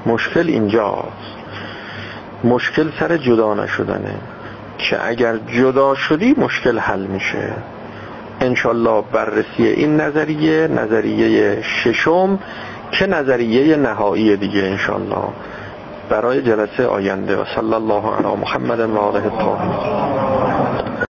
مشکل 0.06 0.48
اینجاست. 0.48 1.36
مشکل 2.44 2.90
سر 3.00 3.16
جدا 3.16 3.54
نشدنه. 3.54 4.14
که 4.78 5.06
اگر 5.06 5.36
جدا 5.36 5.94
شدی 5.94 6.34
مشکل 6.38 6.78
حل 6.78 7.06
میشه. 7.06 7.52
انشالله 8.40 9.04
بررسی 9.12 9.66
این 9.66 10.00
نظریه 10.00 10.68
نظریه 10.68 11.62
ششم 11.62 12.38
که 12.92 13.06
نظریه 13.06 13.76
نهایی 13.76 14.36
دیگه 14.36 14.62
انشالله 14.62 15.28
برای 16.10 16.42
جلسه 16.42 16.86
آینده. 16.86 17.36
و 17.36 17.44
صلی 17.44 17.74
الله 17.74 18.14
علی 18.14 18.36
محمد 18.36 18.80
و 18.80 18.98
آله 18.98 19.24
الطاهرین. 19.24 21.06